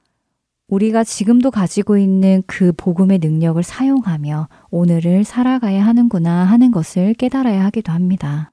우리가 0.69 1.05
지금도 1.05 1.49
가지고 1.49 1.97
있는 1.97 2.43
그 2.45 2.73
복음의 2.75 3.19
능력을 3.19 3.61
사용하며 3.63 4.49
오늘을 4.69 5.23
살아가야 5.23 5.85
하는구나 5.85 6.43
하는 6.43 6.71
것을 6.71 7.13
깨달아야 7.13 7.63
하기도 7.65 7.93
합니다. 7.93 8.51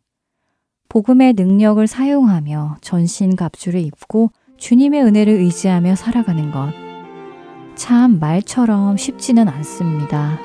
복음의 0.88 1.32
능력을 1.32 1.84
사용하며 1.84 2.76
전신 2.80 3.34
갑주를 3.34 3.80
입고 3.80 4.30
주님의 4.58 5.02
은혜를 5.02 5.32
의지하며 5.32 5.96
살아가는 5.96 6.52
것. 6.52 6.72
참 7.74 8.20
말처럼 8.20 8.96
쉽지는 8.96 9.48
않습니다. 9.48 10.38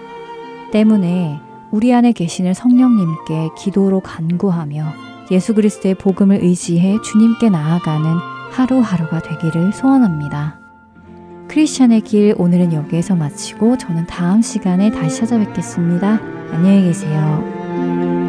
때문에 0.71 1.39
우리 1.71 1.93
안에 1.93 2.13
계시는 2.13 2.55
성령님께 2.55 3.49
기도로 3.55 3.99
간구하며 3.99 4.85
예수 5.29 5.53
그리스도의 5.53 5.93
복음을 5.93 6.43
의지해 6.43 6.99
주님께 7.03 7.51
나아가는 7.51 8.17
하루하루가 8.49 9.21
되기를 9.21 9.71
소원합니다. 9.73 10.58
크리스천의 11.49 12.01
길 12.01 12.35
오늘은 12.37 12.73
여기에서 12.73 13.15
마치고 13.15 13.77
저는 13.77 14.05
다음 14.05 14.41
시간에 14.41 14.91
다시 14.91 15.17
찾아뵙겠습니다. 15.17 16.21
안녕히 16.51 16.83
계세요. 16.83 18.28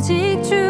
찍 0.00 0.42
주. 0.42 0.69